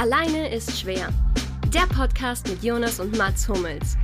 Alleine 0.00 0.48
ist 0.48 0.80
schwer. 0.80 1.12
Der 1.74 1.86
Podcast 1.94 2.48
mit 2.48 2.64
Jonas 2.64 3.00
und 3.00 3.18
Mats 3.18 3.46
Hummels. 3.46 3.98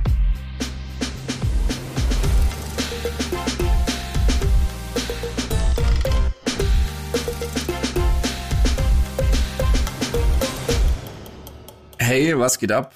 Hey, 11.97 12.37
was 12.37 12.59
geht 12.59 12.71
ab? 12.71 12.93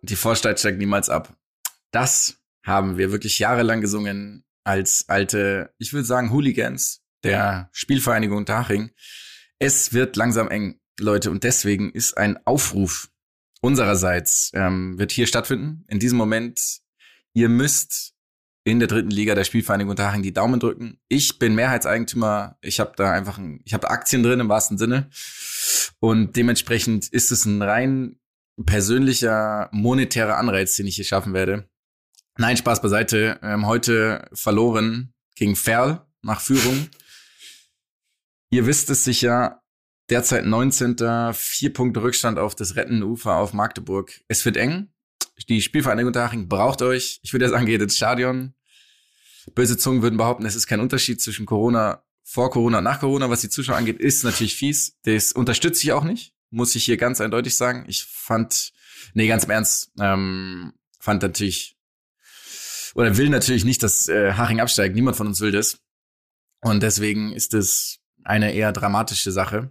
Die 0.00 0.16
Vorstadt 0.16 0.58
steigt 0.58 0.78
niemals 0.78 1.10
ab. 1.10 1.36
Das 1.90 2.38
haben 2.64 2.96
wir 2.96 3.12
wirklich 3.12 3.38
jahrelang 3.38 3.82
gesungen 3.82 4.46
als 4.64 5.04
alte, 5.10 5.74
ich 5.76 5.92
würde 5.92 6.06
sagen, 6.06 6.32
Hooligans 6.32 7.02
der 7.24 7.68
Spielvereinigung 7.72 8.38
Unterhaching. 8.38 8.90
Es 9.58 9.92
wird 9.92 10.16
langsam 10.16 10.48
eng, 10.48 10.79
Leute, 10.98 11.30
und 11.30 11.44
deswegen 11.44 11.90
ist 11.90 12.16
ein 12.16 12.38
Aufruf 12.46 13.10
unsererseits, 13.60 14.50
ähm, 14.54 14.98
wird 14.98 15.12
hier 15.12 15.26
stattfinden. 15.26 15.84
In 15.88 15.98
diesem 15.98 16.18
Moment, 16.18 16.80
ihr 17.32 17.48
müsst 17.48 18.14
in 18.64 18.78
der 18.78 18.88
dritten 18.88 19.10
Liga 19.10 19.34
der 19.34 19.44
Spielvereinigung 19.44 19.90
Unterhaching 19.90 20.22
die 20.22 20.34
Daumen 20.34 20.60
drücken. 20.60 20.98
Ich 21.08 21.38
bin 21.38 21.54
Mehrheitseigentümer. 21.54 22.58
Ich 22.60 22.80
habe 22.80 22.92
da 22.96 23.12
einfach, 23.12 23.38
ein, 23.38 23.60
ich 23.64 23.74
habe 23.74 23.90
Aktien 23.90 24.22
drin 24.22 24.40
im 24.40 24.48
wahrsten 24.48 24.78
Sinne. 24.78 25.10
Und 25.98 26.36
dementsprechend 26.36 27.08
ist 27.08 27.32
es 27.32 27.44
ein 27.46 27.62
rein 27.62 28.16
persönlicher 28.66 29.68
monetärer 29.72 30.36
Anreiz, 30.36 30.76
den 30.76 30.86
ich 30.86 30.96
hier 30.96 31.04
schaffen 31.04 31.32
werde. 31.32 31.68
Nein, 32.36 32.56
Spaß 32.56 32.82
beiseite. 32.82 33.38
Ähm, 33.42 33.66
heute 33.66 34.28
verloren 34.32 35.14
gegen 35.36 35.56
Ferl 35.56 36.06
nach 36.22 36.40
Führung. 36.40 36.88
Ihr 38.50 38.66
wisst 38.66 38.90
es 38.90 39.04
sicher, 39.04 39.62
derzeit 40.10 40.44
19. 40.44 41.32
Vier 41.32 41.72
Punkte 41.72 42.02
Rückstand 42.02 42.38
auf 42.38 42.54
das 42.54 42.76
rettende 42.76 43.06
Ufer 43.06 43.36
auf 43.36 43.52
Magdeburg. 43.52 44.20
Es 44.28 44.44
wird 44.44 44.56
eng. 44.56 44.92
Die 45.48 45.62
Spielvereinigung 45.62 46.08
Unterhaching 46.08 46.48
braucht 46.48 46.82
euch. 46.82 47.20
Ich 47.22 47.32
würde 47.32 47.50
ja 47.50 47.64
geht 47.64 47.80
ins 47.80 47.96
Stadion. 47.96 48.54
Böse 49.54 49.78
Zungen 49.78 50.02
würden 50.02 50.18
behaupten, 50.18 50.44
es 50.44 50.54
ist 50.54 50.66
kein 50.66 50.80
Unterschied 50.80 51.20
zwischen 51.20 51.46
Corona, 51.46 52.04
vor 52.22 52.50
Corona 52.50 52.78
und 52.78 52.84
nach 52.84 53.00
Corona. 53.00 53.30
Was 53.30 53.40
die 53.40 53.48
Zuschauer 53.48 53.76
angeht, 53.76 53.98
ist 53.98 54.22
natürlich 54.22 54.54
fies. 54.54 54.98
Das 55.04 55.32
unterstütze 55.32 55.82
ich 55.82 55.92
auch 55.92 56.04
nicht. 56.04 56.34
Muss 56.50 56.74
ich 56.74 56.84
hier 56.84 56.96
ganz 56.96 57.20
eindeutig 57.20 57.56
sagen. 57.56 57.84
Ich 57.88 58.04
fand, 58.04 58.72
nee, 59.14 59.28
ganz 59.28 59.44
im 59.44 59.50
Ernst, 59.50 59.92
ähm, 59.98 60.72
fand 60.98 61.22
natürlich, 61.22 61.76
oder 62.94 63.16
will 63.16 63.30
natürlich 63.30 63.64
nicht, 63.64 63.82
dass 63.82 64.08
äh, 64.08 64.32
Haching 64.34 64.60
absteigt. 64.60 64.94
Niemand 64.94 65.16
von 65.16 65.28
uns 65.28 65.40
will 65.40 65.52
das. 65.52 65.78
Und 66.60 66.82
deswegen 66.82 67.32
ist 67.32 67.54
es 67.54 68.00
eine 68.24 68.52
eher 68.52 68.72
dramatische 68.72 69.32
Sache 69.32 69.70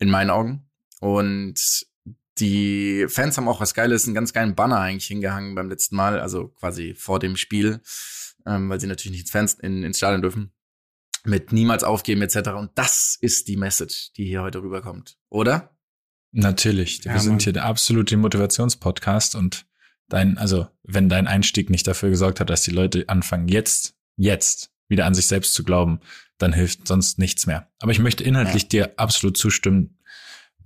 in 0.00 0.10
meinen 0.10 0.30
Augen. 0.30 0.66
Und 1.00 1.86
die 2.38 3.06
Fans 3.08 3.36
haben 3.36 3.48
auch 3.48 3.60
was 3.60 3.74
Geiles, 3.74 4.06
einen 4.06 4.14
ganz 4.14 4.32
geilen 4.32 4.54
Banner 4.54 4.80
eigentlich 4.80 5.06
hingehangen 5.06 5.54
beim 5.54 5.68
letzten 5.68 5.94
Mal, 5.94 6.18
also 6.18 6.48
quasi 6.48 6.94
vor 6.94 7.18
dem 7.18 7.36
Spiel, 7.36 7.80
ähm, 8.46 8.68
weil 8.68 8.80
sie 8.80 8.86
natürlich 8.86 9.12
nicht 9.12 9.22
ins, 9.22 9.30
Fans 9.30 9.54
in, 9.54 9.84
ins 9.84 9.98
Stadion 9.98 10.22
dürfen. 10.22 10.52
Mit 11.24 11.52
niemals 11.52 11.84
aufgeben 11.84 12.22
etc. 12.22 12.50
Und 12.56 12.70
das 12.76 13.16
ist 13.20 13.46
die 13.46 13.58
Message, 13.58 14.12
die 14.16 14.24
hier 14.24 14.42
heute 14.42 14.62
rüberkommt, 14.62 15.18
oder? 15.28 15.76
Natürlich. 16.32 17.04
Ja, 17.04 17.14
Wir 17.14 17.20
sind 17.20 17.42
hier 17.42 17.52
der 17.52 17.66
absolute 17.66 18.16
Motivationspodcast 18.16 19.34
und 19.34 19.66
dein, 20.08 20.38
also 20.38 20.66
wenn 20.82 21.10
dein 21.10 21.26
Einstieg 21.26 21.68
nicht 21.68 21.86
dafür 21.86 22.08
gesorgt 22.08 22.40
hat, 22.40 22.48
dass 22.48 22.62
die 22.62 22.70
Leute 22.70 23.08
anfangen, 23.08 23.48
jetzt, 23.48 23.96
jetzt 24.16 24.72
wieder 24.88 25.04
an 25.04 25.14
sich 25.14 25.26
selbst 25.26 25.52
zu 25.52 25.62
glauben, 25.62 26.00
dann 26.42 26.52
hilft 26.52 26.88
sonst 26.88 27.18
nichts 27.18 27.46
mehr. 27.46 27.68
Aber 27.80 27.92
ich 27.92 27.98
möchte 27.98 28.24
inhaltlich 28.24 28.64
ja. 28.64 28.68
dir 28.68 28.92
absolut 28.96 29.36
zustimmen. 29.36 29.98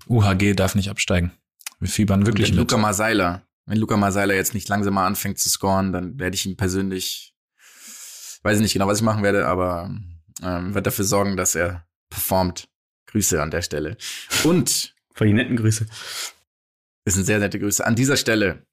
UHG 0.06 0.54
darf 0.54 0.74
nicht 0.74 0.90
absteigen. 0.90 1.32
Wir 1.80 1.88
fiebern 1.88 2.26
wirklich 2.26 2.48
wenn 2.48 2.56
mit. 2.56 2.70
Luca 2.70 2.76
Maseiler, 2.76 3.46
wenn 3.66 3.78
Luca 3.78 3.96
Maseiler 3.96 4.34
jetzt 4.34 4.54
nicht 4.54 4.68
langsam 4.68 4.94
mal 4.94 5.06
anfängt 5.06 5.38
zu 5.38 5.48
scoren, 5.48 5.92
dann 5.92 6.18
werde 6.18 6.34
ich 6.34 6.46
ihn 6.46 6.56
persönlich, 6.56 7.34
weiß 8.42 8.56
ich 8.56 8.62
nicht 8.62 8.72
genau, 8.74 8.86
was 8.86 8.98
ich 8.98 9.04
machen 9.04 9.22
werde, 9.22 9.46
aber 9.46 9.90
ähm, 10.42 10.74
werde 10.74 10.82
dafür 10.82 11.04
sorgen, 11.04 11.36
dass 11.36 11.54
er 11.54 11.86
performt. 12.10 12.68
Grüße 13.06 13.40
an 13.40 13.50
der 13.50 13.62
Stelle. 13.62 13.96
Und 14.42 14.94
von 15.14 15.26
die 15.26 15.32
netten 15.32 15.56
Grüße. 15.56 15.86
Das 17.04 17.14
sind 17.14 17.24
sehr 17.24 17.38
nette 17.38 17.60
Grüße. 17.60 17.86
An 17.86 17.94
dieser 17.94 18.16
Stelle 18.16 18.66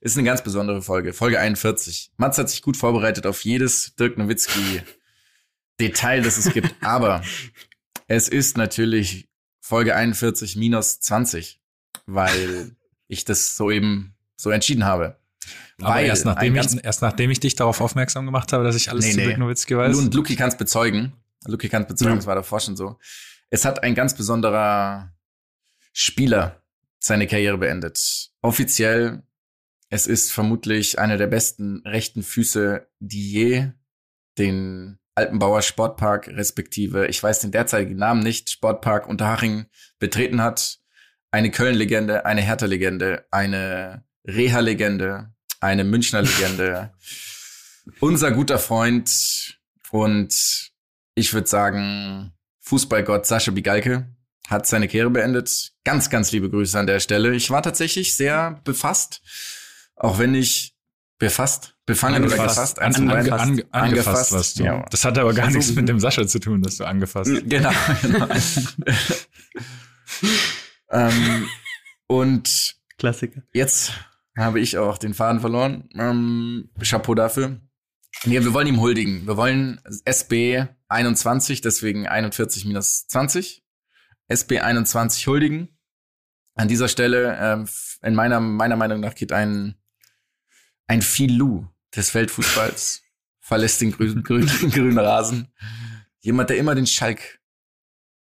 ist 0.00 0.16
eine 0.16 0.26
ganz 0.26 0.42
besondere 0.42 0.82
Folge. 0.82 1.12
Folge 1.12 1.40
41. 1.40 2.12
Mats 2.16 2.38
hat 2.38 2.50
sich 2.50 2.62
gut 2.62 2.76
vorbereitet 2.76 3.26
auf 3.26 3.44
jedes 3.44 3.94
Dirk 3.96 4.18
Nowitzki 4.18 4.82
Detail, 5.80 6.22
das 6.22 6.38
es 6.38 6.52
gibt. 6.52 6.74
Aber 6.82 7.22
es 8.06 8.28
ist 8.28 8.56
natürlich 8.56 9.28
Folge 9.60 9.94
41 9.94 10.56
minus 10.56 11.00
20, 11.00 11.60
weil 12.06 12.76
ich 13.06 13.24
das 13.24 13.56
soeben 13.56 14.14
so 14.36 14.50
entschieden 14.50 14.84
habe. 14.84 15.18
Aber 15.80 15.94
weil 15.94 16.06
erst 16.06 16.24
nachdem, 16.24 16.56
ich, 16.56 16.84
erst 16.84 17.02
nachdem 17.02 17.30
ich 17.30 17.40
dich 17.40 17.54
darauf 17.54 17.80
aufmerksam 17.80 18.26
gemacht 18.26 18.52
habe, 18.52 18.64
dass 18.64 18.76
ich 18.76 18.90
alles 18.90 19.06
nee, 19.06 19.12
zu 19.12 19.16
nee. 19.18 19.26
Dirk 19.26 19.38
Nowitzki 19.38 19.76
weiß. 19.76 19.96
Und 19.96 20.14
Luki 20.14 20.36
kann 20.36 20.48
es 20.48 20.56
bezeugen. 20.56 21.12
Luki 21.46 21.68
kann 21.68 21.82
es 21.82 21.88
bezeugen, 21.88 22.18
es 22.18 22.24
ja. 22.24 22.28
war 22.28 22.34
davor 22.34 22.60
schon 22.60 22.76
so. 22.76 22.98
Es 23.50 23.64
hat 23.64 23.82
ein 23.82 23.94
ganz 23.94 24.14
besonderer 24.14 25.12
Spieler 25.92 26.62
seine 26.98 27.26
Karriere 27.26 27.58
beendet. 27.58 28.30
Offiziell 28.42 29.22
es 29.90 30.06
ist 30.06 30.32
vermutlich 30.32 30.98
einer 30.98 31.16
der 31.16 31.28
besten 31.28 31.82
rechten 31.86 32.22
Füße, 32.22 32.86
die 33.00 33.32
je 33.32 33.72
den 34.36 34.98
Alpenbauer 35.18 35.62
Sportpark 35.62 36.28
respektive, 36.28 37.06
ich 37.06 37.22
weiß 37.22 37.40
den 37.40 37.52
derzeitigen 37.52 37.96
Namen 37.96 38.22
nicht, 38.22 38.50
Sportpark 38.50 39.06
Unterhaching 39.06 39.66
betreten 39.98 40.42
hat. 40.42 40.78
Eine 41.30 41.50
Köln-Legende, 41.50 42.24
eine 42.24 42.40
Hertha-Legende, 42.40 43.26
eine 43.30 44.04
Reha-Legende, 44.26 45.34
eine 45.60 45.84
Münchner 45.84 46.22
Legende. 46.22 46.92
Unser 48.00 48.32
guter 48.32 48.58
Freund 48.58 49.58
und 49.90 50.70
ich 51.14 51.34
würde 51.34 51.46
sagen, 51.46 52.32
Fußballgott 52.60 53.26
Sascha 53.26 53.50
Bigalke 53.50 54.14
hat 54.48 54.66
seine 54.66 54.88
Karriere 54.88 55.10
beendet. 55.10 55.72
Ganz, 55.84 56.10
ganz 56.10 56.32
liebe 56.32 56.48
Grüße 56.48 56.78
an 56.78 56.86
der 56.86 57.00
Stelle. 57.00 57.34
Ich 57.34 57.50
war 57.50 57.62
tatsächlich 57.62 58.16
sehr 58.16 58.60
befasst 58.64 59.22
auch 59.98 60.18
wenn 60.18 60.34
ich 60.34 60.74
befasst, 61.18 61.74
befangen 61.88 62.22
oder 62.22 62.36
gefasst, 62.36 62.78
an, 62.80 62.94
an, 62.94 63.10
angefasst, 63.10 63.42
ange, 63.42 63.64
angefasst, 63.70 64.32
warst 64.32 64.58
du. 64.58 64.64
Ja. 64.64 64.84
Das 64.90 65.04
hat 65.06 65.16
aber 65.16 65.32
gar 65.32 65.46
also, 65.46 65.56
nichts 65.56 65.74
mit 65.74 65.88
dem 65.88 65.98
Sascha 65.98 66.26
zu 66.26 66.38
tun, 66.38 66.62
dass 66.62 66.76
du 66.76 66.84
angefasst. 66.84 67.30
Genau. 67.48 67.70
genau. 68.02 68.28
ähm, 70.90 71.48
und 72.06 72.76
Klassiker. 72.98 73.42
Jetzt 73.54 73.92
habe 74.36 74.60
ich 74.60 74.76
auch 74.76 74.98
den 74.98 75.14
Faden 75.14 75.40
verloren. 75.40 75.88
Ähm, 75.94 76.68
Chapeau 76.82 77.14
dafür. 77.14 77.58
Nee, 78.24 78.40
wir 78.40 78.52
wollen 78.52 78.66
ihm 78.66 78.80
huldigen. 78.80 79.26
Wir 79.26 79.38
wollen 79.38 79.80
SB 80.04 80.66
21, 80.88 81.62
deswegen 81.62 82.06
41 82.06 82.66
minus 82.66 83.06
20. 83.06 83.64
SB 84.28 84.60
21 84.60 85.26
huldigen. 85.26 85.68
An 86.54 86.68
dieser 86.68 86.88
Stelle, 86.88 87.38
ähm, 87.40 87.68
in 88.02 88.14
meiner, 88.14 88.40
meiner 88.40 88.76
Meinung 88.76 89.00
nach 89.00 89.14
geht 89.14 89.32
ein 89.32 89.78
ein 90.88 91.02
Filou 91.02 91.66
des 91.94 92.14
Weltfußballs 92.14 93.02
verlässt 93.40 93.80
den 93.80 93.92
grünen, 93.92 94.22
grünen, 94.22 94.48
grünen 94.70 94.98
Rasen. 94.98 95.48
Jemand, 96.20 96.50
der 96.50 96.58
immer 96.58 96.74
den 96.74 96.86
Schalk 96.86 97.40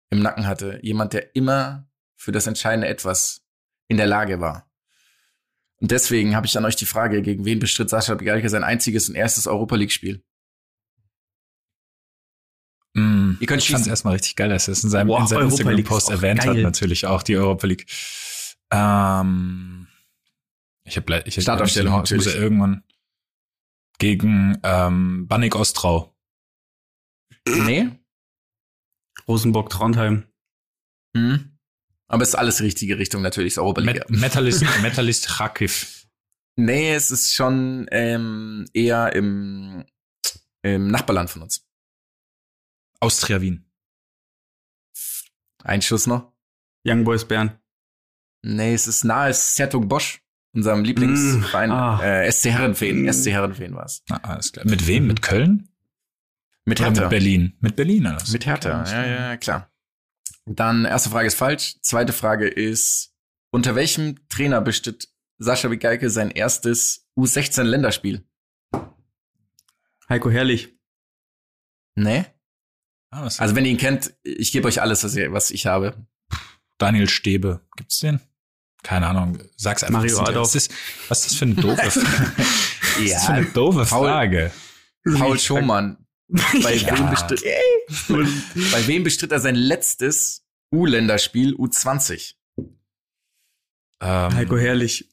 im 0.10 0.22
Nacken 0.22 0.48
hatte. 0.48 0.80
Jemand, 0.82 1.14
der 1.14 1.36
immer 1.36 1.88
für 2.16 2.32
das 2.32 2.48
entscheidende 2.48 2.88
Etwas 2.88 3.42
in 3.88 3.98
der 3.98 4.08
Lage 4.08 4.40
war. 4.40 4.70
Und 5.78 5.92
deswegen 5.92 6.36
habe 6.36 6.46
ich 6.46 6.58
an 6.58 6.66
euch 6.66 6.76
die 6.76 6.86
Frage, 6.86 7.22
gegen 7.22 7.46
wen 7.46 7.60
bestritt 7.60 7.90
Sascha 7.90 8.16
Bigalke 8.16 8.50
sein 8.50 8.64
einziges 8.64 9.10
und 9.10 9.16
erstes 9.16 9.48
Europa 9.48 9.76
League-Spiel? 9.76 10.24
Mm, 12.94 13.34
Ihr 13.40 13.48
könnt 13.48 13.64
schießen. 13.64 13.76
Ich 13.76 13.82
fand 13.84 13.88
erstmal 13.88 14.14
richtig 14.14 14.36
geil, 14.36 14.50
dass 14.50 14.68
er 14.68 14.74
es 14.74 14.84
in 14.84 14.90
seinem, 14.90 15.10
wow, 15.10 15.22
in 15.22 15.28
seinem 15.28 15.50
Instagram-Post 15.50 16.10
erwähnt 16.12 16.42
geil. 16.42 16.50
hat, 16.50 16.58
natürlich 16.58 17.06
auch 17.06 17.24
die 17.24 17.36
Europa 17.36 17.68
League. 17.68 17.86
Ähm, 18.72 19.88
ich 20.86 20.96
habe 20.96 21.24
ich 21.26 21.38
hab 21.38 21.42
Startaufstellung 21.42 22.04
ich 22.04 22.12
muss 22.12 22.26
ja 22.26 22.34
irgendwann 22.34 22.84
gegen 24.00 24.60
ähm, 24.64 25.28
Bannik 25.28 25.56
Ostrau. 25.56 26.16
Nee. 27.48 27.92
Rosenburg 29.28 29.70
Trondheim. 29.70 30.28
Hm. 31.16 31.58
Aber 32.08 32.24
es 32.24 32.30
ist 32.30 32.36
alles 32.36 32.62
richtige 32.62 32.98
Richtung 32.98 33.22
natürlich, 33.22 33.54
ist. 33.54 33.86
Met 33.86 34.10
Metallist, 34.10 34.64
Metallist 34.82 35.28
Kharkiv. 35.28 36.08
Nee, 36.56 36.94
es 36.94 37.10
ist 37.12 37.34
schon 37.34 37.88
ähm, 37.92 38.66
eher 38.74 39.14
im, 39.14 39.86
im 40.62 40.88
Nachbarland 40.90 41.30
von 41.30 41.42
uns. 41.42 41.68
Austria 43.00 43.42
Wien. 43.42 43.70
Ein 45.64 45.82
Schuss 45.82 46.06
noch. 46.06 46.34
Young 46.86 47.04
Boys 47.04 47.28
Bern. 47.28 47.60
Nee, 48.46 48.74
es 48.74 48.88
ist 48.88 49.04
nahe 49.04 49.34
Sertung 49.34 49.88
Bosch 49.88 50.23
unserem 50.54 50.84
Lieblingsverein, 50.84 51.70
mm, 51.70 51.74
ah. 51.74 52.04
äh, 52.04 52.32
SC 52.32 52.46
Herrenfeen. 52.46 53.04
Mm. 53.04 53.12
SC 53.12 53.28
Herrenfeen 53.28 53.76
war 53.76 53.86
es. 53.86 54.04
Alles 54.10 54.52
klar. 54.52 54.66
Mit 54.68 54.88
wem? 54.88 55.08
Mit 55.08 55.22
Köln? 55.22 55.70
Mit 56.66 56.80
Hertha. 56.80 57.02
mit 57.02 57.10
Berlin. 57.10 57.58
Mit 57.60 57.76
Berlin 57.76 58.08
alles. 58.08 58.32
Mit 58.32 58.46
Hertha, 58.46 58.84
ja, 58.86 59.06
ja, 59.06 59.38
klar. 59.38 59.70
Dann 60.46 60.86
erste 60.86 61.10
Frage 61.10 61.28
ist 61.28 61.36
falsch. 61.36 61.78
Zweite 61.82 62.14
Frage 62.14 62.48
ist 62.48 63.14
Unter 63.52 63.76
welchem 63.76 64.28
Trainer 64.30 64.62
bestritt 64.62 65.10
Sascha 65.38 65.68
Bigalke 65.68 66.10
sein 66.10 66.32
erstes 66.32 67.08
U16-Länderspiel? 67.18 68.26
Heiko 70.10 70.30
Herrlich. 70.30 70.78
Nee? 71.96 72.26
Ah, 73.10 73.26
was 73.26 73.40
Also 73.40 73.56
wenn 73.56 73.66
ihr 73.66 73.72
ihn 73.72 73.78
kennt, 73.78 74.14
ich 74.24 74.52
gebe 74.52 74.68
euch 74.68 74.82
alles, 74.82 75.04
was, 75.04 75.16
ihr, 75.16 75.32
was 75.32 75.52
ich 75.52 75.66
habe. 75.66 76.08
Daniel 76.78 77.08
Stäbe. 77.08 77.62
Gibt's 77.76 78.00
den? 78.00 78.20
Keine 78.84 79.08
Ahnung. 79.08 79.40
Sag's 79.58 79.84
einfach. 79.84 80.00
Mario 80.00 80.20
Adolf. 80.20 80.48
Was 80.50 80.56
ist, 80.56 80.72
was 81.08 81.22
ist 81.22 81.32
das 81.32 81.38
für 81.38 81.46
eine 81.46 81.56
doofe 81.56 81.76
Frage? 81.92 82.34
Was 82.38 83.00
ist 83.00 83.14
das 83.14 83.26
für 83.26 83.32
eine 83.34 83.46
doofe 83.48 83.86
Paul- 83.86 84.08
Frage? 84.08 84.52
Paul 85.18 85.40
Schomann. 85.40 85.98
Bei, 86.64 86.74
Ja. 86.76 86.98
wem 86.98 87.10
bestritt, 87.10 87.44
bei 88.72 88.88
wem 88.88 89.04
bestritt 89.04 89.32
er 89.32 89.40
sein 89.40 89.56
letztes 89.56 90.46
U-Länderspiel 90.74 91.54
U20? 91.56 92.36
Ähm, 94.02 94.34
Heiko 94.36 94.58
Herrlich. 94.58 95.10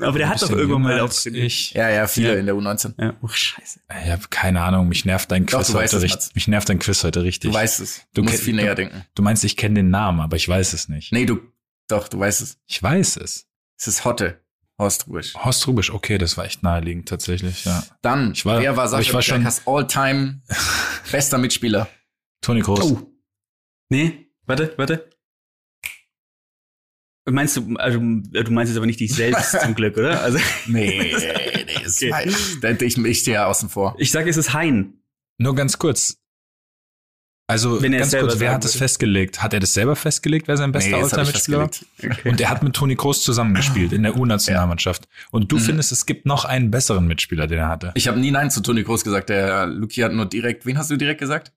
Aber 0.00 0.18
der 0.18 0.28
hat 0.28 0.42
doch 0.42 0.50
irgendwann 0.50 0.82
mal 0.82 0.98
als 1.00 1.24
ich. 1.26 1.72
Ja, 1.72 1.88
ja, 1.88 2.06
viele 2.08 2.34
Ja. 2.34 2.40
in 2.40 2.46
der 2.46 2.56
U19. 2.56 2.94
Ja, 3.00 3.14
oh, 3.22 3.28
scheiße. 3.28 3.80
Ich 4.04 4.10
habe 4.10 4.22
keine 4.28 4.60
Ahnung. 4.62 4.88
Mich 4.88 5.04
nervt 5.04 5.30
dein 5.30 5.46
Doch, 5.46 5.58
Quiz 5.60 5.72
weißt 5.72 5.94
heute 5.94 6.02
richtig. 6.02 6.34
Mich 6.34 6.48
nervt 6.48 6.68
dein 6.68 6.80
Quiz 6.80 7.04
heute 7.04 7.22
richtig. 7.22 7.50
Du 7.50 7.54
weißt 7.56 7.80
es. 7.80 7.98
Du 8.12 8.20
Du 8.20 8.22
musst 8.24 8.34
kenn- 8.38 8.44
viel 8.44 8.56
du- 8.56 8.62
näher 8.62 8.74
denken. 8.74 9.04
Du 9.14 9.22
meinst, 9.22 9.44
ich 9.44 9.56
kenne 9.56 9.76
den 9.76 9.90
Namen, 9.90 10.20
aber 10.20 10.36
ich 10.36 10.48
weiß 10.48 10.72
es 10.72 10.88
nicht. 10.88 11.12
Nee, 11.12 11.26
du, 11.26 11.38
doch, 11.88 12.08
du 12.08 12.18
weißt 12.18 12.40
es. 12.42 12.58
Ich 12.66 12.82
weiß 12.82 13.16
es. 13.18 13.46
Es 13.78 13.86
ist 13.88 14.04
Hotte. 14.04 14.40
Horst 14.78 15.06
Rubisch. 15.06 15.34
Horst 15.34 15.66
Rubisch, 15.68 15.90
okay, 15.92 16.18
das 16.18 16.36
war 16.36 16.44
echt 16.46 16.62
naheliegend 16.64 17.08
tatsächlich, 17.08 17.64
ja. 17.64 17.84
Dann, 18.02 18.32
Ich 18.32 18.44
war- 18.44 18.60
wer 18.60 18.76
war 18.76 18.86
aber 18.86 19.00
ich 19.00 19.10
Sascha 19.12 19.34
war 19.36 19.50
schon- 19.52 19.72
All-Time 19.72 20.42
bester 21.12 21.38
Mitspieler? 21.38 21.88
Toni 22.40 22.60
Kroos. 22.62 22.80
Oh. 22.82 23.10
Nee, 23.88 24.26
warte, 24.46 24.74
warte. 24.76 25.08
Meinst 27.26 27.56
du, 27.56 27.74
also 27.76 27.98
du 27.98 28.50
meinst 28.50 28.70
jetzt 28.70 28.76
aber 28.76 28.86
nicht 28.86 29.00
dich 29.00 29.14
selbst 29.14 29.52
zum 29.62 29.74
Glück, 29.74 29.96
oder? 29.96 30.20
Also 30.20 30.38
Nee, 30.66 31.12
nee, 31.14 31.14
Okay. 31.86 32.10
war, 32.10 32.24
ich, 32.26 32.82
ich, 32.82 32.98
ich 32.98 33.18
stehe 33.20 33.36
ja 33.36 33.46
außen 33.46 33.68
vor. 33.70 33.94
ich 33.98 34.10
sage, 34.10 34.28
es 34.28 34.36
ist 34.36 34.52
Hein. 34.52 35.00
Nur 35.38 35.54
ganz 35.54 35.78
kurz. 35.78 36.18
Also 37.46 37.82
Wenn 37.82 37.92
er 37.92 38.00
ganz 38.00 38.12
kurz, 38.16 38.38
wer 38.40 38.52
hat 38.54 38.64
das 38.64 38.74
festgelegt? 38.76 39.42
Hat 39.42 39.52
er 39.52 39.60
das 39.60 39.74
selber 39.74 39.96
festgelegt, 39.96 40.48
wer 40.48 40.56
sein 40.56 40.72
bester 40.72 40.96
ich 40.96 41.02
Alltime-Mitspieler 41.04 41.58
war? 41.58 41.68
festgelegt. 41.68 42.24
Und 42.26 42.40
er 42.40 42.48
hat 42.48 42.62
mit 42.62 42.74
Toni 42.74 42.96
Kroos 42.96 43.22
zusammengespielt 43.22 43.92
in 43.92 44.02
der 44.02 44.16
U-Nationalmannschaft. 44.16 45.06
Und 45.30 45.52
du 45.52 45.56
Mhm. 45.56 45.60
findest, 45.60 45.92
es 45.92 46.06
gibt 46.06 46.24
noch 46.24 46.46
einen 46.46 46.70
besseren 46.70 47.06
Mitspieler, 47.06 47.46
den 47.46 47.58
er 47.58 47.68
hatte. 47.68 47.92
Ich 47.96 48.08
habe 48.08 48.18
nie 48.18 48.30
Nein 48.30 48.50
zu 48.50 48.62
Toni 48.62 48.82
Groß 48.82 49.04
gesagt. 49.04 49.28
Der 49.28 49.66
Luki 49.66 50.00
hat 50.00 50.12
nur 50.12 50.24
direkt, 50.26 50.64
wen 50.64 50.78
hast 50.78 50.90
du 50.90 50.96
direkt 50.96 51.20
gesagt? 51.20 51.52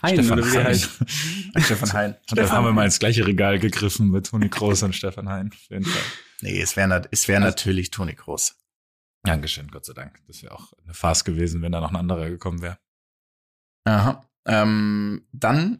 Hein, 0.00 0.14
Stefan 0.14 0.38
oder 0.40 0.50
wie 0.50 0.56
Hein. 0.56 0.64
heißt. 0.64 0.88
Stefan 1.58 1.92
Hein. 1.92 2.16
Und 2.30 2.38
dann 2.38 2.50
haben 2.50 2.64
wir 2.64 2.72
mal 2.72 2.86
ins 2.86 2.98
gleiche 2.98 3.26
Regal 3.26 3.58
gegriffen 3.58 4.10
mit 4.10 4.26
Toni 4.28 4.48
Kroos 4.48 4.82
und 4.82 4.94
Stefan 4.96 5.28
Hein. 5.28 5.50
Auf 5.52 5.70
jeden 5.70 5.84
Fall. 5.84 6.02
Nee, 6.40 6.58
es 6.60 6.74
wäre 6.74 7.02
es 7.10 7.28
wär 7.28 7.38
natürlich 7.38 7.90
Toni 7.90 8.14
Groß. 8.14 8.56
Dankeschön, 9.24 9.68
Gott 9.70 9.84
sei 9.84 9.92
Dank. 9.92 10.20
Das 10.26 10.42
wäre 10.42 10.54
auch 10.54 10.72
eine 10.82 10.94
Farce 10.94 11.24
gewesen, 11.24 11.60
wenn 11.60 11.70
da 11.70 11.80
noch 11.82 11.90
ein 11.90 11.96
anderer 11.96 12.30
gekommen 12.30 12.62
wäre. 12.62 12.78
Aha. 13.84 14.26
Ähm, 14.46 15.26
dann, 15.32 15.78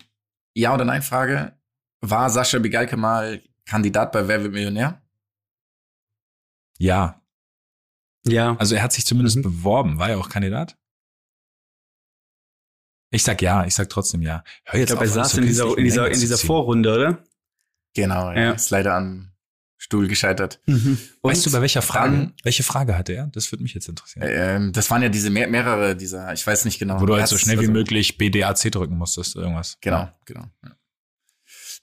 ja 0.55 0.75
oder 0.75 0.85
nein 0.85 1.03
Frage. 1.03 1.59
War 2.00 2.31
Sascha 2.31 2.59
Bigalke 2.59 2.97
mal 2.97 3.43
Kandidat 3.67 4.12
bei 4.12 4.26
Wer 4.29 4.43
wird 4.43 4.53
Millionär? 4.53 5.03
Ja. 6.79 7.23
Ja. 8.26 8.56
Also 8.56 8.75
er 8.75 8.82
hat 8.82 8.93
sich 8.93 9.06
zumindest 9.06 9.37
Mhm. 9.37 9.43
beworben. 9.43 9.99
War 9.99 10.11
er 10.11 10.19
auch 10.19 10.29
Kandidat? 10.29 10.76
Ich 13.11 13.25
sag 13.25 13.43
ja, 13.43 13.67
ich 13.67 13.75
sag 13.75 13.88
trotzdem 13.91 14.23
ja. 14.23 14.43
Hör 14.65 14.75
Ich 14.75 14.81
jetzt 14.81 14.88
glaube, 14.88 15.05
er 15.05 15.11
saß 15.11 15.37
in 15.38 15.44
dieser, 15.44 15.76
in 15.76 15.85
dieser, 15.85 16.06
in 16.11 16.19
dieser. 16.19 16.38
Vorrunde, 16.38 16.94
oder? 16.94 17.25
Genau, 17.94 18.31
ja. 18.32 18.41
Ja. 18.41 18.53
Ist 18.53 18.70
leider 18.70 18.94
am 18.94 19.31
Stuhl 19.84 20.06
gescheitert. 20.06 20.61
Und 20.67 20.99
Weißt 21.23 21.44
du, 21.44 21.50
bei 21.50 21.61
welcher 21.61 21.82
Frage? 21.82 22.12
dann- 22.17 22.32
welche 22.44 22.62
Frage 22.62 22.96
hatte 22.96 23.14
er? 23.14 23.26
Das 23.32 23.50
würde 23.50 23.64
mich 23.64 23.75
jetzt 23.75 23.88
interessieren. 23.88 24.25
Ähm, 24.31 24.73
das 24.73 24.88
waren 24.93 25.02
ja 25.02 25.08
diese 25.08 25.29
mehr, 25.29 25.49
mehrere 25.49 25.96
dieser, 25.96 26.32
ich 26.32 26.46
weiß 26.46 26.64
nicht 26.67 26.79
genau. 26.79 27.00
Wo 27.00 27.06
du 27.06 27.17
halt 27.17 27.26
so 27.26 27.37
schnell 27.37 27.56
wie 27.56 27.62
also- 27.62 27.73
möglich 27.73 28.17
BDAC 28.17 28.70
drücken 28.70 28.96
musstest, 28.96 29.34
irgendwas. 29.34 29.79
Genau, 29.81 30.08
genau. 30.25 30.44
Ja. 30.64 30.76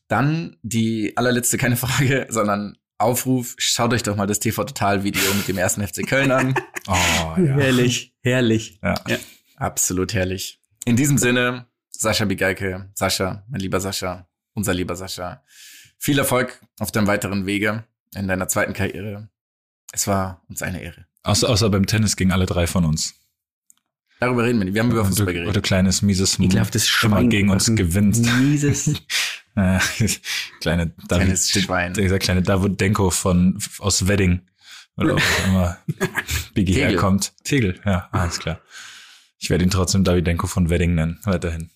Dann 0.08 0.56
die 0.64 1.16
allerletzte, 1.18 1.58
keine 1.58 1.76
Frage, 1.76 2.26
sondern 2.30 2.78
Aufruf, 2.98 3.56
schaut 3.58 3.94
euch 3.94 4.04
doch 4.04 4.16
mal 4.16 4.28
das 4.28 4.40
TV 4.40 4.64
Total 4.64 5.04
Video 5.04 5.34
mit 5.34 5.48
dem 5.50 5.58
ersten 5.58 5.86
FC 5.86 6.08
Köln 6.08 6.32
an. 6.32 6.56
Oh, 6.88 6.94
ja. 7.38 7.56
Herrlich, 7.58 8.16
herrlich. 8.24 8.80
ja. 8.82 8.96
Ja. 9.08 9.18
Absolut 9.58 10.14
herrlich. 10.14 10.60
In 10.86 10.96
diesem 10.96 11.18
Sinne, 11.20 11.68
Sascha 11.92 12.26
Bigalke, 12.26 12.90
Sascha, 12.96 13.46
mein 13.50 13.60
lieber 13.60 13.80
Sascha, 13.80 14.28
unser 14.54 14.74
lieber 14.74 14.96
Sascha, 14.96 15.44
viel 16.00 16.18
Erfolg 16.18 16.60
auf 16.80 16.92
deinem 16.92 17.06
weiteren 17.08 17.46
Wege 17.46 17.84
in 18.16 18.28
deiner 18.28 18.48
zweiten 18.48 18.74
Karriere. 18.74 19.30
Es 19.92 20.08
war 20.08 20.42
uns 20.50 20.62
eine 20.64 20.82
Ehre. 20.82 21.06
Außer, 21.24 21.48
außer 21.50 21.70
beim 21.70 21.86
Tennis 21.86 22.16
gegen 22.16 22.32
alle 22.32 22.46
drei 22.48 22.66
von 22.66 22.86
uns. 22.86 23.14
Darüber 24.20 24.44
reden 24.44 24.60
wir 24.60 24.66
nicht. 24.66 24.74
Wir 24.74 24.82
haben 24.82 24.92
über 24.92 25.02
Oder, 25.02 25.10
Fußball 25.10 25.28
oder 25.30 25.34
geredet. 25.34 25.64
kleines, 25.64 26.02
mieses 26.02 26.40
Ekelhaftes 26.40 26.84
immer 27.04 27.18
Schwein. 27.18 27.30
gegen 27.30 27.50
uns 27.50 27.74
gewinnt. 27.76 28.18
Mieses. 28.42 28.94
Kleine 30.62 30.88
David, 31.08 31.08
Kleines 31.08 31.50
Schwein. 31.52 31.94
dieser 31.94 32.20
kleine 32.20 32.42
David 32.42 32.80
Denko 32.80 33.10
von 33.10 33.60
aus 33.80 34.08
Wedding. 34.08 34.42
Oder 34.96 35.16
wo 35.16 35.18
auch 35.18 35.48
immer 35.48 35.78
Biggie 36.54 36.74
Tegel. 36.74 36.90
herkommt. 36.92 37.34
Tegel, 37.44 37.80
ja, 37.86 38.08
alles 38.12 38.40
klar. 38.40 38.62
Ich 39.38 39.50
werde 39.50 39.64
ihn 39.64 39.70
trotzdem 39.70 40.04
David 40.04 40.28
Denko 40.28 40.48
von 40.48 40.70
Wedding 40.70 40.96
nennen, 40.96 41.20
weiterhin. 41.24 41.72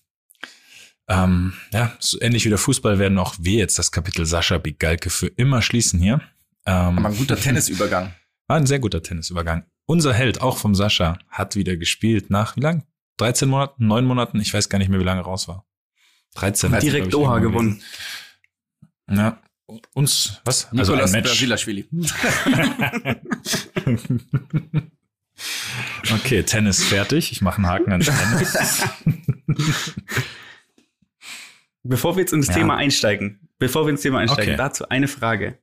Ähm, 1.08 1.52
ja, 1.72 1.92
so 1.98 2.20
ähnlich 2.20 2.44
wie 2.44 2.48
der 2.48 2.58
Fußball 2.58 2.98
werden 2.98 3.18
auch 3.18 3.34
wir 3.38 3.58
jetzt 3.58 3.78
das 3.78 3.92
Kapitel 3.92 4.24
Sascha 4.24 4.58
Bigalke 4.58 5.10
für 5.10 5.26
immer 5.26 5.60
schließen 5.60 6.00
hier. 6.00 6.20
Ähm, 6.66 6.98
Aber 6.98 7.08
ein 7.08 7.16
guter 7.16 7.36
Tennisübergang. 7.36 8.14
war 8.46 8.56
ein 8.56 8.66
sehr 8.66 8.78
guter 8.78 9.02
Tennisübergang. 9.02 9.66
Unser 9.86 10.14
Held, 10.14 10.40
auch 10.40 10.56
vom 10.56 10.74
Sascha, 10.74 11.18
hat 11.28 11.56
wieder 11.56 11.76
gespielt 11.76 12.30
nach 12.30 12.56
wie 12.56 12.60
lang? 12.60 12.84
13 13.18 13.48
Monaten, 13.48 13.86
9 13.86 14.04
Monaten? 14.04 14.40
Ich 14.40 14.54
weiß 14.54 14.70
gar 14.70 14.78
nicht 14.78 14.88
mehr, 14.88 14.98
wie 14.98 15.04
lange 15.04 15.20
raus 15.20 15.46
war. 15.46 15.66
13. 16.36 16.72
Hat 16.72 16.82
Direkt 16.82 17.06
ich, 17.06 17.12
Doha 17.12 17.38
gewonnen. 17.38 17.82
Ja. 19.10 19.40
Uns, 19.92 20.40
was? 20.44 20.72
Nikolas 20.72 20.88
also 20.88 21.02
ein 21.04 21.12
Match. 21.12 21.30
Brasilashvili. 21.30 21.88
Okay, 26.12 26.42
Tennis 26.42 26.84
fertig. 26.84 27.32
Ich 27.32 27.40
mache 27.40 27.56
einen 27.56 27.66
Haken 27.66 27.92
an 27.92 28.00
Tennis. 28.00 28.82
Bevor 31.84 32.16
wir 32.16 32.20
jetzt 32.22 32.32
ins 32.32 32.48
Ja. 32.48 32.54
Thema 32.54 32.76
einsteigen, 32.76 33.48
bevor 33.58 33.84
wir 33.86 33.90
ins 33.90 34.00
Thema 34.02 34.18
einsteigen, 34.18 34.54
Okay. 34.54 34.56
dazu 34.56 34.88
eine 34.88 35.06
Frage. 35.06 35.58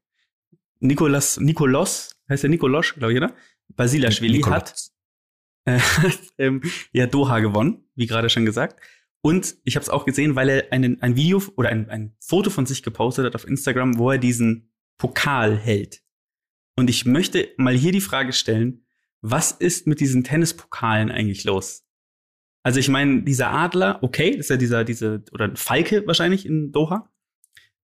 Nikolas, 0.80 1.40
Nikolos, 1.40 2.16
heißt 2.30 2.44
der 2.44 2.50
Nikolosch, 2.50 2.96
glaube 2.96 3.14
ich, 3.14 3.18
oder? 3.18 3.36
Basilashvili 3.76 4.38
Nikola. 4.38 4.58
hat 4.58 4.76
äh, 5.66 5.80
ähm, 6.38 6.62
ja 6.92 7.08
Doha 7.08 7.40
gewonnen, 7.40 7.84
wie 7.96 8.08
gerade 8.08 8.30
schon 8.30 8.46
gesagt. 8.46 8.80
Und 9.22 9.56
ich 9.64 9.76
habe 9.76 9.84
es 9.84 9.90
auch 9.90 10.06
gesehen, 10.06 10.36
weil 10.36 10.50
er 10.50 10.72
einen, 10.72 11.02
ein 11.02 11.16
Video 11.16 11.42
oder 11.56 11.70
ein, 11.70 11.90
ein 11.90 12.16
Foto 12.20 12.50
von 12.50 12.66
sich 12.66 12.82
gepostet 12.82 13.26
hat 13.26 13.36
auf 13.36 13.48
Instagram, 13.48 13.98
wo 14.00 14.12
er 14.12 14.18
diesen 14.18 14.72
Pokal 14.98 15.58
hält. 15.58 16.02
Und 16.76 16.90
ich 16.90 17.06
möchte 17.06 17.50
mal 17.58 17.76
hier 17.76 17.92
die 17.92 18.02
Frage 18.02 18.34
stellen, 18.34 18.86
was 19.22 19.52
ist 19.52 19.86
mit 19.86 20.00
diesen 20.00 20.24
Tennispokalen 20.24 21.12
eigentlich 21.12 21.44
los? 21.44 21.84
Also 22.64 22.80
ich 22.80 22.90
meine, 22.90 23.24
dieser 23.24 23.52
Adler, 23.52 24.00
okay, 24.02 24.30
ist 24.30 24.50
ja 24.50 24.58
dieser, 24.58 24.84
diese, 24.84 25.24
oder 25.32 25.46
ein 25.46 25.56
Falke 25.56 26.06
wahrscheinlich 26.06 26.46
in 26.46 26.72
Doha. 26.72 27.10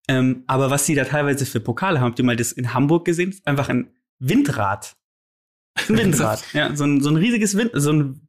Ähm, 0.07 0.43
aber 0.47 0.69
was 0.69 0.85
die 0.85 0.95
da 0.95 1.03
teilweise 1.03 1.45
für 1.45 1.59
Pokale 1.59 1.99
haben, 1.99 2.09
habt 2.11 2.19
ihr 2.19 2.25
mal 2.25 2.35
das 2.35 2.51
in 2.51 2.73
Hamburg 2.73 3.05
gesehen? 3.05 3.31
Das 3.31 3.39
ist 3.39 3.47
einfach 3.47 3.69
ein 3.69 3.91
Windrad. 4.19 4.95
Ein 5.89 5.97
Windrad. 5.97 6.43
ja, 6.53 6.75
so 6.75 6.85
ein, 6.85 7.01
so 7.01 7.09
ein 7.09 7.17
riesiges 7.17 7.57
Wind, 7.57 7.71
so 7.73 7.91
ein 7.91 8.27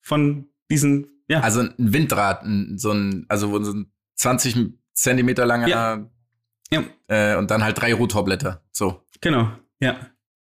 von 0.00 0.48
diesen, 0.70 1.06
ja, 1.28 1.40
Also 1.40 1.60
ein 1.60 1.74
Windrad, 1.76 2.44
so 2.76 2.90
ein, 2.90 3.26
also 3.28 3.62
so 3.62 3.72
ein 3.72 3.92
20 4.16 4.56
Zentimeter 4.94 5.46
langer 5.46 5.68
Ja. 5.68 6.10
Ja. 6.70 6.84
Äh, 7.06 7.36
und 7.36 7.50
dann 7.50 7.62
halt 7.62 7.80
drei 7.80 7.92
Rotorblätter. 7.94 8.64
So. 8.72 9.06
genau, 9.20 9.52
ja. 9.80 10.10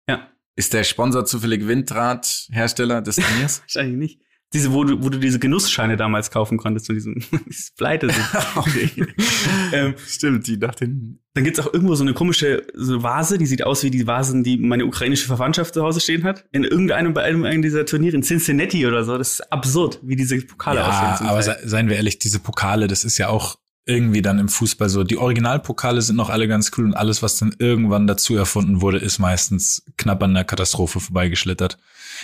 Ja, 0.09 0.31
Ist 0.57 0.73
der 0.73 0.83
Sponsor 0.85 1.27
zufällig 1.27 1.67
Windradhersteller 1.67 3.03
des 3.03 3.17
Turniers? 3.17 3.61
wahrscheinlich 3.63 3.97
nicht. 3.97 4.26
Diese, 4.53 4.73
wo 4.73 4.85
du, 4.85 5.03
wo 5.03 5.09
du 5.09 5.19
diese 5.19 5.39
Genussscheine 5.39 5.97
damals 5.97 6.31
kaufen 6.31 6.57
konntest, 6.57 6.87
von 6.87 6.95
diesem, 6.95 7.17
Pleite 7.77 8.09
sind. 8.09 9.15
ähm, 9.73 9.95
Stimmt, 10.07 10.47
die 10.47 10.57
nach 10.57 10.75
den. 10.75 11.19
Dann 11.35 11.45
gibt's 11.45 11.59
auch 11.59 11.73
irgendwo 11.73 11.95
so 11.95 12.05
eine 12.05 12.15
komische 12.15 12.67
so 12.75 13.03
Vase, 13.03 13.39
die 13.39 13.47
sieht 13.47 13.65
aus 13.65 13.83
wie 13.83 13.91
die 13.91 14.07
Vasen, 14.07 14.45
die 14.45 14.57
meine 14.57 14.87
ukrainische 14.87 15.27
Verwandtschaft 15.27 15.75
zu 15.75 15.83
Hause 15.83 16.01
stehen 16.01 16.25
hat. 16.25 16.45
In 16.53 16.65
irgendeinem 16.65 17.13
bei 17.13 17.23
einem, 17.23 17.45
einem 17.45 17.61
dieser 17.61 17.85
Turniere 17.85 18.17
in 18.17 18.23
Cincinnati 18.23 18.87
oder 18.87 19.05
so. 19.05 19.19
Das 19.19 19.33
ist 19.33 19.53
absurd, 19.53 19.99
wie 20.03 20.17
diese 20.17 20.41
Pokale 20.41 20.81
ja, 20.81 20.89
aussehen. 20.89 21.27
aber 21.27 21.41
Teil. 21.41 21.59
se 21.61 21.69
seien 21.69 21.89
wir 21.89 21.97
ehrlich, 21.97 22.19
diese 22.19 22.39
Pokale, 22.39 22.87
das 22.87 23.05
ist 23.05 23.19
ja 23.19 23.29
auch 23.29 23.59
irgendwie 23.87 24.21
dann 24.21 24.39
im 24.39 24.49
Fußball 24.49 24.89
so. 24.89 25.05
Die 25.05 25.17
Originalpokale 25.17 26.03
sind 26.03 26.17
noch 26.17 26.29
alle 26.29 26.49
ganz 26.49 26.73
cool 26.77 26.85
und 26.85 26.95
alles, 26.95 27.23
was 27.23 27.37
dann 27.37 27.55
irgendwann 27.59 28.07
dazu 28.07 28.37
erfunden 28.37 28.81
wurde, 28.81 28.99
ist 28.99 29.19
meistens 29.19 29.85
knapp 29.97 30.23
an 30.23 30.35
der 30.35 30.45
Katastrophe 30.45 30.99
vorbeigeschlittert. 30.99 31.79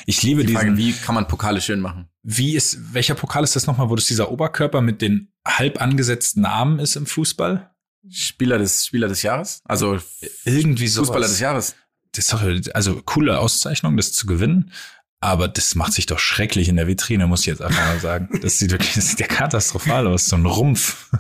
Ich 0.07 0.23
liebe 0.23 0.45
Die 0.45 0.53
Frage, 0.53 0.73
diesen. 0.73 0.79
wie 0.79 0.93
kann 0.93 1.15
man 1.15 1.29
Pokale 1.29 1.61
schön 1.61 1.81
machen? 1.81 2.09
Wie 2.23 2.55
ist, 2.55 2.95
welcher 2.95 3.15
Pokal 3.15 3.45
ist 3.45 3.57
das 3.57 3.67
nochmal, 3.67 3.91
wo 3.91 3.97
das 3.97 4.07
dieser 4.07 4.31
Oberkörper 4.31 4.81
mit 4.81 5.03
den 5.03 5.33
halb 5.47 5.81
angesetzten 5.81 6.45
Armen 6.45 6.79
ist 6.79 6.97
im 6.97 7.07
Fußball? 7.07 7.71
Spieler 8.11 8.59
des 8.59 8.87
Spieler 8.87 9.09
des 9.09 9.23
Jahres, 9.23 9.63
also 9.65 9.99
irgendwie 10.45 10.89
so 10.89 11.03
Fußballer 11.03 11.29
des 11.29 11.41
Jahres. 11.41 11.77
Das 12.13 12.27
ist 12.27 12.33
doch, 12.33 12.43
also 12.75 13.01
coole 13.05 13.39
Auszeichnung, 13.39 13.97
das 13.97 14.13
zu 14.13 14.27
gewinnen. 14.27 14.73
Aber 15.21 15.47
das 15.47 15.77
macht 15.77 15.93
sich 15.93 16.07
doch 16.07 16.19
schrecklich 16.19 16.69
in 16.69 16.75
der 16.75 16.89
Vitrine, 16.89 17.29
muss 17.29 17.43
ich 17.43 17.47
jetzt 17.47 17.63
einfach 17.63 17.81
mal 17.87 18.01
sagen. 18.01 18.41
Das 18.43 18.59
sieht 18.59 18.73
wirklich, 18.73 18.95
das 18.95 19.11
sieht 19.11 19.21
ja 19.21 19.29
katastrophal 19.29 20.09
aus. 20.09 20.27
So 20.27 20.35
ein 20.35 20.47
Rumpf. 20.47 21.11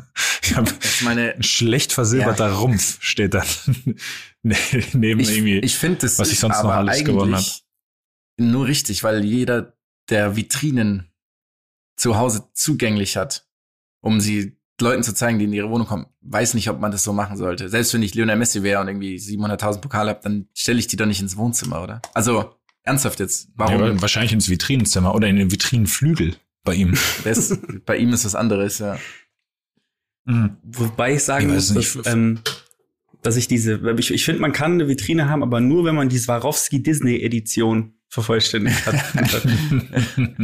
Ich 0.43 0.57
hab, 0.57 0.69
meine 1.03 1.35
ein 1.35 1.45
schlecht 1.45 1.93
versilberter 1.93 2.51
Rumpf 2.51 2.99
steht 3.01 3.33
da 3.33 3.45
neben 4.43 5.21
ich, 5.21 5.31
irgendwie. 5.31 5.61
ich 5.61 5.77
finde 5.77 6.01
das 6.01 6.19
was 6.19 6.33
ich 6.33 6.41
sonst 6.41 6.63
noch 6.65 6.73
alles 6.73 7.05
gewonnen 7.05 7.35
eigentlich 7.35 7.63
Nur 8.37 8.67
richtig, 8.67 9.03
weil 9.03 9.25
jeder 9.25 9.77
der 10.09 10.37
Vitrinen 10.37 11.11
zu 11.97 12.17
Hause 12.17 12.49
zugänglich 12.55 13.17
hat, 13.17 13.47
um 14.01 14.21
sie 14.21 14.57
Leuten 14.81 15.03
zu 15.03 15.15
zeigen, 15.15 15.39
die 15.39 15.45
in 15.45 15.53
ihre 15.53 15.71
Wohnung 15.71 15.87
kommen, 15.87 16.07
weiß 16.23 16.55
nicht, 16.55 16.69
ob 16.69 16.81
man 16.81 16.91
das 16.91 17.05
so 17.05 17.13
machen 17.13 17.37
sollte. 17.37 17.69
Selbst 17.69 17.95
wenn 17.95 18.03
ich 18.03 18.15
Lionel 18.15 18.37
Messi 18.37 18.63
wäre 18.63 18.81
und 18.81 18.89
irgendwie 18.89 19.17
700.000 19.17 19.81
Pokale 19.81 20.11
habe, 20.11 20.21
dann 20.23 20.49
stelle 20.55 20.79
ich 20.79 20.87
die 20.89 20.97
doch 20.97 21.07
nicht 21.07 21.21
ins 21.21 21.37
Wohnzimmer, 21.37 21.83
oder? 21.83 22.03
Also 22.15 22.55
ernsthaft 22.83 23.21
jetzt, 23.21 23.49
warum? 23.55 23.81
Ja, 23.81 24.03
wahrscheinlich 24.03 24.33
ins 24.33 24.49
Vitrinenzimmer 24.49 25.15
oder 25.15 25.29
in 25.29 25.37
den 25.37 25.53
Vitrinenflügel 25.53 26.37
bei 26.65 26.75
ihm. 26.75 26.95
Das, 27.25 27.57
bei 27.87 27.97
ihm 27.97 28.13
ist 28.13 28.25
was 28.25 28.35
anderes, 28.35 28.79
ja. 28.79 28.99
Mhm. 30.25 30.57
Wobei 30.65 31.15
ich 31.15 31.25
sagen 31.25 31.49
Ich 31.49 31.55
muss, 31.55 31.75
dass, 31.75 32.07
ähm, 32.07 32.41
dass 33.23 33.37
ich 33.37 33.49
diese, 33.49 33.81
ich, 33.99 34.11
ich 34.11 34.25
finde, 34.25 34.41
man 34.41 34.53
kann 34.53 34.73
eine 34.73 34.89
Vitrine 34.89 35.29
haben, 35.29 35.43
aber 35.43 35.61
nur, 35.61 35.85
wenn 35.85 35.95
man 35.95 36.09
die 36.09 36.19
Swarovski 36.19 36.83
Disney 36.83 37.23
Edition 37.23 37.95
vervollständigt 38.13 38.87
hat. 38.87 38.95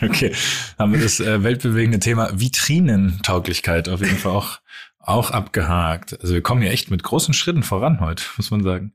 Okay, 0.00 0.34
haben 0.78 0.92
wir 0.92 1.00
das 1.00 1.20
äh, 1.20 1.44
weltbewegende 1.44 2.00
Thema 2.00 2.30
Vitrinentauglichkeit 2.32 3.88
auf 3.88 4.00
jeden 4.00 4.16
Fall 4.16 4.32
auch, 4.32 4.58
auch 4.98 5.30
abgehakt. 5.30 6.18
Also 6.20 6.34
wir 6.34 6.42
kommen 6.42 6.60
hier 6.62 6.72
echt 6.72 6.90
mit 6.90 7.04
großen 7.04 7.34
Schritten 7.34 7.62
voran 7.62 8.00
heute, 8.00 8.24
muss 8.36 8.50
man 8.50 8.64
sagen. 8.64 8.94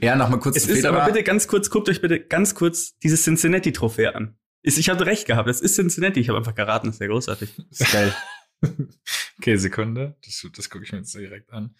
Ja, 0.00 0.16
noch 0.16 0.28
mal 0.30 0.38
kurz 0.38 0.56
es 0.56 0.66
ist 0.66 0.84
aber 0.84 0.98
Federer. 0.98 1.12
bitte 1.12 1.22
ganz 1.22 1.46
kurz, 1.46 1.70
guckt 1.70 1.88
euch 1.88 2.00
bitte 2.00 2.18
ganz 2.18 2.56
kurz 2.56 2.98
dieses 2.98 3.22
Cincinnati-Trophäe 3.22 4.14
an. 4.16 4.36
Ist, 4.62 4.78
ich 4.78 4.88
hatte 4.88 5.06
recht 5.06 5.26
gehabt, 5.26 5.48
das 5.48 5.60
ist 5.60 5.76
Cincinnati. 5.76 6.18
Ich 6.18 6.28
habe 6.28 6.38
einfach 6.38 6.54
geraten, 6.54 6.88
das 6.88 6.96
ist 6.96 7.00
ja 7.00 7.06
großartig. 7.06 7.50
Das 7.70 7.80
ist 7.80 7.92
geil. 7.92 8.14
Okay, 9.38 9.56
Sekunde. 9.56 10.16
Das, 10.24 10.44
das 10.56 10.68
gucke 10.68 10.84
ich 10.84 10.90
mir 10.90 10.98
jetzt 10.98 11.14
direkt 11.14 11.52
an. 11.52 11.76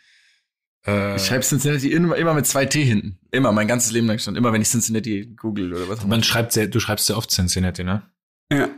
Äh, 0.86 1.16
Ich 1.16 1.22
schreibe 1.26 1.44
Cincinnati 1.44 1.90
immer, 1.92 2.16
immer 2.16 2.34
mit 2.34 2.46
zwei 2.46 2.64
T 2.66 2.82
hinten. 2.84 3.18
Immer, 3.30 3.52
mein 3.52 3.68
ganzes 3.68 3.90
Leben 3.92 4.06
lang 4.06 4.18
schon. 4.18 4.36
Immer, 4.36 4.52
wenn 4.52 4.62
ich 4.62 4.68
Cincinnati 4.68 5.26
google 5.36 5.74
oder 5.74 5.88
was 5.88 5.98
auch 6.00 6.04
immer. 6.04 6.10
man 6.16 6.22
schreibt 6.24 6.52
sehr, 6.52 6.66
du 6.68 6.80
schreibst 6.80 7.06
sehr 7.06 7.16
oft 7.16 7.30
Cincinnati, 7.30 7.84
ne? 7.84 8.02
Ja. 8.52 8.68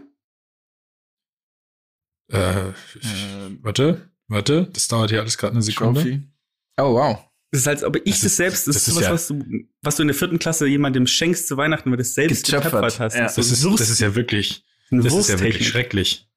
Äh, 2.33 2.73
Ähm, 3.03 3.59
warte, 3.63 4.11
warte, 4.29 4.69
das 4.73 4.89
dauert 4.89 5.11
hier 5.11 5.21
alles 5.21 5.37
gerade 5.37 5.53
eine 5.55 5.63
Sekunde. 5.63 6.01
Trophy. 6.01 6.23
Oh, 6.79 6.95
wow. 6.95 7.19
Das 7.51 7.63
ist 7.63 7.69
als 7.69 7.83
ob 7.83 7.97
ich 7.97 8.05
Das 8.05 8.15
das, 8.21 8.25
ist- 8.31 8.37
selbst, 8.37 8.67
das, 8.69 8.75
das 8.77 8.83
ist 8.83 8.89
ist 8.89 8.97
was, 8.97 9.05
ja- 9.05 9.13
was 9.13 9.27
du, 9.29 9.45
was 9.83 9.97
du 9.97 10.03
in 10.03 10.09
der 10.09 10.15
vierten 10.15 10.39
Klasse 10.39 10.67
jemandem 10.69 11.07
schenkst 11.09 11.49
zu 11.49 11.57
Weihnachten, 11.57 11.91
weil 11.91 11.97
du 11.97 12.03
es 12.03 12.15
selbst 12.15 12.45
Getöpfert. 12.47 12.73
getöpfert 12.73 13.01
hast. 13.01 13.17
Ja. 13.17 13.29
so 13.29 13.41
Das 13.41 13.51
ist, 13.51 13.65
das 13.81 13.91
ist 13.91 14.01
ja 14.01 14.15
wirklich, 14.15 14.65
das 14.91 15.13
ist 15.13 15.29
ja 15.29 15.41
wirklich 15.41 15.67
schrecklich. 15.69 16.29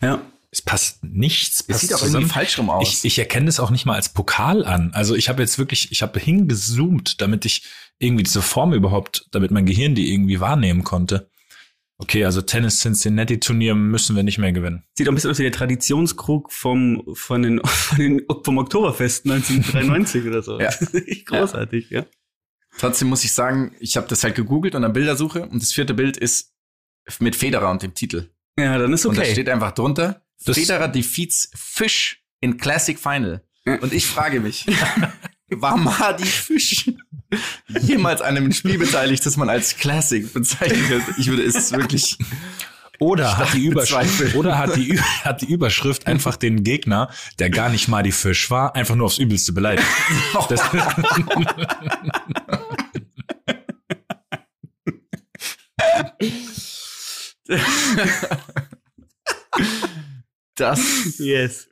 Ja. 0.00 0.22
Es 0.52 0.60
passt 0.60 1.02
nichts. 1.02 1.62
Passt 1.62 1.80
sieht 1.80 1.94
auch 1.94 1.98
zusammen. 1.98 2.24
irgendwie 2.24 2.34
falsch 2.34 2.58
rum 2.58 2.68
aus. 2.68 2.86
Ich, 2.86 3.04
ich 3.04 3.18
erkenne 3.18 3.46
das 3.46 3.58
auch 3.58 3.70
nicht 3.70 3.86
mal 3.86 3.94
als 3.94 4.10
Pokal 4.10 4.64
an. 4.64 4.92
Also 4.92 5.14
ich 5.14 5.30
habe 5.30 5.42
jetzt 5.42 5.58
wirklich, 5.58 5.90
ich 5.90 6.02
habe 6.02 6.20
hingezoomt, 6.20 7.22
damit 7.22 7.46
ich 7.46 7.64
irgendwie 7.98 8.22
diese 8.22 8.42
Form 8.42 8.74
überhaupt, 8.74 9.26
damit 9.30 9.50
mein 9.50 9.64
Gehirn 9.64 9.94
die 9.94 10.12
irgendwie 10.12 10.40
wahrnehmen 10.40 10.84
konnte. 10.84 11.30
Okay, 11.96 12.24
also 12.24 12.42
Tennis 12.42 12.80
Cincinnati 12.80 13.38
Turnier 13.40 13.74
müssen 13.74 14.14
wir 14.14 14.24
nicht 14.24 14.38
mehr 14.38 14.52
gewinnen. 14.52 14.82
Sieht 14.94 15.06
auch 15.06 15.12
ein 15.12 15.14
bisschen 15.14 15.30
aus 15.30 15.38
wie 15.38 15.44
der 15.44 15.52
Traditionskrug 15.52 16.52
vom, 16.52 17.02
von 17.14 17.42
den, 17.42 17.60
von 17.64 17.98
den, 17.98 18.22
vom 18.44 18.58
Oktoberfest 18.58 19.24
1993 19.24 20.26
oder 20.26 20.42
so. 20.42 20.58
Ja. 20.58 20.66
Das 20.66 20.82
ist 20.82 20.94
echt 21.08 21.26
großartig, 21.26 21.90
ja. 21.90 22.04
Trotzdem 22.78 23.08
muss 23.08 23.24
ich 23.24 23.32
sagen, 23.32 23.74
ich 23.80 23.96
habe 23.96 24.08
das 24.08 24.24
halt 24.24 24.34
gegoogelt 24.34 24.74
und 24.74 24.82
dann 24.82 24.92
Bildersuche 24.92 25.46
und 25.46 25.62
das 25.62 25.72
vierte 25.72 25.94
Bild 25.94 26.16
ist 26.16 26.52
mit 27.20 27.36
Federer 27.36 27.70
und 27.70 27.82
dem 27.82 27.94
Titel. 27.94 28.30
Ja, 28.58 28.76
dann 28.78 28.92
ist 28.92 29.06
Und 29.06 29.16
da 29.16 29.22
okay. 29.22 29.32
steht 29.32 29.48
einfach 29.48 29.72
drunter, 29.72 30.22
Federer 30.44 30.88
defeats 30.88 31.50
Fish 31.54 32.22
in 32.40 32.56
Classic 32.58 32.98
Final. 32.98 33.42
Und 33.64 33.92
ich 33.92 34.06
frage 34.06 34.40
mich, 34.40 34.66
war 35.50 35.76
Madi 35.76 36.24
Fish 36.24 36.90
jemals 37.80 38.20
an 38.20 38.36
einem 38.36 38.52
Spiel 38.52 38.78
beteiligt, 38.78 39.24
das 39.24 39.36
man 39.36 39.48
als 39.48 39.76
Classic 39.76 40.32
bezeichnet? 40.32 41.02
Ich 41.18 41.28
würde 41.28 41.42
es 41.44 41.72
wirklich, 41.72 42.18
Oder 42.98 43.36
hat 43.36 43.54
die, 43.54 43.66
Überschrift, 43.66 44.00
bezweifeln. 44.00 44.34
oder 44.34 44.58
hat 44.58 44.76
die, 44.76 44.98
hat 45.00 45.42
die 45.42 45.46
Überschrift 45.46 46.06
einfach 46.06 46.36
den 46.36 46.62
Gegner, 46.64 47.10
der 47.38 47.50
gar 47.50 47.68
nicht 47.68 47.88
mal 47.88 48.02
die 48.02 48.12
Fisch 48.12 48.50
war, 48.50 48.74
einfach 48.74 48.94
nur 48.94 49.06
aufs 49.06 49.18
Übelste 49.18 49.52
beleidigt. 49.52 49.86
Das, 50.48 50.60
das, 60.62 61.18
Yes. 61.18 61.68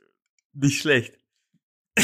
Nicht 0.53 0.81
schlecht. 0.81 1.13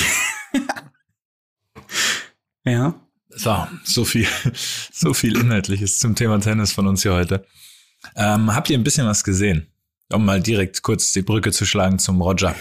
ja. 2.66 3.00
so, 3.30 3.68
so 3.84 4.06
viel, 4.06 4.28
so 4.94 5.14
viel 5.14 5.38
Inhaltliches 5.38 6.00
zum 6.00 6.16
Thema 6.16 6.40
Tennis 6.40 6.72
von 6.72 6.88
uns 6.88 7.04
hier 7.04 7.14
heute. 7.14 7.46
Ähm, 8.16 8.54
habt 8.54 8.70
ihr 8.70 8.78
ein 8.78 8.84
bisschen 8.84 9.08
was 9.08 9.24
gesehen? 9.24 9.68
Um 10.12 10.24
mal 10.26 10.42
direkt 10.42 10.82
kurz 10.84 11.12
die 11.12 11.22
Brücke 11.22 11.52
zu 11.52 11.66
schlagen 11.66 12.00
zum 12.00 12.22
Roger. 12.22 12.56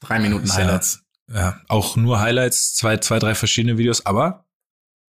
drei 0.00 0.18
Minuten 0.18 0.44
Ist 0.44 0.50
ja- 0.56 0.64
Highlights. 0.64 1.00
Ja, 1.30 1.60
auch 1.68 1.96
nur 1.96 2.20
Highlights, 2.20 2.74
zwei, 2.74 2.96
zwei, 2.96 3.18
drei 3.18 3.34
verschiedene 3.34 3.76
Videos, 3.76 4.06
aber 4.06 4.46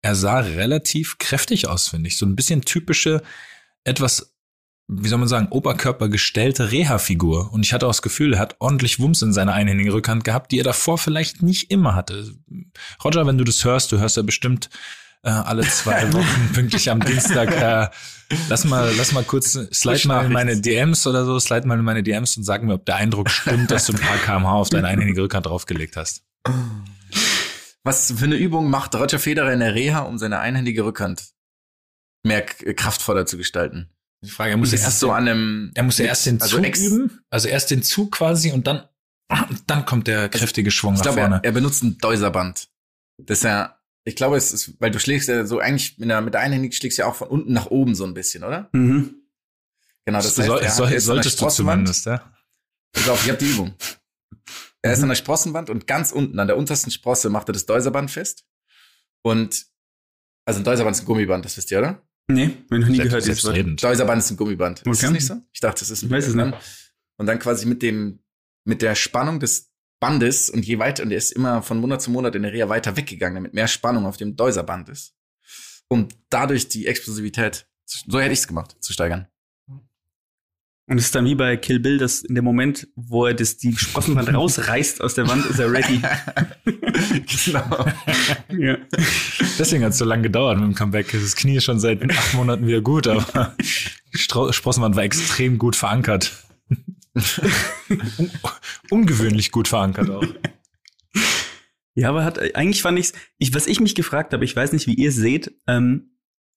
er 0.01 0.15
sah 0.15 0.39
relativ 0.39 1.19
kräftig 1.19 1.67
aus, 1.67 1.89
finde 1.89 2.07
ich. 2.09 2.19
So 2.19 2.25
ein 2.27 2.37
bisschen 2.37 2.63
typische, 2.63 3.21
etwas, 3.83 4.34
wie 4.87 5.09
soll 5.09 5.19
man 5.19 5.29
sagen, 5.29 5.49
oberkörpergestellte 5.49 6.71
Reha-Figur. 6.71 7.53
Und 7.53 7.65
ich 7.65 7.73
hatte 7.73 7.87
auch 7.87 7.91
das 7.91 8.03
Gefühl, 8.03 8.35
er 8.35 8.41
hat 8.41 8.57
ordentlich 8.59 9.01
Wumms 9.01 9.23
in 9.23 9.33
seiner 9.33 9.55
einhändigen 9.55 9.93
Rückhand 9.93 10.25
gehabt, 10.25 10.53
die 10.53 10.59
er 10.59 10.65
davor 10.65 10.99
vielleicht 10.99 11.43
nicht 11.43 11.71
immer 11.71 11.95
hatte. 11.95 12.35
Roger, 13.03 13.27
wenn 13.27 13.39
du 13.39 13.45
das 13.45 13.65
hörst, 13.65 13.93
du 13.93 13.99
hörst 13.99 14.17
ja 14.17 14.23
bestimmt 14.23 14.69
äh, 15.23 15.31
alle 15.31 15.63
zwei 15.63 16.13
Wochen 16.13 16.53
pünktlich 16.53 16.91
am 16.91 17.01
Dienstag. 17.01 17.51
Äh, 17.51 17.89
lass 18.49 18.65
mal, 18.65 18.93
lass 18.97 19.13
mal 19.13 19.25
kurz, 19.25 19.53
slide 19.73 20.07
mal 20.07 20.27
in 20.27 20.33
meine 20.33 20.61
DMs 20.61 21.07
oder 21.07 21.25
so, 21.25 21.39
slide 21.41 21.67
mal 21.67 21.79
in 21.79 21.85
meine 21.85 22.03
DMs 22.03 22.37
und 22.37 22.45
sag 22.45 22.63
mir, 22.63 22.75
ob 22.75 22.85
der 22.85 22.97
Eindruck 22.97 23.31
stimmt, 23.31 23.71
dass 23.71 23.87
du 23.87 23.95
ein 23.95 24.01
paar 24.01 24.19
kmh 24.19 24.53
auf 24.53 24.69
deine 24.69 24.89
einhändige 24.89 25.23
Rückhand 25.23 25.47
draufgelegt 25.47 25.97
hast. 25.97 26.25
Was 27.85 28.13
für 28.17 28.25
eine 28.25 28.37
Übung 28.37 28.69
macht 28.69 28.95
Roger 28.95 29.19
Federer 29.19 29.53
in 29.53 29.61
der 29.61 29.75
Reha, 29.75 30.01
um 30.01 30.19
seine 30.19 30.41
einhändige 30.41 30.85
Rückhand 30.85 31.31
mehr 32.23 32.43
kraftvoller 32.43 33.25
zu 33.25 33.39
gestalten? 33.39 33.94
Die 34.25 34.31
Frage, 34.31 34.53
er 34.53 34.57
muss 34.57 34.73
ja 34.73 34.79
erst 34.79 35.01
so 35.01 35.13
an 35.13 35.29
einem, 35.29 35.71
Er 35.75 35.83
muss 35.83 35.99
ja 35.99 36.07
erst 36.07 36.27
den 36.27 36.41
also 36.41 36.57
Zug 36.57 36.65
ex- 36.67 36.81
üben, 36.81 37.21
also 37.31 37.49
erst 37.49 37.71
den 37.71 37.83
Zug 37.83 38.13
quasi 38.13 38.53
und 38.53 38.67
dann, 38.67 38.89
dann 39.67 39.85
kommt 39.87 40.07
der 40.07 40.29
kräftige 40.29 40.71
Schwung 40.71 40.95
Ich 40.95 40.99
nach 41.01 41.05
glaube, 41.05 41.21
vorne. 41.21 41.37
er, 41.37 41.45
er 41.45 41.53
benutzt 41.53 41.83
ein 41.83 41.99
Deuserband. 41.99 42.69
Das 43.19 43.39
ist 43.39 43.45
ja, 43.45 43.79
ich 44.05 44.17
glaube, 44.17 44.37
es 44.37 44.53
ist, 44.53 44.81
weil 44.81 44.91
du 44.91 44.99
schlägst 44.99 45.29
ja 45.29 45.47
so 45.47 45.59
eigentlich 45.61 45.99
mit 45.99 46.09
der, 46.11 46.21
mit 46.21 46.35
der 46.35 46.41
Einhändigen 46.41 46.73
schlägst 46.73 46.99
du 46.99 47.03
ja 47.03 47.09
auch 47.09 47.15
von 47.15 47.29
unten 47.29 47.53
nach 47.53 47.67
oben 47.67 47.95
so 47.95 48.05
ein 48.05 48.15
bisschen, 48.15 48.45
oder? 48.45 48.69
Mhm. 48.73 49.15
Genau, 50.07 50.19
das 50.19 50.37
heißt, 50.39 50.47
soll, 50.49 50.61
er 50.61 50.71
soll, 50.71 51.01
solltest 51.01 51.41
du 51.41 51.49
zumindest, 51.49 52.07
ja. 52.07 52.31
Pass 52.93 53.09
auf, 53.09 53.23
ich 53.25 53.31
habe 53.31 53.39
die 53.39 53.51
Übung. 53.51 53.75
Er 54.83 54.91
Mhm. 54.91 54.95
ist 54.95 55.03
an 55.03 55.09
der 55.09 55.17
Sprossenwand 55.17 55.71
und 55.71 55.87
ganz 55.87 56.13
unten, 56.13 56.39
an 56.39 56.47
der 56.47 56.57
untersten 56.59 56.91
Sprosse, 56.91 57.31
macht 57.31 57.49
er 57.49 57.53
das 57.55 57.65
Deuserband 57.67 58.11
fest. 58.11 58.45
Und, 59.23 59.67
also 60.45 60.61
ein 60.61 60.65
Deuserband 60.65 60.95
ist 60.97 61.03
ein 61.03 61.07
Gummiband, 61.07 61.45
das 61.45 61.57
wisst 61.57 61.71
ihr, 61.71 61.79
oder? 61.79 62.03
Nee, 62.27 62.57
ich 62.65 62.71
noch 62.71 62.79
nie 62.79 62.97
Selbst- 62.97 62.97
gehört. 62.97 63.13
Wort. 63.13 63.23
Selbstredend. 63.25 63.83
Deuserband 63.83 64.19
ist 64.23 64.31
ein 64.31 64.37
Gummiband. 64.37 64.79
Ist 64.81 64.87
Okay. 64.87 64.99
das 65.03 65.11
nicht 65.11 65.27
so? 65.27 65.35
Ich 65.53 65.61
dachte, 65.61 65.81
das 65.81 65.91
ist 65.91 66.03
ein 66.03 66.07
Ich 66.07 66.13
weiß 66.13 66.27
es 66.29 66.33
Gummiband. 66.35 66.63
Und 67.19 67.27
dann 67.27 67.39
quasi 67.39 67.67
mit 67.67 67.83
dem, 67.83 68.21
mit 68.65 68.83
der 68.83 68.95
Spannung 68.95 69.41
des 69.41 69.71
Bandes 70.01 70.51
und 70.51 70.65
je 70.67 70.79
weiter, 70.79 71.03
und 71.03 71.11
der 71.11 71.19
ist 71.19 71.33
immer 71.33 71.63
von 71.63 71.79
Monat 71.79 72.03
zu 72.03 72.11
Monat 72.11 72.35
in 72.35 72.43
der 72.43 72.53
Reha 72.53 72.69
weiter 72.69 72.97
weggegangen, 72.97 73.37
damit 73.37 73.55
mehr 73.55 73.69
Spannung 73.69 74.07
auf 74.07 74.17
dem 74.17 74.37
Deuserband 74.37 74.89
ist. 74.89 75.15
Um 75.89 76.09
dadurch 76.31 76.69
die 76.69 76.87
Explosivität, 76.87 77.67
so 77.85 78.19
hätte 78.21 78.33
ich's 78.33 78.49
gemacht, 78.49 78.77
zu 78.81 78.93
steigern. 78.93 79.29
Und 80.87 80.99
es 80.99 81.07
ist 81.07 81.15
dann 81.15 81.25
wie 81.25 81.35
bei 81.35 81.57
Kill 81.57 81.81
Bill, 81.81 81.97
dass 81.97 82.21
in 82.23 82.35
dem 82.35 82.45
Moment, 82.45 82.89
wo 82.95 83.25
er 83.25 83.33
das, 83.33 83.57
die 83.57 83.75
Sprossenwand 83.75 84.29
rausreißt 84.35 85.01
aus 85.01 85.15
der 85.15 85.27
Wand, 85.29 85.47
ist 85.47 85.59
er 85.59 85.73
ready. 85.73 86.03
genau. 87.47 87.87
ja. 88.59 88.77
Deswegen 89.59 89.83
hat 89.85 89.93
es 89.93 89.99
so 89.99 90.05
lange 90.05 90.25
gedauert 90.25 90.59
mit 90.59 90.67
dem 90.67 90.75
Comeback. 90.75 91.11
Das 91.13 91.37
Knie 91.37 91.57
ist 91.57 91.65
schon 91.65 91.81
seit 91.81 92.03
acht 92.11 92.35
Monaten 92.35 92.67
wieder 92.67 92.83
gut, 92.83 93.07
aber 93.07 93.57
die 94.13 94.19
Stro- 94.19 94.53
Sprossenwand 94.53 94.95
war 94.95 95.05
extrem 95.05 95.57
gut 95.57 95.75
verankert. 95.75 96.33
Un 97.89 98.31
ungewöhnlich 98.91 99.53
gut 99.53 99.69
verankert 99.69 100.11
auch. 100.11 100.25
Ja, 101.95 102.09
aber 102.11 102.25
hat, 102.25 102.39
eigentlich 102.57 102.83
fand 102.83 102.99
ich's, 102.99 103.13
ich, 103.39 103.55
was 103.55 103.67
ich 103.69 103.81
mich 103.81 103.95
gefragt 103.95 104.33
habe, 104.33 104.45
ich 104.45 104.55
weiß 104.55 104.73
nicht, 104.73 104.87
wie 104.87 104.95
ihr 104.95 105.13
seht, 105.13 105.53
ähm, 105.67 106.11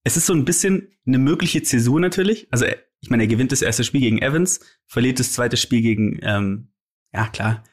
es 0.04 0.18
ist 0.18 0.26
so 0.26 0.34
ein 0.34 0.46
bisschen 0.46 0.90
eine 1.06 1.20
mögliche 1.20 1.62
Zäsur 1.64 2.00
natürlich. 2.00 2.48
Also, 2.52 2.66
er- 2.66 2.78
ich 3.02 3.10
meine, 3.10 3.24
er 3.24 3.28
gewinnt 3.28 3.52
das 3.52 3.62
erste 3.62 3.84
Spiel 3.84 4.02
gegen 4.02 4.22
Evans, 4.22 4.60
verliert 4.86 5.20
das 5.20 5.34
zweite 5.34 5.58
Spiel 5.58 5.82
gegen, 5.82 6.20
ähm, 6.22 6.70
ja, 7.14 7.28
klar. 7.28 7.64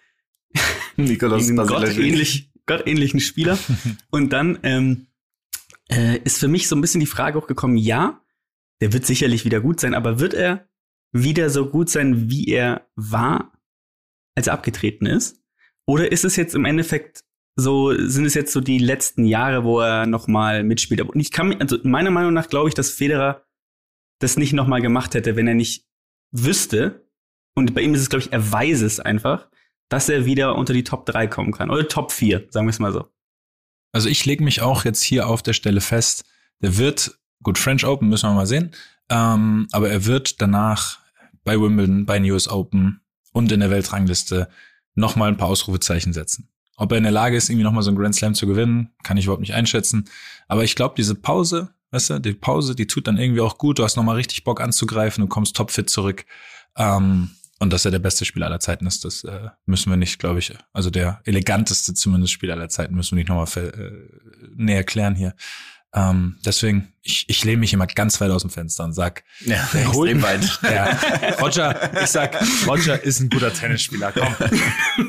Nikolaus 0.96 1.46
gegen 1.46 1.56
gottähnlich, 1.56 2.52
gottähnlichen 2.66 3.20
Spieler. 3.20 3.58
Und 4.10 4.32
dann 4.32 4.58
ähm, 4.62 5.06
äh, 5.90 6.18
ist 6.18 6.38
für 6.38 6.48
mich 6.48 6.68
so 6.68 6.76
ein 6.76 6.80
bisschen 6.80 7.00
die 7.00 7.06
Frage 7.06 7.38
auch 7.38 7.46
gekommen, 7.46 7.76
ja, 7.76 8.20
der 8.80 8.92
wird 8.92 9.06
sicherlich 9.06 9.44
wieder 9.44 9.60
gut 9.60 9.80
sein, 9.80 9.94
aber 9.94 10.20
wird 10.20 10.34
er 10.34 10.68
wieder 11.12 11.48
so 11.48 11.66
gut 11.66 11.88
sein, 11.88 12.28
wie 12.30 12.48
er 12.48 12.88
war, 12.96 13.52
als 14.34 14.48
er 14.48 14.54
abgetreten 14.54 15.06
ist? 15.06 15.40
Oder 15.86 16.10
ist 16.10 16.24
es 16.24 16.36
jetzt 16.36 16.54
im 16.54 16.64
Endeffekt 16.64 17.24
so, 17.56 17.94
sind 17.96 18.24
es 18.24 18.34
jetzt 18.34 18.52
so 18.52 18.60
die 18.60 18.78
letzten 18.78 19.24
Jahre, 19.24 19.64
wo 19.64 19.80
er 19.80 20.06
noch 20.06 20.26
mal 20.26 20.64
mitspielt? 20.64 21.00
Und 21.02 21.20
ich 21.20 21.30
kann, 21.30 21.54
also 21.60 21.78
meiner 21.84 22.10
Meinung 22.10 22.32
nach 22.32 22.48
glaube 22.48 22.68
ich, 22.68 22.74
dass 22.74 22.90
Federer 22.90 23.44
das 24.18 24.36
nicht 24.36 24.52
noch 24.52 24.66
mal 24.66 24.80
gemacht 24.80 25.14
hätte, 25.14 25.36
wenn 25.36 25.46
er 25.46 25.54
nicht 25.54 25.84
wüsste, 26.30 27.04
und 27.54 27.74
bei 27.74 27.82
ihm 27.82 27.94
ist 27.94 28.00
es, 28.00 28.10
glaube 28.10 28.24
ich, 28.24 28.32
er 28.32 28.52
weiß 28.52 28.82
es 28.82 29.00
einfach, 29.00 29.48
dass 29.88 30.08
er 30.08 30.26
wieder 30.26 30.56
unter 30.56 30.72
die 30.72 30.84
Top 30.84 31.06
3 31.06 31.28
kommen 31.28 31.52
kann. 31.52 31.70
Oder 31.70 31.88
Top 31.88 32.10
4, 32.10 32.48
sagen 32.50 32.66
wir 32.66 32.70
es 32.70 32.78
mal 32.78 32.92
so. 32.92 33.08
Also 33.92 34.08
ich 34.08 34.24
lege 34.24 34.42
mich 34.42 34.60
auch 34.60 34.84
jetzt 34.84 35.02
hier 35.02 35.28
auf 35.28 35.42
der 35.42 35.52
Stelle 35.52 35.80
fest, 35.80 36.24
der 36.60 36.76
wird, 36.78 37.16
gut, 37.42 37.58
French 37.58 37.86
Open 37.86 38.08
müssen 38.08 38.28
wir 38.28 38.34
mal 38.34 38.46
sehen, 38.46 38.72
ähm, 39.08 39.68
aber 39.70 39.88
er 39.88 40.04
wird 40.04 40.40
danach 40.42 40.98
bei 41.44 41.60
Wimbledon, 41.60 42.06
bei 42.06 42.18
News 42.18 42.48
Open 42.48 43.02
und 43.32 43.52
in 43.52 43.60
der 43.60 43.70
Weltrangliste 43.70 44.48
noch 44.94 45.14
mal 45.14 45.28
ein 45.28 45.36
paar 45.36 45.48
Ausrufezeichen 45.48 46.12
setzen. 46.12 46.48
Ob 46.76 46.90
er 46.90 46.98
in 46.98 47.04
der 47.04 47.12
Lage 47.12 47.36
ist, 47.36 47.50
irgendwie 47.50 47.62
noch 47.62 47.72
mal 47.72 47.82
so 47.82 47.90
einen 47.90 47.98
Grand 47.98 48.16
Slam 48.16 48.34
zu 48.34 48.48
gewinnen, 48.48 48.90
kann 49.04 49.16
ich 49.16 49.26
überhaupt 49.26 49.42
nicht 49.42 49.54
einschätzen. 49.54 50.08
Aber 50.48 50.64
ich 50.64 50.74
glaube, 50.74 50.94
diese 50.96 51.14
Pause, 51.14 51.72
weißt 51.94 52.10
du, 52.10 52.18
die 52.18 52.32
Pause, 52.32 52.74
die 52.74 52.86
tut 52.86 53.06
dann 53.06 53.18
irgendwie 53.18 53.40
auch 53.40 53.56
gut. 53.56 53.78
Du 53.78 53.84
hast 53.84 53.96
noch 53.96 54.02
mal 54.02 54.16
richtig 54.16 54.44
Bock 54.44 54.60
anzugreifen, 54.60 55.22
du 55.22 55.28
kommst 55.28 55.54
topfit 55.56 55.88
zurück. 55.88 56.26
Ähm, 56.76 57.30
und 57.60 57.72
dass 57.72 57.84
er 57.84 57.92
der 57.92 58.00
beste 58.00 58.24
Spieler 58.24 58.46
aller 58.46 58.60
Zeiten 58.60 58.86
ist, 58.86 59.04
das 59.04 59.22
äh, 59.22 59.48
müssen 59.64 59.90
wir 59.90 59.96
nicht, 59.96 60.18
glaube 60.18 60.40
ich, 60.40 60.52
also 60.72 60.90
der 60.90 61.20
eleganteste 61.24 61.94
zumindest 61.94 62.32
Spieler 62.32 62.54
aller 62.54 62.68
Zeiten, 62.68 62.94
müssen 62.94 63.12
wir 63.12 63.22
nicht 63.22 63.28
nochmal 63.28 63.64
äh, 63.64 63.92
näher 64.56 64.82
klären 64.82 65.14
hier. 65.14 65.34
Ähm, 65.94 66.36
deswegen, 66.44 66.92
ich, 67.02 67.26
ich 67.28 67.44
lehne 67.44 67.58
mich 67.58 67.72
immer 67.72 67.86
ganz 67.86 68.20
weit 68.20 68.32
aus 68.32 68.42
dem 68.42 68.50
Fenster 68.50 68.82
und 68.82 68.92
sag, 68.92 69.22
ja, 69.46 69.66
der 69.72 69.92
holt 69.92 70.20
weit. 70.20 70.58
Ja, 70.64 70.98
Roger, 71.40 72.02
ich 72.02 72.10
sag, 72.10 72.36
Roger 72.66 73.00
ist 73.00 73.20
ein 73.20 73.30
guter 73.30 73.52
Tennisspieler. 73.52 74.10
Komm, 74.10 74.34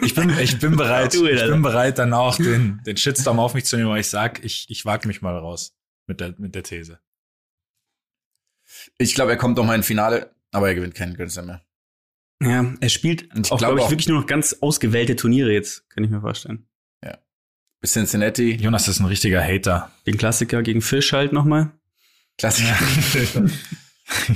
ich 0.03 0.13
bin, 0.13 0.29
ich 0.37 0.59
bin 0.59 0.75
bereit, 0.75 1.15
ich 1.15 1.21
bin 1.21 1.63
bereit, 1.63 1.97
dann 1.97 2.13
auch 2.13 2.37
den, 2.37 2.79
den 2.85 2.95
Shitstorm 2.95 3.39
auf 3.39 3.55
mich 3.55 3.65
zu 3.65 3.75
nehmen, 3.75 3.89
weil 3.89 4.01
ich 4.01 4.09
sag, 4.09 4.43
ich, 4.45 4.67
ich 4.69 4.85
wage 4.85 5.07
mich 5.07 5.23
mal 5.23 5.35
raus 5.35 5.73
mit 6.07 6.19
der, 6.19 6.35
mit 6.37 6.55
der 6.55 6.63
These. 6.63 6.99
Ich 8.97 9.13
glaube, 9.13 9.31
er 9.31 9.37
kommt 9.37 9.57
noch 9.57 9.65
mal 9.65 9.75
in 9.75 9.83
Finale, 9.83 10.35
aber 10.51 10.67
er 10.67 10.75
gewinnt 10.75 10.95
keinen 10.95 11.15
Grand 11.15 11.31
Slam 11.31 11.45
mehr. 11.47 11.61
Ja, 12.41 12.73
er 12.79 12.89
spielt 12.89 13.29
ich 13.33 13.51
auch, 13.51 13.57
glaube 13.57 13.79
ich, 13.79 13.89
wirklich 13.89 14.07
nur 14.07 14.19
noch 14.19 14.27
ganz 14.27 14.57
ausgewählte 14.61 15.15
Turniere 15.15 15.51
jetzt, 15.51 15.89
kann 15.89 16.03
ich 16.03 16.09
mir 16.09 16.21
vorstellen. 16.21 16.67
Ja. 17.03 17.17
Bis 17.79 17.93
Cincinnati. 17.93 18.55
Jonas 18.55 18.87
ist 18.87 18.99
ein 18.99 19.05
richtiger 19.05 19.41
Hater. 19.41 19.91
Den 20.05 20.17
Klassiker 20.17 20.61
gegen 20.61 20.81
Fisch 20.81 21.13
halt 21.13 21.31
nochmal. 21.31 21.71
Klassiker. 22.37 22.77
Ja. 23.13 23.45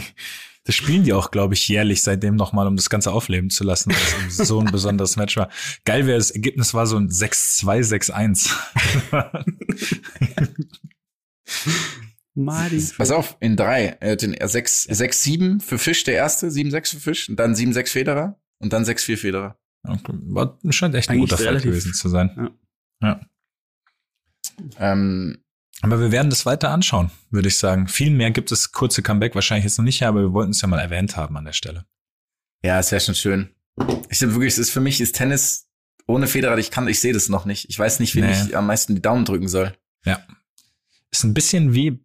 das 0.64 0.76
spielen 0.76 1.04
die 1.04 1.12
auch, 1.14 1.32
glaube 1.32 1.56
ich, 1.56 1.68
jährlich 1.68 2.02
seitdem 2.02 2.36
nochmal, 2.36 2.68
um 2.68 2.78
das 2.78 2.90
Ganze 2.90 3.12
aufleben 3.12 3.50
zu 3.50 3.66
lassen, 3.66 3.92
weil 3.92 4.28
es 4.28 4.38
so 4.38 4.60
ein 4.62 4.72
besonderes 4.72 5.18
Match 5.18 5.36
war. 5.36 5.50
Geil 5.84 6.08
wäre, 6.08 6.18
das 6.18 6.32
Ergebnis 6.32 6.74
war 6.74 6.88
so 6.88 6.96
ein 6.96 7.10
6-2, 7.10 8.10
6-1. 9.12 9.50
Mali. 12.36 12.82
Pass 12.98 13.12
auf, 13.12 13.38
in 13.40 13.56
drei. 13.56 13.98
Er 14.00 14.14
hat 14.14 14.22
den 14.22 14.36
6, 14.40 14.84
6, 14.84 15.24
7 15.24 15.60
für 15.60 15.78
Fisch, 15.78 16.04
der 16.04 16.16
erste, 16.16 16.50
7, 16.50 16.72
6 16.72 16.92
für 16.92 17.00
Fisch, 17.00 17.30
und 17.30 17.38
dann 17.38 17.56
7, 17.56 17.74
6 17.74 17.92
Federer 17.92 18.40
und 18.60 18.74
dann 18.74 18.86
6, 18.86 19.04
4 19.04 19.18
Federer. 19.18 19.60
Okay. 19.84 20.14
War, 20.24 20.58
scheint 20.70 20.96
echt 20.96 21.10
ein 21.10 21.18
Eigentlich 21.18 21.32
guter 21.32 21.44
Fall 21.44 21.62
gewesen 21.62 21.94
zu 21.94 22.10
sein. 22.10 22.52
Ja. 23.02 23.08
ja. 23.08 23.22
Ähm, 24.78 25.44
aber 25.82 26.00
wir 26.00 26.12
werden 26.12 26.30
das 26.30 26.46
weiter 26.46 26.70
anschauen, 26.70 27.12
würde 27.30 27.48
ich 27.48 27.58
sagen. 27.58 27.88
Viel 27.88 28.12
mehr 28.12 28.32
gibt 28.32 28.52
es 28.52 28.72
kurze 28.72 29.02
Comeback 29.02 29.36
wahrscheinlich 29.36 29.64
jetzt 29.64 29.78
noch 29.78 29.86
nicht, 29.86 30.04
aber 30.04 30.22
wir 30.22 30.34
wollten 30.34 30.52
es 30.52 30.62
ja 30.62 30.68
mal 30.68 30.80
erwähnt 30.80 31.16
haben 31.16 31.38
an 31.38 31.46
der 31.46 31.54
Stelle. 31.54 31.86
Ja, 32.64 32.80
ist 32.80 32.92
ja 32.92 33.00
schon 33.00 33.16
schön. 33.16 33.56
Ich 34.10 34.18
finde 34.18 34.36
wirklich, 34.36 34.54
es 34.54 34.60
ist 34.60 34.72
für 34.72 34.82
mich 34.82 35.00
ist 35.00 35.16
Tennis 35.16 35.70
ohne 36.06 36.28
Federer, 36.28 36.58
ich 36.58 36.72
kann, 36.72 36.88
ich 36.88 37.00
sehe 37.00 37.14
das 37.14 37.30
noch 37.30 37.46
nicht. 37.46 37.70
Ich 37.70 37.78
weiß 37.78 38.00
nicht, 38.00 38.16
wie 38.16 38.22
nee. 38.22 38.32
ich 38.32 38.58
am 38.58 38.68
meisten 38.68 38.96
die 38.96 39.02
Daumen 39.02 39.26
drücken 39.26 39.48
soll. 39.48 39.74
Ja. 40.06 40.20
Ist 41.12 41.24
ein 41.24 41.34
bisschen 41.34 41.74
wie 41.74 42.00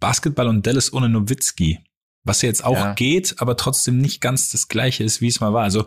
Basketball 0.00 0.48
und 0.48 0.66
Dallas 0.66 0.92
ohne 0.92 1.08
Nowitzki. 1.08 1.80
Was 2.24 2.42
ja 2.42 2.48
jetzt 2.48 2.64
auch 2.64 2.76
ja. 2.76 2.94
geht, 2.94 3.36
aber 3.38 3.56
trotzdem 3.56 3.98
nicht 3.98 4.20
ganz 4.20 4.50
das 4.50 4.68
gleiche 4.68 5.04
ist, 5.04 5.20
wie 5.20 5.28
es 5.28 5.40
mal 5.40 5.52
war. 5.52 5.62
Also 5.62 5.86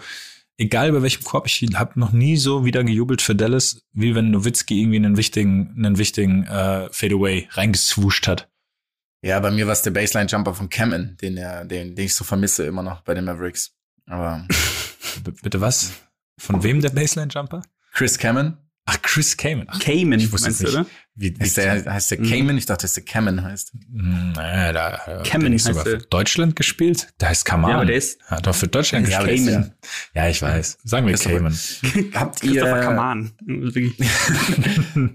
egal 0.57 0.91
bei 0.91 1.01
welchem 1.01 1.23
Korb, 1.23 1.47
ich 1.47 1.65
habe 1.75 1.99
noch 1.99 2.12
nie 2.12 2.38
so 2.38 2.65
wieder 2.65 2.83
gejubelt 2.83 3.21
für 3.21 3.36
Dallas, 3.36 3.83
wie 3.93 4.15
wenn 4.15 4.31
Nowitzki 4.31 4.79
irgendwie 4.79 4.97
einen 4.97 5.17
wichtigen, 5.17 5.73
einen 5.77 5.97
wichtigen 5.97 6.43
äh, 6.45 6.89
Fadeaway 6.91 7.47
reingeswuscht 7.51 8.27
hat. 8.27 8.49
Ja, 9.23 9.39
bei 9.39 9.51
mir 9.51 9.65
war 9.65 9.73
es 9.73 9.81
der 9.81 9.91
Baseline-Jumper 9.91 10.53
von 10.53 10.69
Cameron, 10.69 11.17
den, 11.21 11.36
den, 11.36 11.95
den 11.95 11.97
ich 11.97 12.13
so 12.13 12.23
vermisse 12.23 12.65
immer 12.65 12.83
noch 12.83 13.01
bei 13.01 13.13
den 13.13 13.25
Mavericks. 13.25 13.73
Aber 14.05 14.47
bitte 15.41 15.60
was? 15.60 15.91
Von 16.39 16.63
wem 16.63 16.81
der 16.81 16.91
Baseline-Jumper? 16.91 17.63
Chris 17.93 18.17
Cameron. 18.17 18.57
Ach, 18.89 19.02
Chris 19.02 19.36
Cayman. 19.36 19.67
Ach, 19.69 19.80
Cayman, 19.80 20.17
ich 20.17 20.32
wusste 20.32 20.47
meinst 20.47 20.62
nicht, 20.62 20.73
du, 20.73 20.80
oder? 20.80 20.88
Wie, 21.13 21.38
wie 21.38 21.43
heißt, 21.43 21.58
der, 21.58 21.93
heißt 21.93 22.12
der 22.12 22.17
Cayman? 22.19 22.56
Mhm. 22.56 22.60
Ich 22.60 22.67
dachte, 22.67 22.84
dass 22.84 22.93
der 22.93 23.04
Cayman 23.04 23.43
heißt. 23.43 23.73
Naja, 23.91 24.71
da 24.71 25.21
Cayman 25.26 25.52
hat 25.52 25.60
sogar 25.60 25.84
für 25.84 25.97
Deutschland 25.97 26.56
gespielt. 26.56 27.10
Da 27.17 27.28
heißt 27.28 27.43
Kaman. 27.43 27.69
Ja, 27.69 27.76
aber 27.76 27.86
der 27.86 27.97
ist. 27.97 28.23
Hat 28.23 28.47
doch 28.47 28.56
für 28.56 28.69
Deutschland 28.69 29.10
ja, 29.10 29.21
gespielt. 29.21 29.45
Cayman. 29.45 29.73
Ja, 30.15 30.30
ich 30.30 30.41
weiß. 30.41 30.78
Sagen 30.86 31.06
wir 31.06 31.17
Cayman. 31.17 31.54
Habt 32.13 32.43
ihr 32.45 32.63
Kaman. 32.63 33.32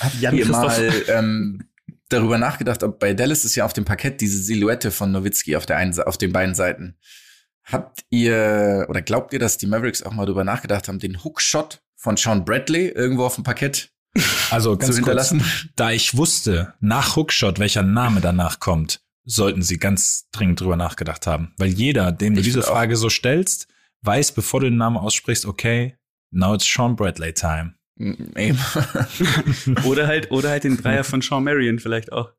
Habt 0.00 0.20
ihr 0.20 0.46
mal 0.46 0.92
ähm, 1.08 1.64
darüber 2.08 2.38
nachgedacht, 2.38 2.84
ob 2.84 3.00
bei 3.00 3.14
Dallas 3.14 3.44
ist 3.44 3.56
ja 3.56 3.64
auf 3.64 3.72
dem 3.72 3.84
Parkett 3.84 4.20
diese 4.20 4.38
Silhouette 4.38 4.92
von 4.92 5.10
Nowitzki 5.10 5.56
auf 5.56 5.66
der 5.66 5.76
einen, 5.76 5.98
auf 6.02 6.18
den 6.18 6.32
beiden 6.32 6.54
Seiten. 6.54 6.96
Habt 7.64 8.04
ihr 8.10 8.86
oder 8.88 9.02
glaubt 9.02 9.32
ihr, 9.32 9.40
dass 9.40 9.58
die 9.58 9.66
Mavericks 9.66 10.04
auch 10.04 10.12
mal 10.12 10.24
darüber 10.24 10.44
nachgedacht 10.44 10.86
haben, 10.86 11.00
den 11.00 11.24
Hookshot 11.24 11.82
von 12.02 12.16
Sean 12.16 12.44
Bradley 12.44 12.88
irgendwo 12.88 13.24
auf 13.24 13.36
dem 13.36 13.44
Parkett 13.44 13.92
also 14.50 14.76
ganz 14.76 14.90
zu 14.90 14.96
hinterlassen. 14.96 15.38
Kurz, 15.38 15.66
da 15.76 15.92
ich 15.92 16.16
wusste, 16.16 16.74
nach 16.80 17.14
Hookshot, 17.16 17.60
welcher 17.60 17.84
Name 17.84 18.20
danach 18.20 18.58
kommt, 18.58 19.00
sollten 19.24 19.62
sie 19.62 19.78
ganz 19.78 20.28
dringend 20.32 20.60
drüber 20.60 20.76
nachgedacht 20.76 21.28
haben. 21.28 21.54
Weil 21.58 21.68
jeder, 21.68 22.10
dem 22.10 22.34
du 22.34 22.42
diese 22.42 22.62
Frage 22.62 22.96
so 22.96 23.08
stellst, 23.08 23.68
weiß, 24.02 24.32
bevor 24.32 24.60
du 24.60 24.68
den 24.68 24.78
Namen 24.78 24.96
aussprichst, 24.96 25.46
okay, 25.46 25.96
now 26.32 26.54
it's 26.54 26.66
Sean 26.66 26.96
Bradley 26.96 27.32
time. 27.32 27.74
Oder 29.84 30.08
halt, 30.08 30.32
oder 30.32 30.48
halt 30.48 30.64
den 30.64 30.76
Dreier 30.78 31.04
von 31.04 31.20
Sean 31.22 31.44
Marion 31.44 31.78
vielleicht 31.78 32.10
auch. 32.10 32.32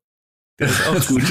Der 0.59 0.67
ist 0.67 0.85
auch 0.87 1.07
gut. 1.07 1.23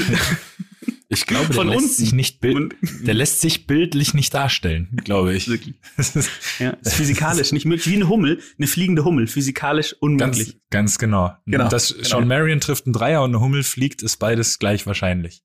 Ich 1.13 1.25
glaube, 1.25 1.53
der 1.53 1.63
lässt 1.63 1.97
sich 1.97 2.13
nicht 2.13 2.39
bild, 2.39 2.75
der 2.81 3.13
lässt 3.13 3.41
sich 3.41 3.67
bildlich 3.67 4.13
nicht 4.13 4.33
darstellen, 4.33 4.89
glaube 5.03 5.33
ich. 5.33 5.47
Wirklich. 5.47 5.75
ja, 6.59 6.71
ist 6.71 6.95
physikalisch 6.95 7.51
nicht 7.51 7.65
möglich. 7.65 7.87
Wie 7.87 7.95
eine 7.95 8.09
Hummel, 8.09 8.39
eine 8.57 8.67
fliegende 8.67 9.05
Hummel, 9.05 9.27
physikalisch 9.27 9.93
unmöglich. 9.99 10.53
Ganz, 10.69 10.97
ganz 10.97 10.99
genau. 10.99 11.33
genau. 11.45 11.69
Dass 11.69 11.93
genau. 11.93 12.07
Sean 12.07 12.27
Marion 12.27 12.59
trifft 12.59 12.85
einen 12.85 12.93
Dreier 12.93 13.23
und 13.23 13.31
eine 13.31 13.39
Hummel 13.39 13.63
fliegt, 13.63 14.01
ist 14.01 14.17
beides 14.17 14.59
gleich 14.59 14.85
wahrscheinlich. 14.87 15.43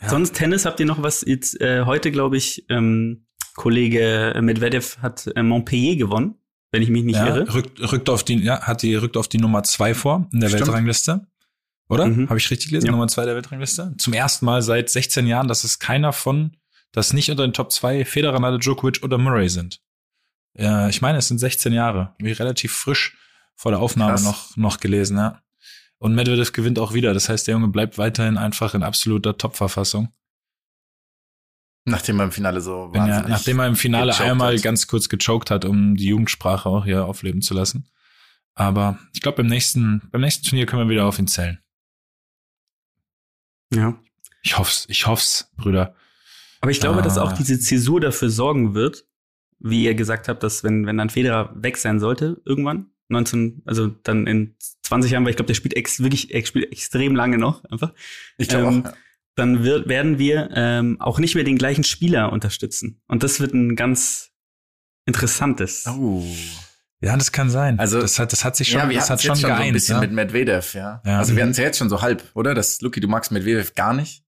Ja. 0.00 0.10
Sonst 0.10 0.34
Tennis 0.34 0.64
habt 0.64 0.78
ihr 0.80 0.86
noch 0.86 1.02
was 1.02 1.24
jetzt 1.26 1.60
äh, 1.60 1.84
heute, 1.84 2.10
glaube 2.12 2.36
ich, 2.36 2.66
ähm, 2.68 3.26
Kollege 3.54 4.38
Medvedev 4.40 4.98
hat 5.02 5.26
äh, 5.34 5.42
Montpellier 5.42 5.96
gewonnen, 5.96 6.36
wenn 6.70 6.82
ich 6.82 6.90
mich 6.90 7.02
nicht 7.02 7.16
ja, 7.16 7.26
irre. 7.26 7.54
Rückt, 7.54 7.92
rückt 7.92 8.08
auf 8.08 8.22
die, 8.22 8.38
ja, 8.42 8.60
hat 8.60 8.82
die 8.82 8.94
rückt 8.94 9.16
auf 9.16 9.26
die 9.26 9.38
Nummer 9.38 9.64
zwei 9.64 9.94
vor 9.94 10.28
in 10.32 10.40
der 10.40 10.48
Stimmt. 10.48 10.66
Weltrangliste. 10.68 11.26
Oder? 11.88 12.06
Mhm. 12.06 12.28
Habe 12.28 12.38
ich 12.38 12.50
richtig 12.50 12.68
gelesen? 12.68 12.86
Ja. 12.86 12.92
Nummer 12.92 13.08
zwei 13.08 13.24
der 13.24 13.34
Weltrangliste. 13.34 13.94
Zum 13.98 14.12
ersten 14.12 14.44
Mal 14.44 14.62
seit 14.62 14.90
16 14.90 15.26
Jahren, 15.26 15.48
dass 15.48 15.64
es 15.64 15.78
keiner 15.78 16.12
von, 16.12 16.56
das 16.92 17.12
nicht 17.12 17.30
unter 17.30 17.46
den 17.46 17.52
Top 17.52 17.72
2 17.72 18.04
Federer, 18.04 18.38
Nadal, 18.40 18.58
Djokovic 18.58 19.02
oder 19.02 19.18
Murray 19.18 19.48
sind. 19.48 19.80
Ja, 20.54 20.88
ich 20.88 21.00
meine, 21.00 21.18
es 21.18 21.28
sind 21.28 21.38
16 21.38 21.72
Jahre. 21.72 22.14
Wie 22.18 22.32
relativ 22.32 22.72
frisch 22.72 23.16
vor 23.54 23.72
der 23.72 23.80
Aufnahme 23.80 24.20
noch, 24.22 24.56
noch 24.56 24.80
gelesen, 24.80 25.16
ja. 25.16 25.42
Und 25.98 26.14
Medvedev 26.14 26.52
gewinnt 26.52 26.78
auch 26.78 26.94
wieder. 26.94 27.12
Das 27.12 27.28
heißt, 27.28 27.46
der 27.46 27.54
Junge 27.54 27.68
bleibt 27.68 27.98
weiterhin 27.98 28.38
einfach 28.38 28.74
in 28.74 28.82
absoluter 28.82 29.36
Top-Verfassung. 29.36 30.12
Nachdem 31.84 32.20
er 32.20 32.26
im 32.26 32.32
Finale 32.32 32.60
so 32.60 32.92
war. 32.92 33.08
Ja, 33.08 33.22
nachdem 33.22 33.58
er 33.58 33.66
im 33.66 33.74
Finale 33.74 34.16
einmal 34.18 34.54
hat. 34.54 34.62
ganz 34.62 34.86
kurz 34.86 35.08
gechoked 35.08 35.50
hat, 35.50 35.64
um 35.64 35.96
die 35.96 36.06
Jugendsprache 36.06 36.68
auch 36.68 36.84
hier 36.84 37.04
aufleben 37.04 37.40
zu 37.40 37.54
lassen. 37.54 37.88
Aber 38.54 38.98
ich 39.12 39.22
glaube, 39.22 39.38
beim 39.38 39.46
nächsten, 39.46 40.02
beim 40.10 40.20
nächsten 40.20 40.46
Turnier 40.46 40.66
können 40.66 40.82
wir 40.82 40.92
wieder 40.92 41.06
auf 41.06 41.18
ihn 41.18 41.26
zählen. 41.26 41.58
Ja. 43.74 43.98
Ich 44.42 44.58
hoff's, 44.58 44.86
ich 44.88 45.06
hoff's, 45.06 45.50
Brüder. 45.56 45.94
Aber 46.60 46.70
ich 46.70 46.80
glaube, 46.80 47.00
ah. 47.00 47.02
dass 47.02 47.18
auch 47.18 47.32
diese 47.32 47.58
Zäsur 47.58 48.00
dafür 48.00 48.30
sorgen 48.30 48.74
wird, 48.74 49.04
wie 49.58 49.84
ihr 49.84 49.94
gesagt 49.94 50.28
habt, 50.28 50.42
dass 50.42 50.64
wenn, 50.64 50.86
wenn 50.86 50.96
dann 50.96 51.10
Federer 51.10 51.52
weg 51.54 51.76
sein 51.76 52.00
sollte, 52.00 52.40
irgendwann, 52.44 52.90
19, 53.08 53.62
also 53.64 53.88
dann 53.88 54.26
in 54.26 54.56
20 54.82 55.10
Jahren, 55.10 55.24
weil 55.24 55.30
ich 55.30 55.36
glaube, 55.36 55.48
der 55.48 55.54
spielt 55.54 55.74
ex, 55.74 56.00
wirklich, 56.00 56.32
er 56.32 56.44
spielt 56.44 56.70
extrem 56.72 57.16
lange 57.16 57.38
noch, 57.38 57.64
einfach. 57.64 57.92
Ich 58.36 58.48
glaube 58.48 58.66
ähm, 58.68 58.80
auch. 58.80 58.90
Ja. 58.90 58.96
Dann 59.34 59.62
wird, 59.62 59.88
werden 59.88 60.18
wir 60.18 60.50
ähm, 60.54 61.00
auch 61.00 61.20
nicht 61.20 61.36
mehr 61.36 61.44
den 61.44 61.58
gleichen 61.58 61.84
Spieler 61.84 62.32
unterstützen. 62.32 63.00
Und 63.06 63.22
das 63.22 63.38
wird 63.38 63.54
ein 63.54 63.76
ganz 63.76 64.32
Interessantes. 65.06 65.86
Oh. 65.86 66.24
Ja, 67.00 67.16
das 67.16 67.30
kann 67.30 67.48
sein. 67.50 67.78
Also- 67.78 68.00
das 68.00 68.18
hat, 68.18 68.32
das 68.32 68.44
hat 68.44 68.56
sich 68.56 68.68
schon, 68.68 68.80
Ja, 68.80 68.88
wir 68.88 68.96
das 68.96 69.04
hatten 69.04 69.12
hat 69.12 69.18
es 69.20 69.24
schon 69.24 69.34
jetzt 69.36 69.40
schon 69.42 69.50
so 69.50 69.54
ein 69.54 69.58
geeint. 69.60 69.72
bisschen 69.74 69.94
ja. 69.96 70.00
mit 70.00 70.12
Medvedev, 70.12 70.74
ja. 70.74 71.00
Ja. 71.06 71.18
Also 71.18 71.36
wir 71.36 71.42
hatten 71.42 71.52
es 71.52 71.58
ja 71.58 71.64
jetzt 71.64 71.78
schon 71.78 71.88
so 71.88 72.02
halb, 72.02 72.24
oder? 72.34 72.54
Das 72.54 72.80
Lucky, 72.80 73.00
du 73.00 73.06
magst 73.08 73.30
Medvedev 73.30 73.74
gar 73.74 73.94
nicht. 73.94 74.24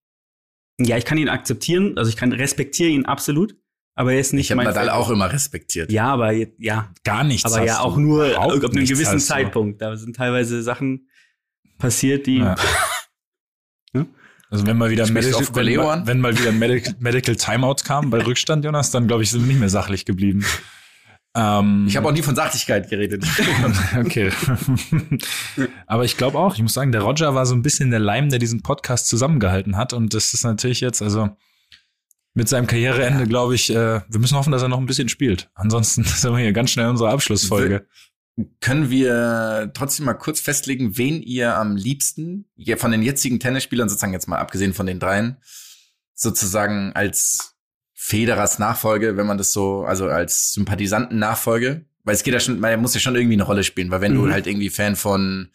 Ja, 0.81 0.97
ich 0.97 1.05
kann 1.05 1.19
ihn 1.19 1.29
akzeptieren, 1.29 1.99
also 1.99 2.09
ich 2.09 2.17
kann 2.17 2.33
respektiere 2.33 2.89
ihn 2.91 3.05
absolut, 3.07 3.55
aber 3.97 4.13
er 4.15 4.21
ist 4.21 4.33
nicht 4.33 4.47
Ich 4.47 4.51
habe 4.53 4.59
mein 4.59 4.67
Nadal 4.67 4.87
Favorit. 4.87 5.05
auch 5.07 5.11
immer 5.11 5.33
respektiert. 5.33 5.91
Ja, 5.93 6.07
aber 6.13 6.33
ja, 6.33 6.91
Gar 7.05 7.25
nichts. 7.25 7.45
aber 7.45 7.61
hast 7.61 7.67
ja 7.67 7.75
du. 7.79 7.81
auch 7.83 7.97
nur 7.97 8.27
Überhaupt 8.31 8.65
ab 8.65 8.71
einem 8.73 8.87
gewissen 8.87 9.19
du. 9.19 9.25
Zeitpunkt. 9.25 9.83
Da 9.83 9.97
sind 9.97 10.17
teilweise 10.17 10.63
Sachen 10.63 11.09
passiert, 11.79 12.27
die 12.27 12.39
Ja. 12.39 12.55
Also 14.53 14.67
wenn 14.67 14.77
mal 14.79 14.91
wieder 14.91 15.05
ein 15.05 15.09
du 15.09 15.13
Medical, 15.15 15.43
auf 15.43 15.55
wenn, 15.55 16.07
wenn 16.09 16.21
mal 16.21 16.37
wieder 16.37 16.51
Medical, 16.51 16.97
Medical 16.99 17.37
Timeout 17.37 17.77
kam 17.85 18.11
bei 18.11 18.19
Rückstand, 18.19 18.65
Jonas, 18.65 18.91
dann 18.91 19.07
glaube 19.07 19.23
ich, 19.23 19.31
sind 19.31 19.43
wir 19.43 19.47
nicht 19.47 19.61
mehr 19.61 19.69
sachlich 19.69 20.05
geblieben. 20.05 20.45
Ähm, 21.35 21.87
Ich 21.88 21.97
habe 21.97 22.09
auch 22.09 22.12
nie 22.12 22.23
von 22.23 22.35
Sachlichkeit 22.35 22.88
geredet. 22.88 23.25
okay. 23.97 24.31
Aber 25.87 26.05
ich 26.05 26.16
glaube 26.16 26.38
auch, 26.38 26.55
ich 26.55 26.62
muss 26.62 26.75
sagen, 26.75 26.93
der 26.93 27.03
Roger 27.03 27.35
war 27.35 27.47
so 27.47 27.55
ein 27.55 27.62
bisschen 27.62 27.90
der 27.90 28.01
Leim, 28.01 28.31
der 28.31 28.38
diesen 28.38 28.62
Podcast 28.62 29.09
zusammengehalten 29.09 29.77
hat. 29.77 29.93
Und 29.93 30.14
das 30.14 30.35
ist 30.35 30.45
natürlich 30.45 30.81
jetzt, 30.81 31.03
also 31.03 31.31
mit 32.35 32.49
seinem 32.49 32.66
Karriereende, 32.66 33.27
glaube 33.27 33.55
ich, 33.55 33.71
äh, 33.71 34.01
wir 34.09 34.21
müssen 34.21 34.37
hoffen, 34.37 34.53
dass 34.53 34.62
er 34.62 34.69
noch 34.69 34.79
ein 34.79 34.87
bisschen 34.87 35.09
spielt. 35.09 35.51
Ansonsten 35.55 36.05
sind 36.05 36.33
wir 36.33 36.38
hier 36.38 36.53
ganz 36.53 36.71
schnell 36.71 36.87
in 36.87 36.93
unserer 36.93 37.11
Abschlussfolge. 37.11 37.87
Können 38.61 38.90
wir 38.90 39.71
trotzdem 39.75 40.07
mal 40.07 40.14
kurz 40.14 40.40
festlegen, 40.40 40.97
wen 40.97 41.21
ihr 41.23 41.57
am 41.57 41.77
liebsten 41.77 42.47
von 42.77 42.90
den 42.90 43.03
jetzigen 43.03 43.38
Tennisspielern, 43.38 43.88
sozusagen 43.88 44.14
jetzt 44.14 44.29
mal 44.29 44.38
abgesehen 44.38 44.73
von 44.73 44.87
den 44.87 44.99
dreien, 44.99 45.37
sozusagen 46.14 46.93
als 46.95 47.57
Federers 48.03 48.59
Nachfolge, 48.59 49.19
wenn 49.19 49.27
man 49.27 49.37
das 49.37 49.53
so, 49.53 49.85
also 49.85 50.09
als 50.09 50.55
Sympathisanten-Nachfolge, 50.55 51.85
weil 52.03 52.15
es 52.15 52.23
geht 52.23 52.33
ja 52.33 52.41
schon, 52.41 52.59
man 52.59 52.81
muss 52.81 52.95
ja 52.95 53.01
schon 53.01 53.15
irgendwie 53.15 53.35
eine 53.35 53.43
Rolle 53.43 53.63
spielen, 53.63 53.91
weil 53.91 54.01
wenn 54.01 54.15
Mhm. 54.15 54.25
du 54.25 54.33
halt 54.33 54.47
irgendwie 54.47 54.71
Fan 54.71 54.97
von, 54.97 55.51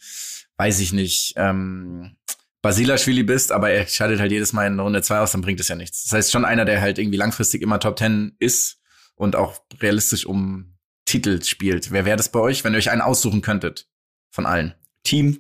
weiß 0.58 0.80
ich 0.80 0.94
nicht, 0.94 1.34
ähm, 1.38 2.16
Basilashvili 2.62 3.24
bist, 3.24 3.52
aber 3.52 3.72
er 3.72 3.88
scheidet 3.88 4.20
halt 4.20 4.32
jedes 4.32 4.54
Mal 4.54 4.68
in 4.68 4.80
Runde 4.80 5.02
zwei 5.02 5.20
aus, 5.20 5.32
dann 5.32 5.42
bringt 5.42 5.60
es 5.60 5.70
ja 5.70 5.76
nichts. 5.76 6.04
Das 6.04 6.12
heißt 6.14 6.32
schon 6.32 6.46
einer, 6.46 6.66
der 6.66 6.82
halt 6.82 7.00
irgendwie 7.00 7.18
langfristig 7.18 7.64
immer 7.64 7.80
Top 7.80 7.96
Ten 7.96 8.36
ist 8.38 8.78
und 9.16 9.36
auch 9.36 9.60
realistisch 9.80 10.28
um 10.28 10.76
Titel 11.06 11.42
spielt. 11.44 11.90
Wer 11.90 12.06
wäre 12.06 12.16
das 12.18 12.30
bei 12.32 12.40
euch, 12.40 12.64
wenn 12.64 12.74
ihr 12.74 12.78
euch 12.78 12.92
einen 12.92 13.02
aussuchen 13.02 13.42
könntet? 13.42 13.88
Von 14.30 14.46
allen. 14.46 14.76
Team. 15.04 15.40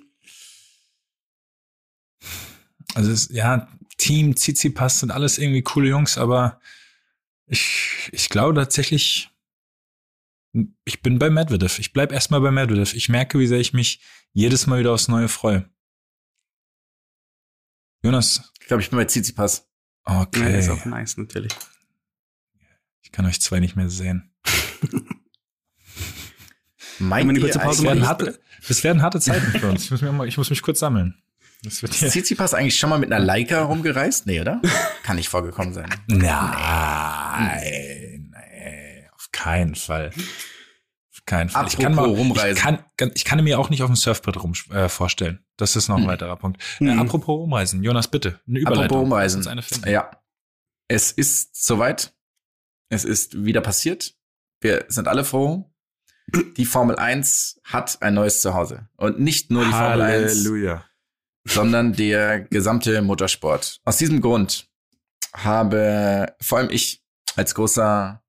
Also 2.96 3.12
es, 3.12 3.30
ja, 3.32 3.68
Team, 3.98 4.36
Tsitsipas 4.36 5.02
sind 5.02 5.12
alles 5.12 5.38
irgendwie 5.38 5.62
coole 5.62 5.89
Jungs, 5.89 6.18
aber 6.18 6.60
ich, 7.47 8.10
ich 8.12 8.29
glaube 8.29 8.53
tatsächlich, 8.55 9.29
ich 10.86 11.01
bin 11.01 11.19
bei 11.19 11.29
Medvedev. 11.29 11.79
Ich 11.79 11.93
bleib 11.93 12.12
erstmal 12.12 12.41
bei 12.41 12.51
Medvedev. 12.51 12.93
Ich 12.93 13.10
merke, 13.10 13.39
wie 13.39 13.47
sehr 13.47 13.60
ich 13.60 13.73
mich 13.73 14.01
jedes 14.34 14.67
Mal 14.67 14.79
wieder 14.79 14.91
aufs 14.93 15.08
Neue 15.08 15.27
freue. 15.27 15.69
Jonas, 18.03 18.51
Ich 18.62 18.67
glaube, 18.67 18.81
ich 18.84 18.89
bin 18.89 18.97
bei 18.97 19.05
Tsitsipas. 19.05 19.67
Ja, 20.08 20.21
okay. 20.21 20.60
ist 20.60 20.69
auch 20.69 20.86
nice, 20.86 21.17
natürlich. 21.17 21.51
Ich 23.01 23.12
kann 23.12 23.25
euch 23.25 23.41
zwei 23.41 23.60
nicht 23.60 23.75
mehr 23.75 23.89
sehen. 23.89 24.31
Meint 26.99 27.29
eine 27.29 27.38
ihr 27.39 27.43
kurze 27.45 27.60
Pause 27.60 27.77
Das 27.77 27.84
werden, 27.84 27.97
eigentlich- 28.03 28.08
harte, 28.08 28.39
das 28.67 28.84
werden 28.84 29.01
harte 29.01 29.19
Zeiten 29.19 29.60
für 29.60 29.69
uns. 29.69 29.86
Ich 29.86 29.91
muss, 29.91 30.01
mal, 30.01 30.27
ich 30.27 30.38
muss 30.38 30.49
mich 30.49 30.62
kurz 30.62 30.79
sammeln. 30.79 31.21
Das 31.65 31.82
wird 31.82 31.93
Ist. 31.99 32.12
Tsitsipas 32.12 32.54
eigentlich 32.54 32.78
schon 32.80 32.89
mal 32.89 32.99
mit 32.99 33.12
einer 33.12 33.23
Leica 33.23 33.63
rumgereist? 33.63 34.25
Nee, 34.28 34.39
oder? 34.41 34.62
Kann 35.04 35.15
nicht 35.17 35.30
vorgekommen 35.30 35.73
sein. 35.73 35.89
Nein, 36.95 38.34
nee, 38.34 39.08
auf 39.15 39.32
keinen 39.32 39.75
Fall. 39.75 40.12
Auf 41.12 41.25
keinen 41.25 41.49
Fall. 41.49 41.67
ich 41.67 41.78
kann 41.78 41.93
Apropos 41.93 42.12
mal 42.12 42.15
rumreisen. 42.17 42.58
Ich 42.58 42.62
kann, 42.97 43.12
ich 43.15 43.25
kann 43.25 43.43
mir 43.43 43.60
auch 43.60 43.69
nicht 43.69 43.82
auf 43.82 43.89
dem 43.89 43.95
Surfbrett 43.95 44.41
rum 44.43 44.54
äh, 44.71 44.89
vorstellen. 44.89 45.39
Das 45.58 45.75
ist 45.75 45.88
noch 45.88 45.95
ein 45.97 46.04
Hm. 46.04 46.10
weiterer 46.10 46.36
Punkt. 46.36 46.62
Äh, 46.80 46.86
Hm. 46.91 46.99
apropos 46.99 47.39
rumreisen, 47.39 47.84
Jonas, 47.84 48.08
bitte. 48.10 48.39
Eine 48.47 48.60
Überleitung. 48.60 48.84
Apropos 48.86 48.97
Lass 49.01 49.06
umreisen. 49.08 49.38
uns 49.39 49.47
Eine 49.47 49.62
finden. 49.62 49.89
Ja. 49.89 50.12
Es 50.88 51.12
ist 51.12 51.65
soweit. 51.65 52.13
Es 52.89 53.04
ist 53.06 53.43
wieder 53.43 53.62
passiert. 53.62 54.13
Wir 54.62 54.86
sind 54.89 55.08
alle 55.08 55.23
froh. 55.25 55.71
Die 56.58 56.65
Formel 56.65 56.95
1 56.97 57.60
hat 57.63 58.01
ein 58.01 58.13
neues 58.15 58.41
Zuhause. 58.41 58.88
Und 58.95 59.19
nicht 59.19 59.51
nur 59.51 59.63
die 59.65 59.71
Formel 59.71 60.01
1, 60.01 60.32
Halleluja. 60.34 60.86
Sondern 61.45 61.93
der 61.93 62.41
gesamte 62.41 63.01
Motorsport. 63.01 63.79
Aus 63.86 63.97
diesem 63.97 64.21
Grund 64.21 64.67
habe 65.34 66.34
vor 66.41 66.58
allem 66.58 66.69
ich 66.69 67.01
als 67.36 67.55
großer 67.55 68.23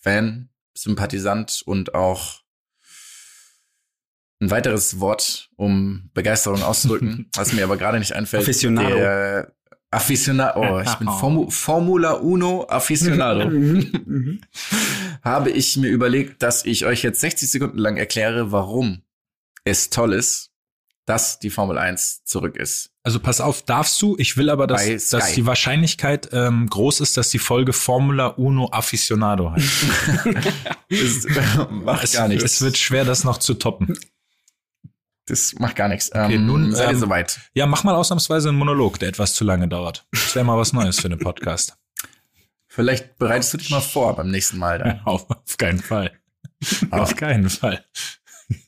Fan, 0.00 0.48
Sympathisant 0.74 1.62
und 1.64 1.94
auch 1.94 2.42
ein 4.40 4.50
weiteres 4.50 5.00
Wort, 5.00 5.50
um 5.56 6.10
Begeisterung 6.12 6.62
auszudrücken, 6.62 7.30
was 7.36 7.52
mir 7.52 7.64
aber 7.64 7.76
gerade 7.76 7.98
nicht 7.98 8.12
einfällt. 8.12 8.42
Aficionado. 8.42 8.94
Der 8.94 9.56
Aficionado. 9.90 10.60
Oh, 10.60 10.80
ich 10.80 10.94
bin 10.96 11.08
Formu 11.20 11.50
Formula 11.50 12.12
Uno 12.12 12.66
Aficionado. 12.68 13.50
habe 15.22 15.50
ich 15.50 15.76
mir 15.76 15.88
überlegt, 15.88 16.42
dass 16.42 16.64
ich 16.64 16.84
euch 16.84 17.02
jetzt 17.02 17.20
60 17.20 17.50
Sekunden 17.50 17.78
lang 17.78 17.96
erkläre, 17.96 18.52
warum 18.52 19.02
es 19.64 19.90
toll 19.90 20.12
ist, 20.12 20.52
dass 21.06 21.38
die 21.38 21.50
Formel 21.50 21.78
1 21.78 22.24
zurück 22.24 22.56
ist. 22.56 22.90
Also 23.04 23.20
pass 23.20 23.40
auf, 23.40 23.62
darfst 23.62 24.02
du? 24.02 24.16
Ich 24.18 24.36
will 24.36 24.50
aber, 24.50 24.66
dass, 24.66 25.08
dass 25.08 25.32
die 25.32 25.46
Wahrscheinlichkeit 25.46 26.28
ähm, 26.32 26.68
groß 26.68 27.00
ist, 27.00 27.16
dass 27.16 27.30
die 27.30 27.38
Folge 27.38 27.72
Formula 27.72 28.26
Uno 28.26 28.68
Aficionado 28.72 29.52
heißt. 29.52 29.86
Das 30.88 31.68
macht 31.70 32.04
es, 32.04 32.12
gar 32.12 32.28
nichts. 32.28 32.44
es 32.44 32.62
wird 32.62 32.78
schwer, 32.78 33.04
das 33.04 33.24
noch 33.24 33.38
zu 33.38 33.54
toppen. 33.54 33.98
das 35.26 35.54
macht 35.54 35.74
gar 35.74 35.88
nichts. 35.88 36.12
Okay, 36.12 36.34
ähm, 36.34 36.46
nun, 36.46 36.72
seid 36.72 36.88
ihr 36.88 36.92
ähm, 36.92 36.98
soweit. 37.00 37.40
Ja, 37.54 37.66
mach 37.66 37.82
mal 37.82 37.96
ausnahmsweise 37.96 38.50
einen 38.50 38.58
Monolog, 38.58 39.00
der 39.00 39.08
etwas 39.08 39.34
zu 39.34 39.42
lange 39.42 39.66
dauert. 39.66 40.06
Das 40.12 40.34
wäre 40.36 40.44
mal 40.44 40.56
was 40.56 40.72
Neues 40.72 41.00
für 41.00 41.06
einen 41.06 41.18
Podcast. 41.18 41.76
Vielleicht 42.68 43.18
bereitest 43.18 43.54
du 43.54 43.58
dich 43.58 43.70
mal 43.70 43.80
vor 43.80 44.14
beim 44.14 44.30
nächsten 44.30 44.58
Mal 44.58 44.78
dann. 44.78 45.00
auf, 45.04 45.28
auf 45.30 45.56
keinen 45.56 45.80
Fall. 45.80 46.12
Auf 46.90 47.16
keinen 47.16 47.50
Fall. 47.50 47.84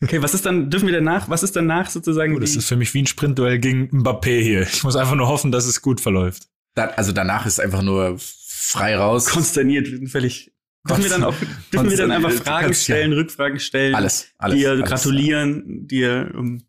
Okay, 0.02 0.20
was 0.22 0.34
ist 0.34 0.44
dann, 0.44 0.70
dürfen 0.70 0.86
wir 0.86 0.94
danach, 0.94 1.28
was 1.30 1.42
ist 1.44 1.54
danach 1.54 1.88
sozusagen? 1.88 2.38
Das 2.40 2.52
die- 2.52 2.58
ist 2.58 2.66
für 2.68 2.76
mich 2.76 2.92
wie 2.94 3.02
ein 3.02 3.06
Sprintduell 3.06 3.58
gegen 3.60 3.88
Mbappé 3.92 4.40
hier. 4.42 4.62
Ich 4.62 4.82
muss 4.82 4.96
einfach 4.96 5.14
nur 5.14 5.28
hoffen, 5.28 5.52
dass 5.52 5.66
es 5.66 5.82
gut 5.82 6.00
verläuft. 6.00 6.48
Da, 6.74 6.86
also 6.86 7.12
danach 7.12 7.46
ist 7.46 7.60
einfach 7.60 7.82
nur 7.82 8.16
frei 8.18 8.96
raus. 8.96 9.26
konsterniert, 9.26 9.86
wir 9.90 9.98
sind 9.98 10.08
völlig. 10.08 10.52
Dürfen 10.88 11.02
wir 11.04 11.10
dann 11.10 11.24
auch, 11.24 11.34
dürfen 11.72 11.90
wir 11.90 11.96
dann 11.96 12.10
einfach. 12.10 12.32
Fragen 12.32 12.66
Kannst 12.66 12.88
ja. 12.88 12.94
stellen, 12.96 13.12
Rückfragen 13.12 13.60
stellen, 13.60 13.94
alles, 13.94 14.28
alles. 14.38 14.56
dir 14.58 14.70
alles. 14.70 14.88
gratulieren, 14.88 15.86
dir, 15.86 16.32
um, 16.36 16.62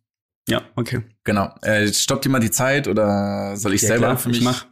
ja, 0.47 0.61
okay. 0.75 1.01
Genau. 1.23 1.53
Äh, 1.61 1.91
stoppt 1.93 2.25
ihr 2.25 2.31
mal 2.31 2.39
die 2.39 2.51
Zeit 2.51 2.87
oder 2.87 3.55
soll 3.55 3.73
ich 3.73 3.81
Ja, 3.83 3.89
selber 3.89 4.05
klar, 4.07 4.17
für 4.17 4.29
mich? 4.29 4.39
ich 4.39 4.43
mach. 4.43 4.65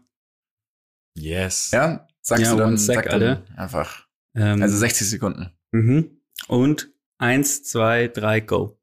Yes. 1.15 1.71
Ja, 1.71 2.07
sagst 2.21 2.43
Ja, 2.45 2.51
du 2.51 2.57
dann, 2.57 2.77
sec, 2.77 2.95
sag 2.95 3.09
dann 3.09 3.43
einfach. 3.55 4.05
Ähm, 4.35 4.61
Also 4.61 4.77
60 4.77 5.09
Sekunden. 5.09 5.51
mhm. 5.71 6.19
Und 6.47 6.89
eins, 7.17 7.63
zwei, 7.63 8.07
drei, 8.07 8.39
go. 8.39 8.79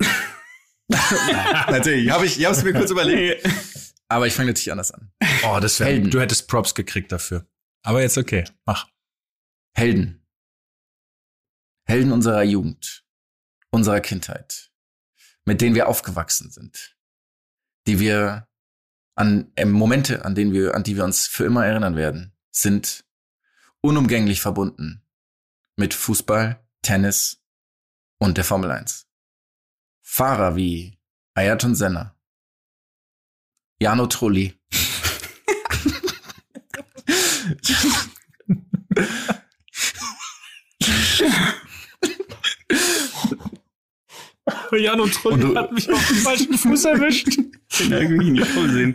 Natürlich, 0.88 2.10
habe 2.10 2.26
ich, 2.26 2.38
ich 2.38 2.44
habe 2.44 2.56
es 2.56 2.62
mir 2.62 2.72
kurz 2.72 2.90
überlegt. 2.90 3.48
Aber 4.08 4.26
ich 4.26 4.34
fange 4.34 4.48
natürlich 4.50 4.70
anders 4.70 4.92
an. 4.92 5.12
Oh, 5.44 5.58
das 5.60 5.80
wäre. 5.80 5.90
Helden. 5.90 6.10
Du 6.10 6.20
hättest 6.20 6.46
Props 6.46 6.74
gekriegt 6.74 7.10
dafür. 7.10 7.46
Aber 7.82 8.02
jetzt 8.02 8.18
okay. 8.18 8.44
Mach. 8.66 8.88
Helden. 9.74 10.24
Helden 11.86 12.12
unserer 12.12 12.42
Jugend, 12.42 13.04
unserer 13.70 14.00
Kindheit, 14.00 14.70
mit 15.44 15.60
denen 15.60 15.74
wir 15.74 15.88
aufgewachsen 15.88 16.50
sind, 16.50 16.96
die 17.86 17.98
wir 17.98 18.46
an 19.16 19.52
äh, 19.56 19.64
Momente, 19.64 20.24
an 20.24 20.34
denen 20.34 20.52
wir, 20.52 20.74
an 20.74 20.82
die 20.82 20.96
wir 20.96 21.04
uns 21.04 21.26
für 21.26 21.44
immer 21.44 21.66
erinnern 21.66 21.96
werden, 21.96 22.36
sind 22.50 23.04
unumgänglich 23.80 24.40
verbunden 24.40 25.03
mit 25.76 25.94
Fußball, 25.94 26.62
Tennis 26.82 27.42
und 28.18 28.36
der 28.36 28.44
Formel 28.44 28.70
1. 28.70 29.06
Fahrer 30.02 30.56
wie 30.56 30.98
Ayrton 31.34 31.74
Senna, 31.74 32.14
Jano 33.80 34.06
Trulli, 34.06 34.58
Jan 44.78 45.00
und 45.00 45.14
Trulli 45.14 45.44
Und 45.44 45.56
hat 45.56 45.72
mich 45.72 45.90
auf 45.90 46.06
den 46.06 46.16
falschen 46.16 46.58
Fuß 46.58 46.84
erwischt. 46.84 47.38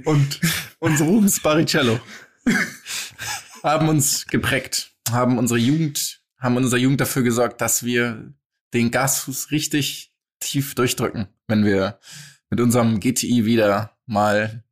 Und 0.05 0.39
unsere 0.79 1.09
Rubens 1.09 1.39
Barrichello 1.39 1.99
haben 3.63 3.89
uns 3.89 4.25
geprägt, 4.27 4.93
haben 5.11 5.37
unsere 5.37 5.59
Jugend, 5.59 6.08
haben 6.39 6.58
in 6.58 6.63
unserer 6.63 6.80
Jugend 6.80 7.02
dafür 7.02 7.23
gesorgt, 7.23 7.62
dass 7.62 7.84
wir 7.84 8.34
den 8.73 8.91
Gasfuß 8.91 9.52
richtig 9.52 10.13
tief 10.39 10.75
durchdrücken, 10.75 11.28
wenn 11.47 11.65
wir 11.65 11.99
mit 12.49 12.62
unserem 12.62 12.99
GTI 12.99 13.45
wieder 13.45 13.97
mal 14.06 14.63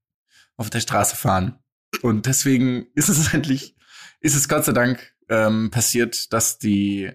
auf 0.55 0.69
der 0.69 0.79
Straße 0.79 1.15
fahren. 1.15 1.59
Und 2.01 2.25
deswegen 2.25 2.87
ist 2.95 3.09
es 3.09 3.33
endlich, 3.33 3.75
ist 4.19 4.35
es 4.35 4.47
Gott 4.47 4.65
sei 4.65 4.71
Dank 4.71 5.13
ähm, 5.29 5.71
passiert, 5.71 6.31
dass 6.33 6.57
die 6.57 7.11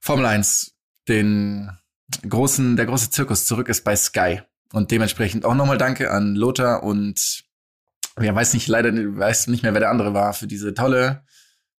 Formel 0.00 0.26
1 0.26 0.74
den 1.08 1.70
großen, 2.28 2.76
der 2.76 2.86
große 2.86 3.10
Zirkus 3.10 3.46
zurück 3.46 3.68
ist 3.68 3.84
bei 3.84 3.96
Sky. 3.96 4.42
Und 4.72 4.90
dementsprechend 4.90 5.44
auch 5.44 5.54
nochmal 5.54 5.78
Danke 5.78 6.10
an 6.10 6.34
Lothar 6.34 6.82
und 6.82 7.44
ja, 8.20 8.34
weiß 8.34 8.54
nicht, 8.54 8.66
leider 8.68 8.92
weiß 8.92 9.46
nicht 9.46 9.62
mehr, 9.62 9.72
wer 9.72 9.80
der 9.80 9.90
andere 9.90 10.14
war, 10.14 10.34
für 10.34 10.46
diese 10.46 10.74
tolle 10.74 11.24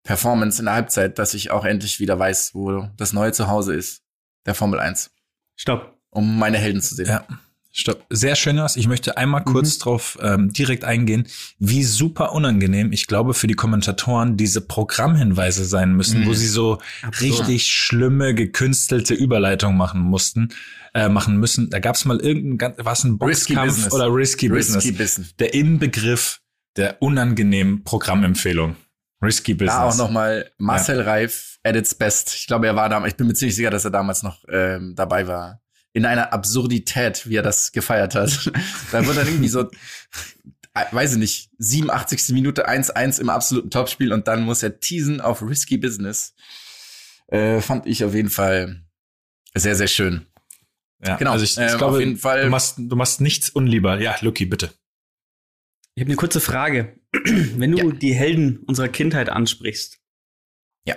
Performance 0.05 0.61
in 0.61 0.67
der 0.67 0.75
Halbzeit, 0.75 1.19
dass 1.19 1.35
ich 1.35 1.51
auch 1.51 1.65
endlich 1.65 1.99
wieder 1.99 2.19
weiß, 2.19 2.51
wo 2.55 2.89
das 2.97 3.13
neue 3.13 3.33
Zuhause 3.33 3.75
ist, 3.75 4.03
der 4.47 4.55
Formel 4.55 4.79
1. 4.79 5.11
Stopp. 5.57 5.99
Um 6.11 6.39
meine 6.39 6.59
Helden 6.59 6.81
zu 6.81 6.95
sehen. 6.95 7.07
Ja. 7.07 7.27
Stopp. 7.77 8.07
Sehr 8.09 8.37
schön 8.37 8.59
was. 8.59 8.77
Ich 8.77 8.87
möchte 8.87 9.17
einmal 9.17 9.43
kurz 9.43 9.79
mhm. 9.79 9.83
drauf 9.83 10.17
ähm, 10.23 10.53
direkt 10.53 10.85
eingehen, 10.85 11.27
wie 11.59 11.83
super 11.83 12.33
unangenehm, 12.33 12.93
ich 12.93 13.09
glaube, 13.09 13.35
für 13.35 13.49
die 13.49 13.55
Kommentatoren 13.55 14.37
diese 14.37 14.61
Programmhinweise 14.61 15.65
sein 15.65 15.93
müssen, 15.93 16.21
mhm. 16.21 16.27
wo 16.27 16.35
sie 16.35 16.47
so 16.47 16.79
Absolut. 17.03 17.41
richtig 17.41 17.67
schlimme, 17.67 18.33
gekünstelte 18.33 19.15
Überleitungen 19.15 19.77
machen 19.77 20.01
mussten, 20.03 20.51
äh, 20.95 21.09
machen 21.09 21.39
müssen. 21.39 21.69
Da 21.69 21.81
gab 21.81 21.97
es 21.97 22.05
mal 22.05 22.21
irgendein, 22.21 22.75
was 22.77 23.03
ein 23.03 23.19
Boxkampf 23.19 23.91
oder 23.91 24.07
Risky, 24.07 24.47
Risky 24.47 24.51
Business. 24.51 24.97
Business. 24.97 25.37
Der 25.37 25.55
Inbegriff 25.55 26.43
der 26.77 27.03
unangenehmen 27.03 27.83
Programmempfehlung. 27.83 28.77
Risky 29.25 29.55
Business. 29.55 29.75
Da 29.75 29.89
auch 29.89 29.97
nochmal 29.97 30.51
Marcel 30.59 30.99
ja. 30.99 31.05
Reif 31.05 31.59
at 31.63 31.77
its 31.77 31.95
best. 31.95 32.35
Ich 32.35 32.47
glaube, 32.47 32.67
er 32.67 32.77
war 32.77 32.89
da, 32.89 33.05
ich 33.07 33.17
bin 33.17 33.27
mir 33.27 33.35
ziemlich 33.35 33.57
sicher, 33.57 33.71
dass 33.71 33.85
er 33.85 33.91
damals 33.91 34.23
noch 34.23 34.45
ähm, 34.49 34.95
dabei 34.95 35.27
war 35.27 35.61
in 35.95 36.05
einer 36.05 36.33
Absurdität, 36.33 37.29
wie 37.29 37.37
er 37.37 37.43
das 37.43 37.73
gefeiert 37.73 38.15
hat. 38.15 38.51
da 38.93 39.07
wird 39.07 39.17
dann 39.17 39.29
irgendwie 39.29 39.49
so, 39.49 39.71
äh, 40.75 40.85
weiß 40.91 41.13
ich 41.13 41.19
nicht, 41.19 41.51
87. 41.59 42.35
Minute 42.35 42.69
1-1 42.69 43.21
im 43.21 43.31
absoluten 43.31 43.71
Topspiel 43.71 44.13
und 44.13 44.29
dann 44.29 44.43
muss 44.43 44.63
er 44.63 44.81
teasen 44.81 45.21
auf 45.21 45.41
Risky 45.41 45.79
Business. 45.79 46.35
Äh, 47.29 47.61
fand 47.61 47.87
ich 47.87 48.05
auf 48.05 48.13
jeden 48.13 48.29
Fall 48.29 48.83
sehr, 49.55 49.77
sehr 49.77 49.87
schön. 49.87 50.27
Ja, 51.03 51.17
genau. 51.17 51.33
Also 51.33 51.45
ich, 51.45 51.53
ich 51.57 51.63
äh, 51.63 51.77
glaube, 51.77 51.95
auf 51.95 52.01
jeden 52.01 52.17
Fall. 52.17 52.43
Du 52.43 52.51
machst, 52.51 52.75
du 52.79 52.97
machst 52.97 53.21
nichts 53.21 53.51
unlieber. 53.51 54.01
Ja, 54.01 54.17
Lucky, 54.21 54.47
bitte. 54.47 54.73
Ich 55.95 56.01
habe 56.01 56.09
eine 56.09 56.17
kurze 56.17 56.41
Frage. 56.41 56.99
Wenn 57.57 57.73
du 57.73 57.79
ja. 57.79 57.93
die 57.93 58.15
Helden 58.15 58.59
unserer 58.67 58.89
Kindheit 58.89 59.29
ansprichst. 59.29 60.01
Ja. 60.87 60.97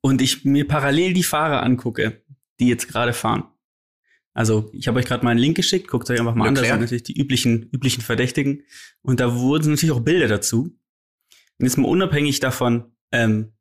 Und 0.00 0.22
ich 0.22 0.44
mir 0.44 0.66
parallel 0.66 1.12
die 1.12 1.22
Fahrer 1.22 1.62
angucke, 1.62 2.22
die 2.58 2.68
jetzt 2.68 2.88
gerade 2.88 3.12
fahren. 3.12 3.44
Also 4.32 4.70
ich 4.72 4.88
habe 4.88 4.98
euch 4.98 5.06
gerade 5.06 5.24
mal 5.24 5.30
einen 5.30 5.40
Link 5.40 5.56
geschickt, 5.56 5.88
guckt 5.88 6.08
euch 6.08 6.18
einfach 6.18 6.34
mal 6.34 6.48
an, 6.48 6.54
das 6.54 6.66
sind 6.66 6.80
natürlich 6.80 7.02
die 7.02 7.18
üblichen, 7.18 7.68
üblichen 7.72 8.02
Verdächtigen. 8.02 8.62
Und 9.02 9.20
da 9.20 9.36
wurden 9.36 9.70
natürlich 9.70 9.94
auch 9.94 10.00
Bilder 10.00 10.28
dazu. 10.28 10.76
Und 11.58 11.66
jetzt 11.66 11.76
mal 11.76 11.88
unabhängig 11.88 12.40
davon, 12.40 12.92
ähm, 13.12 13.52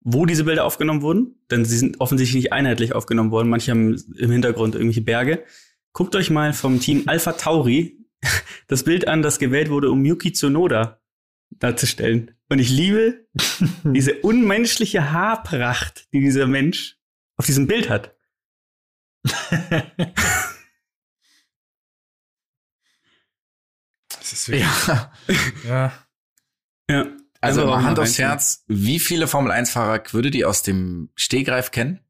wo 0.00 0.26
diese 0.26 0.44
Bilder 0.44 0.64
aufgenommen 0.64 1.02
wurden, 1.02 1.36
denn 1.50 1.64
sie 1.64 1.78
sind 1.78 2.00
offensichtlich 2.00 2.44
nicht 2.44 2.52
einheitlich 2.52 2.94
aufgenommen 2.94 3.30
worden, 3.30 3.48
manche 3.48 3.70
haben 3.70 3.96
im 4.16 4.30
Hintergrund 4.30 4.74
irgendwelche 4.74 5.02
Berge. 5.02 5.44
Guckt 5.92 6.14
euch 6.16 6.30
mal 6.30 6.52
vom 6.52 6.80
Team 6.80 7.04
Alpha 7.06 7.32
Tauri 7.32 7.98
das 8.66 8.84
Bild 8.84 9.08
an, 9.08 9.22
das 9.22 9.38
gewählt 9.38 9.70
wurde, 9.70 9.90
um 9.90 10.04
Yuki 10.04 10.32
Tsunoda 10.32 11.00
darzustellen. 11.50 12.34
Und 12.48 12.58
ich 12.58 12.70
liebe 12.70 13.26
diese 13.84 14.14
unmenschliche 14.20 15.12
Haarpracht, 15.12 16.08
die 16.12 16.20
dieser 16.20 16.46
Mensch 16.46 16.98
auf 17.36 17.46
diesem 17.46 17.66
Bild 17.66 17.88
hat. 17.88 18.14
das 19.24 19.52
ist 24.32 24.48
wirklich, 24.48 24.86
ja. 24.86 25.12
ja. 25.64 25.92
Ja. 26.90 27.06
Also 27.40 27.66
mal 27.66 27.84
Hand 27.84 27.98
aufs 27.98 28.18
Herz, 28.18 28.64
wie 28.66 28.98
viele 28.98 29.28
Formel-1-Fahrer 29.28 30.02
würde 30.12 30.30
die 30.30 30.44
aus 30.44 30.62
dem 30.62 31.10
Stehgreif 31.14 31.70
kennen? 31.70 32.00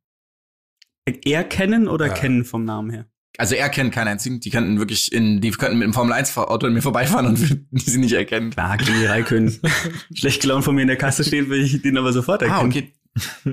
Er 1.05 1.45
kennen 1.45 1.89
oder 1.89 2.07
ja. 2.07 2.15
kennen 2.15 2.45
vom 2.45 2.65
Namen 2.65 2.91
her? 2.91 3.11
Also 3.37 3.55
er 3.55 3.69
kennt 3.69 3.93
keinen 3.93 4.09
einzigen. 4.09 4.41
Die 4.41 4.51
könnten 4.51 4.79
wirklich 4.79 5.13
in, 5.13 5.41
die 5.41 5.51
könnten 5.51 5.79
mit 5.79 5.87
dem 5.87 5.95
Formel 5.95 6.13
1 6.13 6.37
Auto 6.37 6.67
an 6.67 6.73
mir 6.73 6.83
vorbeifahren 6.83 7.27
und 7.27 7.41
würden 7.51 7.69
sie 7.73 7.99
nicht 7.99 8.13
erkennen. 8.15 8.51
Klar, 8.51 8.79
Kimi 8.79 9.07
Raikön. 9.07 9.61
Schlecht 10.15 10.43
gelaunt 10.43 10.65
von 10.65 10.75
mir 10.75 10.83
in 10.83 10.89
der 10.89 10.97
Kasse 10.97 11.23
steht, 11.25 11.49
will 11.49 11.63
ich 11.63 11.81
den 11.83 11.97
aber 11.99 12.13
sofort 12.13 12.43
erkennen. 12.43 12.61
Ah, 12.61 12.65
okay. 12.65 12.93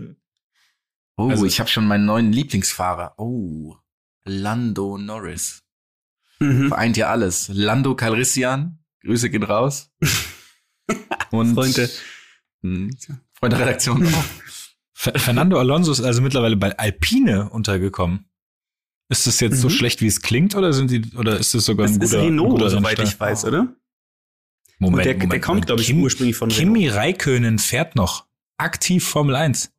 Oh, 1.18 1.30
also, 1.30 1.46
ich 1.46 1.62
habe 1.62 1.70
schon 1.70 1.88
meinen 1.88 2.04
neuen 2.04 2.34
Lieblingsfahrer. 2.34 3.14
Oh, 3.18 3.78
Lando 4.26 4.98
Norris. 4.98 5.64
Mhm. 6.40 6.68
Vereint 6.68 6.98
ja 6.98 7.10
alles. 7.10 7.50
Lando 7.54 7.96
Calrissian, 7.96 8.80
Grüße 9.02 9.30
gehen 9.30 9.44
raus. 9.44 9.94
Und 11.32 11.54
Freunde. 11.54 11.90
Hm, 12.64 12.98
Freunde 13.34 13.60
Redaktion. 13.60 14.14
Fernando 14.94 15.58
Alonso 15.58 15.92
ist 15.94 16.02
also 16.02 16.22
mittlerweile 16.22 16.58
bei 16.58 16.78
Alpine 16.78 17.50
untergekommen. 17.50 18.26
Ist 19.10 19.28
das 19.28 19.40
jetzt 19.40 19.58
mhm. 19.58 19.62
so 19.62 19.70
schlecht, 19.70 20.02
wie 20.02 20.08
es 20.08 20.22
klingt, 20.22 20.56
oder 20.56 20.74
sind 20.74 20.90
die, 20.90 21.16
oder 21.16 21.38
ist 21.38 21.54
das 21.54 21.66
sogar 21.66 21.88
das 21.88 21.96
ein 21.96 22.00
guter, 22.00 22.18
ist 22.18 22.24
Renault, 22.24 22.50
guter 22.52 22.70
soweit 22.72 23.00
ich 23.00 23.20
weiß, 23.20 23.46
oder? 23.46 23.76
Moment, 24.80 25.06
der, 25.06 25.14
Moment, 25.14 25.34
der 25.34 25.42
kommt, 25.42 25.66
glaube 25.68 25.82
ich, 25.82 25.88
Kim, 25.88 26.02
ursprünglich 26.02 26.36
von 26.36 26.50
Renault. 26.50 26.76
Kimi 26.76 26.90
Raikönen 26.90 27.60
fährt 27.60 27.96
noch 27.96 28.26
aktiv 28.58 29.08
Formel 29.08 29.36
1. 29.36 29.72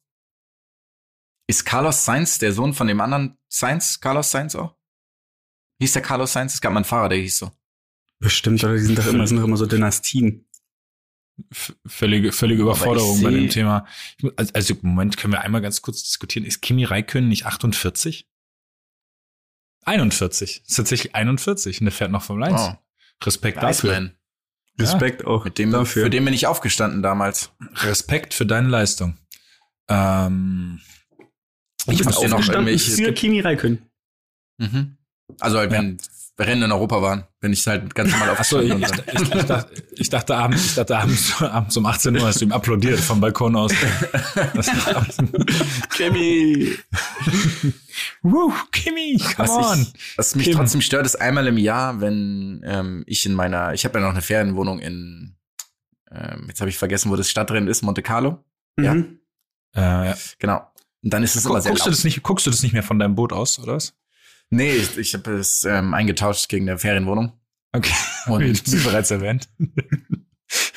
Ist 1.49 1.65
Carlos 1.65 2.05
Sainz 2.05 2.39
der 2.39 2.53
Sohn 2.53 2.73
von 2.73 2.87
dem 2.87 3.01
anderen 3.01 3.37
Sainz? 3.49 4.01
Carlos 4.01 4.31
Sainz 4.31 4.55
auch? 4.55 4.77
Hieß 5.81 5.93
der 5.93 6.03
Carlos 6.03 6.33
Sainz? 6.33 6.55
Es 6.55 6.61
gab 6.61 6.73
mal 6.73 6.79
einen 6.79 6.85
Fahrer, 6.85 7.09
der 7.09 7.19
hieß 7.19 7.39
so. 7.39 7.53
Bestimmt, 8.19 8.65
oder 8.65 8.75
die 8.75 8.81
sind 8.81 8.99
doch 8.99 9.07
immer, 9.07 9.27
sind 9.27 9.37
doch 9.39 9.45
immer 9.45 9.57
so 9.57 9.67
Dynastien. 9.67 10.47
Völlige, 11.87 12.33
völlige 12.33 12.63
Überforderung 12.63 13.23
bei 13.23 13.31
dem 13.31 13.51
Thema. 13.51 13.87
Also, 14.55 14.73
im 14.73 14.89
Moment 14.89 15.19
können 15.19 15.35
wir 15.35 15.43
einmal 15.43 15.61
ganz 15.61 15.83
kurz 15.83 16.03
diskutieren. 16.03 16.47
Ist 16.47 16.63
Kimi 16.63 16.85
Räikkönen 16.85 17.29
nicht 17.29 17.45
48? 17.45 18.27
41. 19.87 20.63
Ist 20.67 20.77
tatsächlich 20.77 21.15
41 21.15 21.81
und 21.81 21.87
der 21.87 21.93
fährt 21.93 22.11
noch 22.11 22.23
vom 22.23 22.43
1. 22.43 22.55
Oh. 22.61 22.75
Respekt 23.25 23.63
dafür. 23.63 24.13
Respekt 24.79 25.23
ja, 25.23 25.29
auch 25.29 25.45
mit 25.45 25.59
dem, 25.59 25.71
dafür. 25.71 26.05
Für 26.05 26.11
den 26.11 26.25
bin 26.25 26.35
ich 26.35 26.47
aufgestanden 26.47 27.03
damals. 27.03 27.51
Respekt 27.77 28.35
für 28.35 28.45
deine 28.45 28.69
Leistung. 28.69 29.17
Ähm, 29.89 30.81
ich 31.87 32.05
muss 32.05 32.21
dir 32.21 32.29
noch 32.29 32.47
irgendwelche. 32.47 32.91
Für 32.91 33.13
Kimi 33.13 33.41
Räikkönen. 33.41 33.89
Mhm. 34.59 34.99
Also 35.41 35.59
halt, 35.59 35.71
wenn 35.71 35.97
ja. 35.97 36.05
Rennen 36.39 36.65
in 36.65 36.73
Europa 36.73 37.01
waren, 37.01 37.25
bin 37.41 37.53
ich 37.53 37.67
halt 37.67 37.95
ganz 37.95 38.11
normal 38.13 38.31
aufgestanden. 38.31 38.85
Achso, 38.85 39.03
ich, 39.07 39.15
ich, 39.15 39.33
ich, 39.33 39.45
dachte, 39.45 39.83
ich 39.93 40.11
dachte 40.11 40.37
abends, 40.37 40.67
ich 40.67 40.75
dachte 40.75 40.99
abends, 40.99 41.43
abends 41.43 41.77
um 41.77 41.87
18 41.87 42.15
Uhr 42.15 42.27
hast 42.27 42.41
du 42.41 42.45
ihm 42.45 42.53
applaudiert 42.53 43.01
vom 43.01 43.21
Balkon 43.21 43.57
aus. 43.57 43.73
Kimi! 45.97 46.77
Woo, 48.23 48.53
Kimi, 48.71 49.19
come 49.19 49.49
was 49.49 49.51
on! 49.51 49.87
Ich, 49.95 50.19
was 50.19 50.35
mich 50.35 50.47
Kim. 50.47 50.57
trotzdem 50.57 50.83
stört, 50.83 51.07
ist 51.07 51.17
einmal 51.17 51.47
im 51.47 51.57
Jahr, 51.57 52.03
wenn 52.03 52.61
ähm, 52.67 53.05
ich 53.07 53.25
in 53.25 53.33
meiner, 53.33 53.73
ich 53.73 53.87
habe 53.87 53.99
ja 53.99 54.05
noch 54.05 54.13
eine 54.13 54.23
Ferienwohnung 54.23 54.79
in, 54.79 55.37
ähm, 56.11 56.45
jetzt 56.49 56.61
habe 56.61 56.69
ich 56.69 56.77
vergessen, 56.77 57.11
wo 57.11 57.17
das 57.17 57.31
Stadtrennen 57.31 57.69
ist, 57.69 57.83
Monte 57.83 58.03
Carlo. 58.03 58.45
Mhm. 58.77 59.21
Ja. 59.75 60.03
Äh, 60.05 60.09
ja. 60.11 60.17
Genau. 60.39 60.67
Und 61.03 61.15
dann 61.15 61.23
ist 61.23 61.35
es 61.35 61.47
immer 61.47 61.63
sehr 61.63 61.71
guckst 61.71 61.87
laut. 61.87 61.93
Du 61.93 61.97
das 61.97 62.05
nicht, 62.05 62.23
guckst 62.23 62.47
du 62.47 62.51
das 62.51 62.63
nicht 62.63 62.73
mehr 62.73 62.83
von 62.83 62.99
deinem 62.99 63.15
Boot 63.15 63.33
aus, 63.33 63.59
oder 63.59 63.77
was? 63.77 63.95
Nee, 64.51 64.75
ich, 64.75 64.97
ich 64.97 65.15
habe 65.15 65.33
es 65.33 65.65
ähm, 65.65 65.95
eingetauscht 65.95 66.49
gegen 66.49 66.69
eine 66.69 66.79
Ferienwohnung. 66.79 67.33
Okay. 67.73 67.95
Und 68.27 68.73
wie 68.73 68.85
bereits 68.85 69.11
erwähnt. 69.11 69.49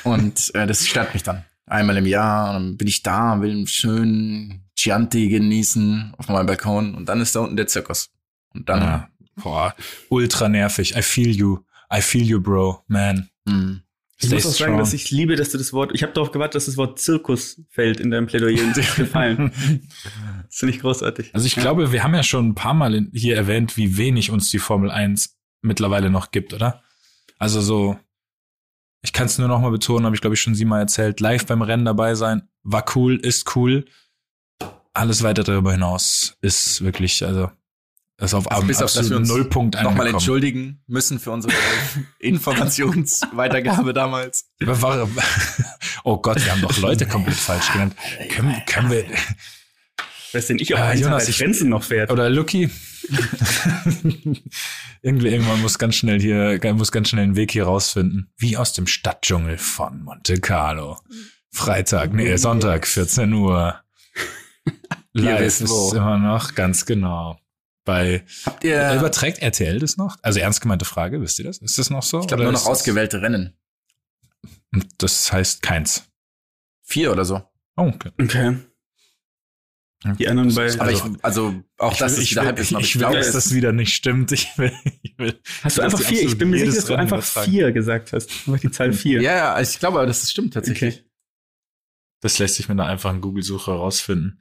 und 0.03 0.53
äh, 0.55 0.67
das 0.67 0.87
stört 0.87 1.13
mich 1.13 1.23
dann. 1.23 1.45
Einmal 1.65 1.97
im 1.97 2.05
Jahr 2.05 2.49
und 2.49 2.53
dann 2.53 2.77
bin 2.77 2.87
ich 2.87 3.03
da, 3.03 3.41
will 3.41 3.51
einen 3.51 3.67
schönen 3.67 4.69
Chianti 4.75 5.29
genießen 5.29 6.15
auf 6.17 6.27
meinem 6.29 6.47
Balkon 6.47 6.95
und 6.95 7.07
dann 7.07 7.21
ist 7.21 7.35
da 7.35 7.41
unten 7.41 7.57
der 7.57 7.67
Zirkus. 7.67 8.09
Und 8.53 8.69
dann. 8.69 8.81
Ja. 8.81 9.09
Boah, 9.35 9.75
ultra 10.09 10.49
nervig. 10.49 10.95
I 10.95 11.01
feel 11.01 11.29
you. 11.29 11.59
I 11.93 12.01
feel 12.01 12.23
you, 12.23 12.41
bro, 12.41 12.83
man. 12.87 13.29
Mm. 13.45 13.77
Ich 14.21 14.29
muss 14.31 14.45
auch 14.45 14.51
sagen, 14.51 14.77
dass 14.77 14.93
ich 14.93 15.11
liebe, 15.11 15.35
dass 15.37 15.49
du 15.49 15.57
das 15.57 15.71
Wort, 15.71 15.91
ich 15.93 16.03
habe 16.03 16.11
darauf 16.11 16.31
gewartet, 16.31 16.55
dass 16.55 16.65
das 16.65 16.75
Wort 16.75 16.99
Zirkus 16.99 17.61
fällt 17.69 18.01
in 18.01 18.11
deinem 18.11 18.27
Plädoyer 18.27 18.63
und 18.63 18.75
sich 18.75 18.95
gefallen. 18.95 19.51
das 20.45 20.57
finde 20.57 20.75
ich 20.75 20.81
großartig. 20.81 21.33
Also 21.33 21.47
ich 21.47 21.55
ja. 21.55 21.61
glaube, 21.61 21.93
wir 21.93 22.03
haben 22.03 22.13
ja 22.13 22.23
schon 22.23 22.49
ein 22.49 22.55
paar 22.55 22.73
Mal 22.73 23.07
hier 23.13 23.37
erwähnt, 23.37 23.77
wie 23.77 23.97
wenig 23.97 24.29
uns 24.29 24.51
die 24.51 24.59
Formel 24.59 24.91
1 24.91 25.37
mittlerweile 25.61 26.09
noch 26.09 26.31
gibt, 26.31 26.53
oder? 26.53 26.83
Also 27.37 27.61
so, 27.61 27.97
ich 29.01 29.13
kann 29.13 29.27
es 29.27 29.37
nur 29.37 29.47
noch 29.47 29.61
mal 29.61 29.71
betonen, 29.71 30.05
habe 30.05 30.15
ich 30.15 30.21
glaube 30.21 30.33
ich 30.33 30.41
schon 30.41 30.55
siebenmal 30.55 30.81
erzählt, 30.81 31.21
live 31.21 31.45
beim 31.45 31.61
Rennen 31.61 31.85
dabei 31.85 32.15
sein, 32.15 32.49
war 32.63 32.83
cool, 32.95 33.15
ist 33.15 33.55
cool. 33.55 33.85
Alles 34.93 35.23
weiter 35.23 35.43
darüber 35.43 35.71
hinaus 35.71 36.37
ist 36.41 36.83
wirklich, 36.83 37.23
also 37.23 37.49
das 38.19 38.31
ist 38.31 38.33
auf 38.33 38.51
also 38.51 38.67
bis 38.67 38.81
auf 38.81 38.91
dass 38.91 39.09
wir 39.09 39.15
uns 39.15 39.29
Nullpunkt 39.29 39.81
nochmal 39.81 40.07
entschuldigen 40.07 40.83
müssen 40.87 41.19
für 41.19 41.31
unsere 41.31 41.53
Informationsweitergabe 42.19 43.93
damals. 43.93 44.49
Oh 46.03 46.17
Gott, 46.17 46.43
wir 46.43 46.51
haben 46.51 46.61
doch 46.61 46.77
Leute 46.79 47.05
komplett 47.07 47.37
falsch 47.37 47.71
genannt. 47.71 47.95
Können, 48.29 48.61
können 48.65 48.91
wir. 48.91 49.05
Was 50.33 50.47
denn 50.47 50.59
ich, 50.59 50.73
ob 50.73 50.81
äh, 50.81 50.95
Jonas 50.95 51.29
ich, 51.29 51.37
Grenzen 51.37 51.69
noch 51.69 51.83
fährt? 51.83 52.11
Oder 52.11 52.29
Lucky. 52.29 52.69
Irgendwie, 55.01 55.29
irgendwann 55.29 55.61
muss 55.61 55.79
ganz 55.79 55.95
schnell 55.95 56.19
hier, 56.19 56.59
muss 56.73 56.91
ganz 56.91 57.09
schnell 57.09 57.23
einen 57.23 57.37
Weg 57.37 57.51
hier 57.51 57.63
rausfinden. 57.63 58.33
Wie 58.37 58.57
aus 58.57 58.73
dem 58.73 58.85
Stadtdschungel 58.85 59.57
von 59.57 60.03
Monte 60.03 60.41
Carlo. 60.41 60.99
Freitag, 61.51 62.13
nee, 62.13 62.35
Sonntag, 62.35 62.85
14 62.85 63.31
Uhr. 63.33 63.79
Live 65.13 65.61
ist 65.61 65.93
immer 65.93 66.17
noch, 66.17 66.53
ganz 66.53 66.85
genau. 66.85 67.39
Bei 67.89 68.23
Habt 68.45 68.63
ihr 68.63 68.93
überträgt 68.93 69.39
RTL 69.39 69.79
das 69.79 69.97
noch? 69.97 70.17
Also 70.21 70.39
ernst 70.39 70.61
gemeinte 70.61 70.85
Frage, 70.85 71.21
wisst 71.21 71.39
ihr 71.39 71.45
das? 71.45 71.57
Ist 71.57 71.79
das 71.79 71.89
noch 71.89 72.03
so? 72.03 72.19
Ich 72.19 72.27
glaube 72.27 72.43
nur 72.43 72.51
noch 72.51 72.67
ausgewählte 72.67 73.23
Rennen. 73.23 73.57
Das 74.99 75.33
heißt 75.33 75.63
keins. 75.63 76.03
Vier 76.83 77.11
oder 77.11 77.25
so. 77.25 77.41
Oh, 77.77 77.87
okay. 77.87 78.11
Okay. 78.21 78.57
Die 80.19 80.27
anderen 80.27 80.53
bei. 80.53 80.71
Aber 80.73 80.83
also, 80.83 81.07
ich, 81.07 81.25
also 81.25 81.63
auch 81.79 81.97
das 81.97 82.17
will, 82.17 82.21
ist 82.21 82.29
wieder 82.29 82.45
halb 82.45 82.59
Ich, 82.59 82.71
ich, 82.71 82.77
ich 82.77 82.99
will, 82.99 83.11
dass 83.11 83.31
das 83.31 83.55
wieder 83.55 83.71
nicht 83.71 83.95
stimmt. 83.95 84.31
Ich 84.33 84.55
will, 84.59 84.71
ich 85.01 85.17
will 85.17 85.39
hast 85.63 85.79
du 85.79 85.81
einfach 85.81 85.99
vier? 85.99 86.21
Ich 86.21 86.37
bin 86.37 86.51
mir 86.51 86.59
sicher, 86.59 86.75
dass 86.75 86.85
du 86.85 86.93
einfach 86.93 87.23
vier 87.23 87.71
gesagt 87.71 88.13
hast. 88.13 88.29
Einfach 88.29 88.59
die 88.59 88.69
Zahl 88.69 88.93
vier. 88.93 89.19
Ja, 89.23 89.35
ja, 89.35 89.59
ich 89.59 89.79
glaube, 89.79 90.05
das 90.05 90.29
stimmt 90.29 90.53
tatsächlich. 90.53 90.99
Okay. 90.99 91.09
Das 92.21 92.37
lässt 92.37 92.53
sich 92.53 92.69
mit 92.69 92.79
einer 92.79 92.87
einfachen 92.87 93.19
Google-Suche 93.19 93.71
herausfinden. 93.71 94.39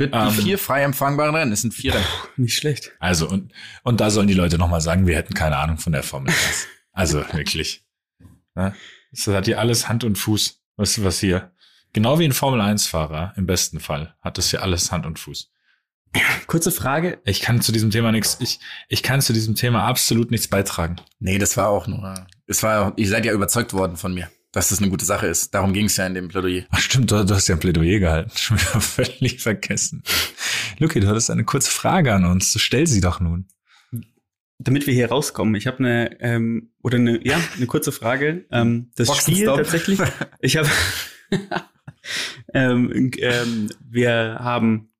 Die 0.00 0.04
ähm, 0.04 0.30
vier 0.30 0.58
frei 0.58 0.82
empfangbaren 0.82 1.34
Rennen, 1.34 1.52
es 1.52 1.62
sind 1.62 1.72
vier 1.72 1.94
Rennen. 1.94 2.06
Nicht 2.36 2.56
schlecht. 2.56 2.92
Also, 2.98 3.28
und, 3.28 3.52
und 3.82 4.00
da 4.00 4.10
sollen 4.10 4.28
die 4.28 4.34
Leute 4.34 4.58
nochmal 4.58 4.80
sagen, 4.80 5.06
wir 5.06 5.16
hätten 5.16 5.34
keine 5.34 5.56
Ahnung 5.56 5.78
von 5.78 5.92
der 5.92 6.02
Formel 6.02 6.30
1. 6.30 6.66
also, 6.92 7.18
wirklich. 7.32 7.84
Ja, 8.56 8.74
das 9.12 9.26
hat 9.28 9.46
hier 9.46 9.58
alles 9.58 9.88
Hand 9.88 10.04
und 10.04 10.16
Fuß, 10.16 10.60
was, 10.76 11.02
was 11.02 11.20
hier. 11.20 11.52
Genau 11.92 12.18
wie 12.18 12.24
ein 12.24 12.32
Formel 12.32 12.60
1-Fahrer, 12.60 13.34
im 13.36 13.46
besten 13.46 13.78
Fall, 13.78 14.16
hat 14.20 14.36
das 14.36 14.50
hier 14.50 14.62
alles 14.62 14.90
Hand 14.90 15.06
und 15.06 15.18
Fuß. 15.18 15.52
Kurze 16.46 16.70
Frage. 16.70 17.20
Ich 17.24 17.40
kann 17.40 17.60
zu 17.60 17.72
diesem 17.72 17.90
Thema 17.90 18.12
nichts, 18.12 18.38
ich, 18.40 18.60
ich 18.88 19.02
kann 19.02 19.20
zu 19.20 19.32
diesem 19.32 19.54
Thema 19.54 19.84
absolut 19.84 20.30
nichts 20.30 20.48
beitragen. 20.48 20.96
Nee, 21.18 21.38
das 21.38 21.56
war 21.56 21.68
auch 21.68 21.86
nur, 21.86 22.26
es 22.46 22.62
war, 22.62 22.92
ihr 22.96 23.08
seid 23.08 23.24
ja 23.24 23.32
überzeugt 23.32 23.72
worden 23.72 23.96
von 23.96 24.14
mir, 24.14 24.28
dass 24.54 24.68
das 24.68 24.78
eine 24.78 24.88
gute 24.88 25.04
Sache 25.04 25.26
ist. 25.26 25.52
Darum 25.52 25.72
ging 25.72 25.86
es 25.86 25.96
ja 25.96 26.06
in 26.06 26.14
dem 26.14 26.28
Plädoyer. 26.28 26.64
Ach 26.70 26.78
stimmt, 26.78 27.10
du, 27.10 27.24
du 27.24 27.34
hast 27.34 27.48
ja 27.48 27.56
ein 27.56 27.58
Plädoyer 27.58 27.98
gehalten. 27.98 28.30
Schon 28.36 28.58
wieder 28.58 28.80
völlig 28.80 29.40
vergessen. 29.40 30.04
Luki, 30.78 31.00
du 31.00 31.08
hattest 31.08 31.30
eine 31.30 31.44
kurze 31.44 31.70
Frage 31.70 32.14
an 32.14 32.24
uns. 32.24 32.54
Stell 32.60 32.86
sie 32.86 33.00
doch 33.00 33.18
nun. 33.18 33.48
Damit 34.58 34.86
wir 34.86 34.94
hier 34.94 35.08
rauskommen, 35.08 35.56
ich 35.56 35.66
habe 35.66 35.78
eine 35.78 36.20
ähm, 36.20 36.70
oder 36.82 36.98
eine 36.98 37.26
ja 37.26 37.40
eine 37.56 37.66
kurze 37.66 37.90
Frage. 37.90 38.46
Ähm, 38.52 38.92
das 38.94 39.14
Spiel 39.16 39.46
tatsächlich. 39.46 39.98
Ich 40.40 40.56
habe 40.56 40.68
ähm, 42.54 43.10
ähm, 43.18 43.70
wir 43.90 44.38
haben 44.38 44.92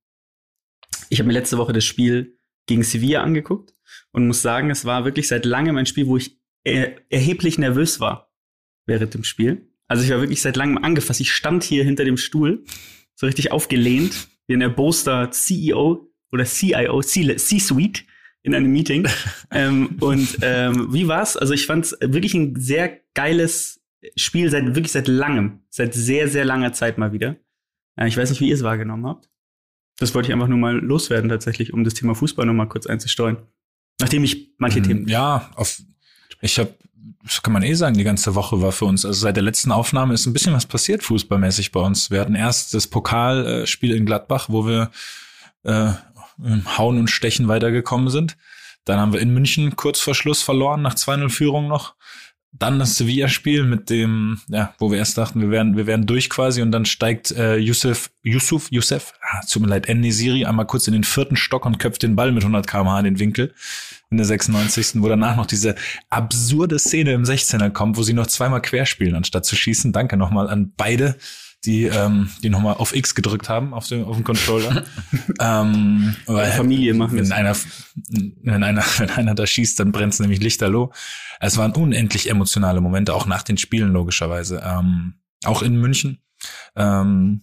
ich 1.08 1.20
habe 1.20 1.28
mir 1.28 1.34
letzte 1.34 1.58
Woche 1.58 1.72
das 1.72 1.84
Spiel 1.84 2.38
gegen 2.66 2.82
Sevilla 2.82 3.22
angeguckt 3.22 3.72
und 4.10 4.26
muss 4.26 4.42
sagen, 4.42 4.70
es 4.70 4.84
war 4.84 5.04
wirklich 5.04 5.28
seit 5.28 5.44
langem 5.44 5.76
ein 5.76 5.86
Spiel, 5.86 6.08
wo 6.08 6.16
ich 6.16 6.40
er 6.64 6.96
erheblich 7.10 7.58
nervös 7.58 8.00
war 8.00 8.33
während 8.86 9.14
dem 9.14 9.24
Spiel. 9.24 9.68
Also 9.86 10.04
ich 10.04 10.10
war 10.10 10.20
wirklich 10.20 10.42
seit 10.42 10.56
langem 10.56 10.78
angefasst. 10.78 11.20
Ich 11.20 11.32
stand 11.32 11.62
hier 11.64 11.84
hinter 11.84 12.04
dem 12.04 12.16
Stuhl, 12.16 12.64
so 13.14 13.26
richtig 13.26 13.52
aufgelehnt, 13.52 14.28
wie 14.46 14.54
ein 14.54 14.60
erboster 14.60 15.30
CEO 15.30 16.10
oder 16.32 16.44
CIO, 16.44 17.00
C-Suite 17.00 18.04
in 18.42 18.54
einem 18.54 18.72
Meeting. 18.72 19.08
ähm, 19.50 19.96
und 20.00 20.38
ähm, 20.42 20.92
wie 20.92 21.08
war's? 21.08 21.36
Also 21.36 21.54
ich 21.54 21.66
fand 21.66 21.86
es 21.86 21.96
wirklich 22.00 22.34
ein 22.34 22.56
sehr 22.56 23.00
geiles 23.14 23.80
Spiel 24.16 24.50
seit 24.50 24.74
wirklich 24.74 24.92
seit 24.92 25.08
langem, 25.08 25.60
seit 25.70 25.94
sehr 25.94 26.28
sehr 26.28 26.44
langer 26.44 26.72
Zeit 26.72 26.98
mal 26.98 27.12
wieder. 27.12 27.36
Äh, 27.96 28.08
ich 28.08 28.16
weiß 28.16 28.30
nicht, 28.30 28.40
wie 28.40 28.48
ihr 28.48 28.54
es 28.54 28.62
wahrgenommen 28.62 29.06
habt. 29.06 29.30
Das 29.98 30.14
wollte 30.14 30.28
ich 30.28 30.32
einfach 30.32 30.48
nur 30.48 30.58
mal 30.58 30.76
loswerden 30.76 31.30
tatsächlich, 31.30 31.72
um 31.72 31.84
das 31.84 31.94
Thema 31.94 32.14
Fußball 32.14 32.46
noch 32.46 32.52
mal 32.52 32.66
kurz 32.66 32.86
einzusteuern. 32.86 33.38
Nachdem 34.00 34.24
ich 34.24 34.54
manche 34.58 34.78
ähm, 34.78 34.84
Themen. 34.84 35.08
Ja, 35.08 35.50
auf, 35.54 35.80
ich 36.40 36.58
habe, 36.58 36.74
das 37.24 37.42
kann 37.42 37.54
man 37.54 37.62
eh 37.62 37.74
sagen, 37.74 37.96
die 37.96 38.04
ganze 38.04 38.34
Woche 38.34 38.60
war 38.60 38.70
für 38.70 38.84
uns. 38.84 39.04
Also 39.04 39.20
seit 39.20 39.36
der 39.36 39.42
letzten 39.42 39.72
Aufnahme 39.72 40.14
ist 40.14 40.26
ein 40.26 40.32
bisschen 40.32 40.52
was 40.52 40.66
passiert 40.66 41.02
fußballmäßig 41.02 41.72
bei 41.72 41.80
uns. 41.80 42.10
Wir 42.10 42.20
hatten 42.20 42.34
erst 42.34 42.74
das 42.74 42.86
Pokalspiel 42.86 43.94
in 43.94 44.04
Gladbach, 44.04 44.46
wo 44.50 44.66
wir 44.66 44.90
äh, 45.62 45.92
Hauen 46.76 46.98
und 46.98 47.10
Stechen 47.10 47.48
weitergekommen 47.48 48.10
sind. 48.10 48.36
Dann 48.84 49.00
haben 49.00 49.14
wir 49.14 49.20
in 49.20 49.32
München 49.32 49.76
kurz 49.76 50.00
vor 50.00 50.14
Schluss 50.14 50.42
verloren, 50.42 50.82
nach 50.82 50.94
2-0 50.94 51.30
Führung 51.30 51.68
noch 51.68 51.94
dann 52.56 52.78
das 52.78 52.96
Sevilla-Spiel 52.96 53.64
mit 53.64 53.90
dem, 53.90 54.40
ja, 54.48 54.74
wo 54.78 54.90
wir 54.90 54.98
erst 54.98 55.18
dachten, 55.18 55.40
wir 55.40 55.50
werden, 55.50 55.76
wir 55.76 55.86
werden 55.86 56.06
durch 56.06 56.30
quasi 56.30 56.62
und 56.62 56.70
dann 56.70 56.84
steigt 56.84 57.32
äh, 57.32 57.56
Yusuf, 57.56 58.10
Yusuf, 58.22 58.70
Yusuf, 58.70 59.12
ah, 59.22 59.40
tut 59.50 59.62
mir 59.62 59.68
leid, 59.68 59.88
Nesiri 59.88 60.44
einmal 60.44 60.66
kurz 60.66 60.86
in 60.86 60.92
den 60.92 61.02
vierten 61.02 61.36
Stock 61.36 61.66
und 61.66 61.78
köpft 61.78 62.04
den 62.04 62.14
Ball 62.14 62.30
mit 62.30 62.44
100 62.44 62.66
km/h 62.68 63.00
in 63.00 63.04
den 63.06 63.18
Winkel 63.18 63.54
in 64.10 64.16
der 64.16 64.26
96. 64.26 65.02
wo 65.02 65.08
danach 65.08 65.36
noch 65.36 65.46
diese 65.46 65.74
absurde 66.10 66.78
Szene 66.78 67.12
im 67.12 67.24
16er 67.24 67.70
kommt, 67.70 67.96
wo 67.96 68.02
sie 68.02 68.12
noch 68.12 68.26
zweimal 68.26 68.62
querspielen, 68.62 69.14
anstatt 69.14 69.44
zu 69.44 69.56
schießen. 69.56 69.92
Danke 69.92 70.16
nochmal 70.16 70.48
an 70.48 70.72
beide 70.76 71.16
die, 71.64 71.84
ähm, 71.84 72.30
die 72.42 72.50
nochmal 72.50 72.74
auf 72.74 72.94
X 72.94 73.14
gedrückt 73.14 73.48
haben 73.48 73.72
auf 73.72 73.88
dem, 73.88 74.04
auf 74.04 74.16
dem 74.16 74.24
Controller. 74.24 74.84
ähm, 75.40 76.14
weil 76.26 76.50
Familie 76.52 76.94
machen 76.94 77.18
wenn 77.18 77.32
einer, 77.32 77.56
wenn 78.42 78.62
einer, 78.62 78.84
wenn 78.98 79.10
einer 79.10 79.34
da 79.34 79.46
schießt, 79.46 79.80
dann 79.80 79.92
brennt 79.92 80.14
es 80.14 80.20
nämlich 80.20 80.40
lichterloh. 80.40 80.92
Es 81.40 81.56
waren 81.56 81.72
unendlich 81.72 82.30
emotionale 82.30 82.80
Momente, 82.80 83.14
auch 83.14 83.26
nach 83.26 83.42
den 83.42 83.56
Spielen 83.56 83.92
logischerweise. 83.92 84.62
Ähm, 84.64 85.14
auch 85.44 85.62
in 85.62 85.76
München. 85.76 86.22
Ähm, 86.76 87.42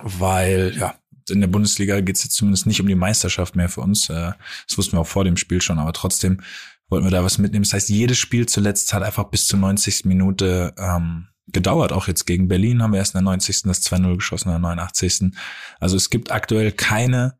weil, 0.00 0.74
ja, 0.76 0.94
in 1.32 1.40
der 1.40 1.48
Bundesliga 1.48 2.00
geht 2.00 2.16
es 2.16 2.24
jetzt 2.24 2.36
zumindest 2.36 2.66
nicht 2.66 2.80
um 2.80 2.86
die 2.86 2.94
Meisterschaft 2.94 3.56
mehr 3.56 3.68
für 3.68 3.80
uns. 3.80 4.08
Äh, 4.08 4.32
das 4.68 4.78
wussten 4.78 4.96
wir 4.96 5.00
auch 5.00 5.06
vor 5.06 5.24
dem 5.24 5.36
Spiel 5.36 5.60
schon, 5.60 5.78
aber 5.78 5.92
trotzdem 5.92 6.40
wollten 6.88 7.06
wir 7.06 7.10
da 7.10 7.24
was 7.24 7.38
mitnehmen. 7.38 7.64
Das 7.64 7.72
heißt, 7.72 7.88
jedes 7.88 8.18
Spiel 8.18 8.46
zuletzt 8.46 8.92
hat 8.92 9.02
einfach 9.02 9.24
bis 9.24 9.46
zur 9.46 9.58
90. 9.58 10.04
Minute 10.04 10.74
ähm, 10.78 11.28
gedauert. 11.48 11.92
Auch 11.92 12.06
jetzt 12.06 12.26
gegen 12.26 12.48
Berlin 12.48 12.82
haben 12.82 12.92
wir 12.92 12.98
erst 12.98 13.14
in 13.14 13.18
der 13.18 13.24
90. 13.24 13.62
das 13.62 13.82
2-0 13.82 14.16
geschossen, 14.16 14.48
in 14.48 14.52
der 14.52 14.60
89. 14.60 15.32
Also 15.80 15.96
es 15.96 16.10
gibt 16.10 16.30
aktuell 16.30 16.70
keine 16.70 17.38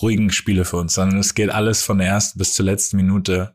ruhigen 0.00 0.30
Spiele 0.30 0.64
für 0.64 0.78
uns, 0.78 0.94
sondern 0.94 1.18
es 1.18 1.34
geht 1.34 1.50
alles 1.50 1.82
von 1.82 1.98
der 1.98 2.06
ersten 2.06 2.38
bis 2.38 2.54
zur 2.54 2.64
letzten 2.64 2.96
Minute. 2.96 3.54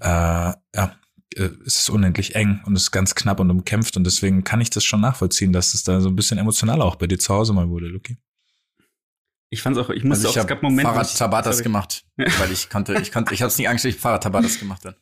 Äh, 0.00 0.04
ja, 0.04 0.96
äh, 1.36 1.50
es 1.66 1.80
ist 1.80 1.90
unendlich 1.90 2.34
eng 2.34 2.60
und 2.64 2.74
es 2.74 2.84
ist 2.84 2.90
ganz 2.90 3.14
knapp 3.14 3.40
und 3.40 3.50
umkämpft 3.50 3.96
und 3.96 4.04
deswegen 4.04 4.44
kann 4.44 4.60
ich 4.60 4.70
das 4.70 4.84
schon 4.84 5.00
nachvollziehen, 5.00 5.52
dass 5.52 5.74
es 5.74 5.82
da 5.82 6.00
so 6.00 6.08
ein 6.08 6.16
bisschen 6.16 6.38
emotionaler 6.38 6.84
auch 6.84 6.96
bei 6.96 7.06
dir 7.06 7.18
zu 7.18 7.34
Hause 7.34 7.52
mal 7.52 7.68
wurde, 7.68 7.86
Luki. 7.86 8.18
Ich 9.52 9.62
fand's 9.62 9.78
auch, 9.80 9.90
ich 9.90 10.04
musste 10.04 10.28
also 10.28 10.38
ich 10.38 10.38
auch, 10.38 10.44
es 10.44 10.48
gab 10.48 10.62
Momente. 10.62 10.90
Fahrrad 10.90 11.16
Tabatas 11.16 11.62
gemacht, 11.62 12.04
weil 12.16 12.52
ich 12.52 12.70
konnte, 12.70 12.94
ich 13.02 13.10
konnte, 13.10 13.34
ich 13.34 13.42
habe 13.42 13.48
es 13.48 13.58
nicht 13.58 13.68
angeschaut, 13.68 13.90
ich 13.90 14.00
Fahrrad 14.00 14.22
Tabatas 14.22 14.60
gemacht 14.60 14.84
dann. 14.84 14.94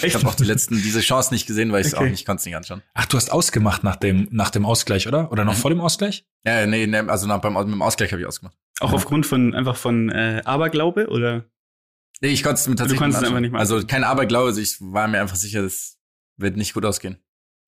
Ich 0.00 0.14
habe 0.14 0.28
auch 0.28 0.34
die 0.36 0.44
letzten, 0.44 0.76
diese 0.76 1.00
Chance 1.00 1.34
nicht 1.34 1.46
gesehen, 1.46 1.72
weil 1.72 1.80
ich 1.80 1.88
es 1.88 1.94
okay. 1.94 2.04
auch 2.04 2.10
nicht 2.10 2.24
konnte 2.24 2.40
es 2.40 2.46
nicht 2.46 2.54
anschauen. 2.54 2.82
Ach, 2.94 3.06
du 3.06 3.16
hast 3.16 3.32
ausgemacht 3.32 3.82
nach 3.82 3.96
dem, 3.96 4.28
nach 4.30 4.50
dem 4.50 4.64
Ausgleich, 4.64 5.08
oder? 5.08 5.32
Oder 5.32 5.44
noch 5.44 5.54
mhm. 5.54 5.58
vor 5.58 5.70
dem 5.70 5.80
Ausgleich? 5.80 6.24
Ja, 6.44 6.66
nee, 6.66 6.86
nee 6.86 6.98
also 6.98 7.26
nach, 7.26 7.40
beim, 7.40 7.54
mit 7.54 7.66
dem 7.66 7.82
Ausgleich 7.82 8.12
habe 8.12 8.22
ich 8.22 8.28
ausgemacht. 8.28 8.56
Auch 8.78 8.90
ja. 8.90 8.94
aufgrund 8.94 9.26
von, 9.26 9.54
einfach 9.54 9.76
von 9.76 10.08
äh, 10.10 10.40
Aberglaube, 10.44 11.08
oder? 11.08 11.44
Nee, 12.20 12.28
ich 12.28 12.44
konnte 12.44 12.60
es 12.60 12.68
mir 12.68 12.76
tatsächlich 12.76 12.98
du 12.98 13.04
konntest 13.04 13.22
es 13.22 13.28
einfach 13.28 13.40
nicht 13.40 13.50
machen. 13.50 13.60
Also 13.60 13.84
kein 13.84 14.04
Aberglaube, 14.04 14.48
also 14.48 14.60
ich 14.60 14.76
war 14.80 15.08
mir 15.08 15.20
einfach 15.20 15.36
sicher, 15.36 15.62
das 15.62 15.98
wird 16.36 16.56
nicht 16.56 16.74
gut 16.74 16.84
ausgehen. 16.84 17.18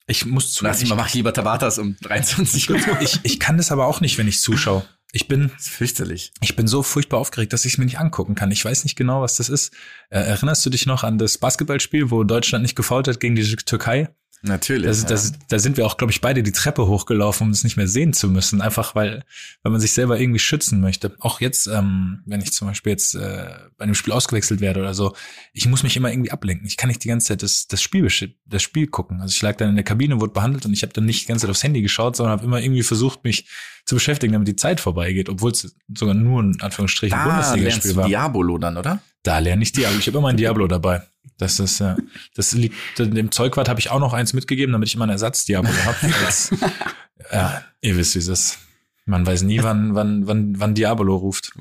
Ich 0.06 0.24
muss 0.24 0.52
zu. 0.52 0.64
Lass 0.64 0.82
ich 0.82 0.88
mal, 0.88 0.94
mach 0.94 1.12
lieber 1.12 1.32
Tabatas 1.32 1.78
um 1.78 1.96
23 2.00 2.70
Uhr. 2.70 2.78
ich, 3.00 3.20
ich 3.24 3.40
kann 3.40 3.56
das 3.56 3.72
aber 3.72 3.86
auch 3.86 4.00
nicht, 4.00 4.16
wenn 4.18 4.28
ich 4.28 4.40
zuschaue. 4.40 4.84
Ich 5.12 5.26
bin 5.26 5.48
fürchterlich. 5.48 6.32
Ich 6.42 6.54
bin 6.54 6.66
so 6.66 6.82
furchtbar 6.82 7.18
aufgeregt, 7.18 7.54
dass 7.54 7.64
ich 7.64 7.72
es 7.72 7.78
mir 7.78 7.86
nicht 7.86 7.98
angucken 7.98 8.34
kann. 8.34 8.50
Ich 8.50 8.64
weiß 8.64 8.84
nicht 8.84 8.96
genau, 8.96 9.22
was 9.22 9.36
das 9.36 9.48
ist. 9.48 9.72
Äh, 10.10 10.18
erinnerst 10.20 10.66
du 10.66 10.70
dich 10.70 10.84
noch 10.84 11.02
an 11.02 11.16
das 11.16 11.38
Basketballspiel, 11.38 12.10
wo 12.10 12.24
Deutschland 12.24 12.62
nicht 12.62 12.76
gefault 12.76 13.08
hat 13.08 13.18
gegen 13.18 13.34
die 13.34 13.56
Türkei? 13.56 14.10
Natürlich. 14.42 14.86
Das, 14.86 15.04
das, 15.04 15.30
ja. 15.30 15.36
Da 15.48 15.58
sind 15.58 15.76
wir 15.76 15.86
auch, 15.86 15.96
glaube 15.96 16.12
ich, 16.12 16.20
beide 16.20 16.42
die 16.42 16.52
Treppe 16.52 16.86
hochgelaufen, 16.86 17.46
um 17.46 17.50
es 17.50 17.64
nicht 17.64 17.76
mehr 17.76 17.88
sehen 17.88 18.12
zu 18.12 18.28
müssen. 18.28 18.60
Einfach 18.60 18.94
weil, 18.94 19.24
weil 19.62 19.72
man 19.72 19.80
sich 19.80 19.92
selber 19.92 20.20
irgendwie 20.20 20.38
schützen 20.38 20.80
möchte. 20.80 21.14
Auch 21.18 21.40
jetzt, 21.40 21.66
ähm, 21.66 22.22
wenn 22.26 22.40
ich 22.40 22.52
zum 22.52 22.68
Beispiel 22.68 22.92
jetzt 22.92 23.14
äh, 23.14 23.48
bei 23.76 23.84
einem 23.84 23.94
Spiel 23.94 24.12
ausgewechselt 24.12 24.60
werde 24.60 24.80
oder 24.80 24.94
so, 24.94 25.14
ich 25.52 25.66
muss 25.66 25.82
mich 25.82 25.96
immer 25.96 26.10
irgendwie 26.12 26.30
ablenken. 26.30 26.66
Ich 26.66 26.76
kann 26.76 26.88
nicht 26.88 27.02
die 27.02 27.08
ganze 27.08 27.28
Zeit 27.28 27.42
das, 27.42 27.66
das, 27.66 27.82
Spiel, 27.82 28.08
das 28.46 28.62
Spiel 28.62 28.86
gucken. 28.86 29.20
Also 29.20 29.32
ich 29.32 29.42
lag 29.42 29.56
dann 29.56 29.70
in 29.70 29.76
der 29.76 29.84
Kabine, 29.84 30.20
wurde 30.20 30.32
behandelt 30.32 30.66
und 30.66 30.72
ich 30.72 30.82
habe 30.82 30.92
dann 30.92 31.04
nicht 31.04 31.22
die 31.22 31.26
ganze 31.26 31.42
Zeit 31.42 31.50
aufs 31.50 31.62
Handy 31.64 31.82
geschaut, 31.82 32.16
sondern 32.16 32.32
habe 32.32 32.44
immer 32.44 32.60
irgendwie 32.60 32.84
versucht, 32.84 33.24
mich 33.24 33.46
zu 33.84 33.96
beschäftigen, 33.96 34.34
damit 34.34 34.46
die 34.46 34.56
Zeit 34.56 34.80
vorbeigeht, 34.80 35.28
obwohl 35.28 35.50
es 35.50 35.74
sogar 35.96 36.14
nur 36.14 36.42
in 36.42 36.60
Anführungsstrichen 36.60 37.18
Bundesliga-Spiel 37.24 37.96
war. 37.96 38.06
Diabolo 38.06 38.58
dann, 38.58 38.76
oder? 38.76 39.00
Da 39.22 39.38
lerne 39.38 39.62
ich 39.62 39.72
Diablo. 39.72 39.98
Ich 39.98 40.06
habe 40.06 40.18
immer 40.18 40.28
ein 40.28 40.36
Diablo 40.36 40.66
dabei. 40.68 41.02
Das 41.36 41.60
ist 41.60 41.80
ja, 41.80 41.96
das 42.34 42.52
liegt 42.52 42.74
dem 42.98 43.30
Zeugwart 43.30 43.68
habe 43.68 43.80
ich 43.80 43.90
auch 43.90 44.00
noch 44.00 44.12
eins 44.12 44.32
mitgegeben, 44.32 44.72
damit 44.72 44.88
ich 44.88 44.94
immer 44.94 45.04
einen 45.04 45.12
Ersatz-Diablo 45.12 45.70
habe. 45.84 45.96
ja, 47.32 47.62
ihr 47.80 47.96
wisst, 47.96 48.14
wie 48.14 48.20
es 48.20 48.28
ist. 48.28 48.58
Man 49.04 49.26
weiß 49.26 49.42
nie, 49.42 49.62
wann, 49.62 49.94
wann, 49.94 50.26
wann, 50.26 50.60
wann 50.60 50.74
Diabolo 50.74 51.16
ruft. 51.16 51.52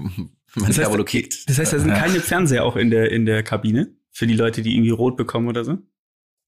Wann 0.55 0.67
das 0.67 0.75
Diabolo 0.75 1.03
heißt, 1.03 1.09
kickt. 1.09 1.49
Das 1.49 1.59
heißt, 1.59 1.73
da 1.73 1.79
sind 1.79 1.89
ja. 1.89 1.99
keine 1.99 2.19
Fernseher 2.19 2.65
auch 2.65 2.75
in 2.75 2.89
der, 2.89 3.11
in 3.11 3.25
der 3.25 3.43
Kabine 3.43 3.93
für 4.11 4.27
die 4.27 4.35
Leute, 4.35 4.61
die 4.61 4.75
irgendwie 4.75 4.89
rot 4.89 5.15
bekommen 5.15 5.47
oder 5.47 5.63
so? 5.63 5.77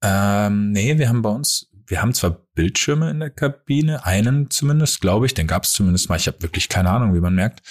Ähm, 0.02 0.72
nee, 0.72 0.98
wir 0.98 1.10
haben 1.10 1.22
bei 1.22 1.30
uns, 1.30 1.70
wir 1.86 2.02
haben 2.02 2.14
zwar 2.14 2.46
Bildschirme 2.54 3.10
in 3.12 3.20
der 3.20 3.30
Kabine, 3.30 4.06
einen 4.06 4.50
zumindest, 4.50 5.02
glaube 5.02 5.26
ich, 5.26 5.34
den 5.34 5.48
gab 5.48 5.64
es 5.64 5.72
zumindest 5.72 6.10
mal. 6.10 6.16
Ich 6.16 6.28
habe 6.28 6.42
wirklich 6.42 6.70
keine 6.70 6.90
Ahnung, 6.90 7.14
wie 7.14 7.20
man 7.20 7.36
merkt. 7.36 7.62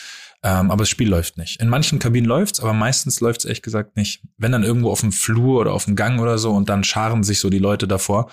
Ähm, 0.42 0.70
aber 0.70 0.82
das 0.82 0.88
Spiel 0.88 1.08
läuft 1.08 1.36
nicht. 1.36 1.60
In 1.60 1.68
manchen 1.68 1.98
Kabinen 1.98 2.28
läuft's, 2.28 2.60
aber 2.60 2.72
meistens 2.72 3.20
läuft's 3.20 3.44
ehrlich 3.44 3.62
gesagt 3.62 3.96
nicht. 3.96 4.22
Wenn 4.36 4.52
dann 4.52 4.62
irgendwo 4.62 4.90
auf 4.90 5.00
dem 5.00 5.12
Flur 5.12 5.60
oder 5.60 5.72
auf 5.72 5.86
dem 5.86 5.96
Gang 5.96 6.20
oder 6.20 6.38
so 6.38 6.52
und 6.52 6.68
dann 6.68 6.84
scharen 6.84 7.24
sich 7.24 7.40
so 7.40 7.50
die 7.50 7.58
Leute 7.58 7.88
davor, 7.88 8.30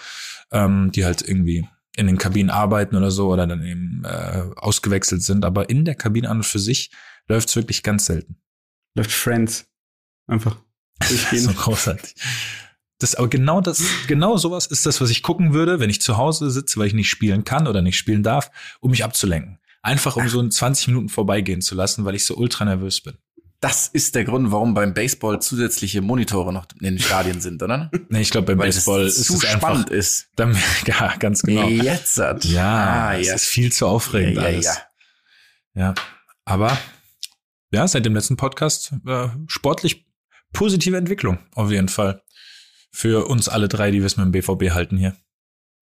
ähm, 0.51 0.91
die 0.91 1.03
halt 1.03 1.27
irgendwie 1.27 1.67
in 1.97 2.07
den 2.07 2.17
Kabinen 2.17 2.49
arbeiten 2.49 2.95
oder 2.95 3.09
so 3.09 3.31
oder 3.31 3.47
dann 3.47 3.63
eben 3.63 4.03
äh, 4.05 4.43
ausgewechselt 4.55 5.23
sind. 5.23 5.45
Aber 5.45 5.69
in 5.69 5.85
der 5.85 5.95
Kabine 5.95 6.29
an 6.29 6.37
und 6.37 6.45
für 6.45 6.59
sich 6.59 6.91
läuft's 7.27 7.55
wirklich 7.55 7.81
ganz 7.81 8.05
selten. 8.05 8.37
Läuft 8.95 9.11
Friends. 9.11 9.67
Einfach. 10.27 10.57
so 11.31 11.53
großartig. 11.53 12.15
Das, 12.99 13.15
aber 13.15 13.27
genau 13.27 13.61
das, 13.61 13.83
genau 14.07 14.37
sowas 14.37 14.67
ist 14.67 14.85
das, 14.85 15.01
was 15.01 15.09
ich 15.09 15.21
gucken 15.21 15.53
würde, 15.53 15.79
wenn 15.79 15.89
ich 15.89 16.01
zu 16.01 16.17
Hause 16.17 16.49
sitze, 16.49 16.79
weil 16.79 16.87
ich 16.87 16.93
nicht 16.93 17.09
spielen 17.09 17.43
kann 17.43 17.67
oder 17.67 17.81
nicht 17.81 17.97
spielen 17.97 18.23
darf, 18.23 18.51
um 18.79 18.91
mich 18.91 19.03
abzulenken. 19.03 19.59
Einfach 19.85 20.15
um 20.15 20.27
so 20.27 20.39
in 20.41 20.49
20 20.51 20.87
Minuten 20.87 21.09
vorbeigehen 21.09 21.61
zu 21.61 21.75
lassen, 21.75 22.05
weil 22.05 22.15
ich 22.15 22.25
so 22.25 22.35
ultra 22.35 22.65
nervös 22.65 23.01
bin. 23.01 23.17
Das 23.61 23.87
ist 23.87 24.15
der 24.15 24.25
Grund, 24.25 24.51
warum 24.51 24.73
beim 24.73 24.93
Baseball 24.93 25.39
zusätzliche 25.41 26.01
Monitore 26.01 26.51
noch 26.51 26.65
in 26.79 26.95
den 26.95 26.99
Stadien 26.99 27.39
sind, 27.39 27.61
oder? 27.63 27.89
Nee, 28.09 28.21
ich 28.21 28.29
glaube, 28.31 28.47
beim 28.47 28.59
Weil 28.59 28.67
Baseball 28.67 29.01
es 29.03 29.17
ist 29.17 29.27
zu 29.27 29.33
es 29.35 29.45
einfach, 29.45 29.69
spannend 29.69 29.89
ist. 29.91 30.27
Dann, 30.35 30.57
ja, 30.87 31.15
ganz 31.17 31.41
genau. 31.43 31.67
Jetzt 31.67 32.17
hat. 32.17 32.43
Ja, 32.45 33.09
Ah, 33.09 33.17
es 33.17 33.27
ja. 33.27 33.35
ist 33.35 33.45
viel 33.45 33.71
zu 33.71 33.87
aufregend 33.87 34.37
Ja, 34.37 34.41
ja, 34.41 34.47
alles. 34.47 34.65
ja. 34.65 34.75
Ja, 35.77 35.93
aber 36.45 36.77
ja, 37.71 37.87
seit 37.87 38.05
dem 38.05 38.13
letzten 38.15 38.37
Podcast 38.37 38.93
äh, 39.05 39.27
sportlich 39.47 40.05
positive 40.53 40.97
Entwicklung 40.97 41.39
auf 41.53 41.69
jeden 41.71 41.89
Fall 41.89 42.21
für 42.91 43.27
uns 43.27 43.49
alle 43.49 43.67
drei, 43.67 43.91
die 43.91 43.99
wir 43.99 44.05
es 44.05 44.17
mit 44.17 44.25
dem 44.25 44.31
BVB 44.31 44.73
halten 44.73 44.97
hier. 44.97 45.15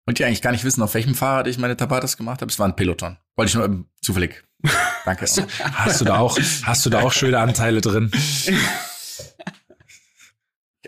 Und 0.07 0.17
die 0.19 0.25
eigentlich 0.25 0.41
gar 0.41 0.51
nicht 0.51 0.63
wissen, 0.63 0.81
auf 0.81 0.93
welchem 0.93 1.13
Fahrrad 1.15 1.47
ich 1.47 1.57
meine 1.59 1.75
Tabatas 1.77 2.17
gemacht 2.17 2.41
habe. 2.41 2.49
Es 2.49 2.57
war 2.57 2.67
ein 2.67 2.75
Peloton. 2.75 3.17
Wollte 3.35 3.49
ich 3.49 3.55
nur 3.55 3.65
ähm, 3.65 3.85
zufällig. 4.01 4.43
Danke. 5.05 5.25
Hast 5.25 6.01
du 6.01 6.05
da 6.05 6.17
auch, 6.17 6.39
hast 6.63 6.85
du 6.85 6.89
da 6.89 7.01
auch 7.01 7.11
schöne 7.11 7.37
Anteile 7.39 7.81
drin? 7.81 8.09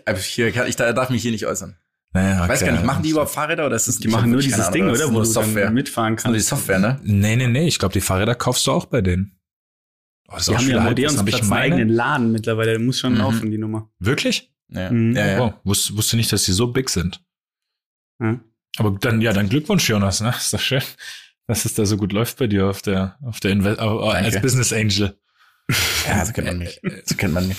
Aber 0.06 0.18
hier 0.18 0.48
ich 0.66 0.76
da 0.76 0.92
darf 0.92 1.10
mich 1.10 1.22
hier 1.22 1.30
nicht 1.32 1.46
äußern. 1.46 1.76
Naja, 2.12 2.42
Ich 2.44 2.48
weiß 2.48 2.62
okay. 2.62 2.70
gar 2.70 2.76
nicht, 2.76 2.86
machen 2.86 3.02
die 3.04 3.10
überhaupt 3.10 3.30
Fahrräder 3.30 3.66
oder 3.66 3.76
ist 3.76 3.86
das 3.86 3.98
Die 3.98 4.08
machen 4.08 4.30
nur 4.30 4.40
dieses 4.40 4.70
Ding, 4.70 4.88
oder? 4.88 5.12
Wo 5.12 5.18
du 5.20 5.24
Software. 5.24 5.66
dann 5.66 5.74
mitfahren 5.74 6.16
Das 6.16 6.24
ist 6.24 6.26
nur 6.26 6.32
die 6.34 6.38
kannst. 6.38 6.48
Software, 6.48 6.78
ne? 6.80 7.00
Nee, 7.04 7.36
nee, 7.36 7.46
nee, 7.46 7.68
ich 7.68 7.78
glaube, 7.78 7.92
die 7.92 8.00
Fahrräder 8.00 8.34
kaufst 8.34 8.66
du 8.66 8.72
auch 8.72 8.86
bei 8.86 9.00
denen. 9.00 9.38
Oh, 10.28 10.32
das 10.34 10.46
Die 10.46 10.56
haben 10.56 10.68
ja 10.68 10.88
Odeonsplatz 10.90 11.42
einen 11.42 11.52
eigenen 11.52 11.88
Laden 11.88 12.32
mittlerweile. 12.32 12.70
Der 12.72 12.80
muss 12.80 12.98
schon 12.98 13.12
Mhm. 13.12 13.18
laufen, 13.18 13.50
die 13.50 13.58
Nummer. 13.58 13.90
Wirklich? 14.00 14.52
Ja. 14.68 14.90
Mhm. 14.90 15.14
Ja, 15.14 15.26
ja. 15.26 15.40
Oh, 15.40 15.54
wusste, 15.64 15.96
wusste 15.96 16.16
nicht, 16.16 16.32
dass 16.32 16.42
die 16.44 16.52
so 16.52 16.68
big 16.72 16.88
sind. 16.90 17.22
Ja. 18.20 18.40
Aber 18.76 18.96
dann, 19.00 19.20
ja, 19.20 19.32
dann 19.32 19.48
Glückwunsch, 19.48 19.88
Jonas, 19.88 20.20
ne? 20.20 20.30
Ist 20.30 20.52
doch 20.52 20.60
schön, 20.60 20.82
dass 21.46 21.64
es 21.64 21.74
da 21.74 21.84
so 21.86 21.96
gut 21.96 22.12
läuft 22.12 22.38
bei 22.38 22.46
dir 22.46 22.66
auf 22.68 22.82
der, 22.82 23.16
auf 23.22 23.40
der 23.40 23.50
Inve 23.50 23.78
als 23.78 24.24
Danke. 24.24 24.40
Business 24.40 24.72
Angel. 24.72 25.18
ja, 26.06 26.24
so 26.24 26.32
kennt 26.32 26.46
man 26.46 26.58
mich. 26.58 26.80
So 27.04 27.16
kennt 27.16 27.34
man 27.34 27.48
mich. 27.48 27.58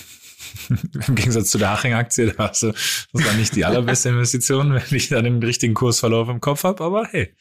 Im 1.07 1.15
Gegensatz 1.15 1.51
zu 1.51 1.57
der 1.57 1.71
Haching-Aktie, 1.71 2.33
da 2.33 2.49
hast 2.49 2.63
du, 2.63 2.71
das 2.71 3.25
war 3.25 3.33
nicht 3.33 3.55
die 3.55 3.65
allerbeste 3.65 4.09
Investition, 4.09 4.73
wenn 4.73 4.97
ich 4.97 5.09
da 5.09 5.21
den 5.21 5.41
richtigen 5.41 5.73
Kursverlauf 5.73 6.29
im 6.29 6.41
Kopf 6.41 6.63
habe, 6.63 6.83
aber 6.83 7.07
hey. 7.07 7.35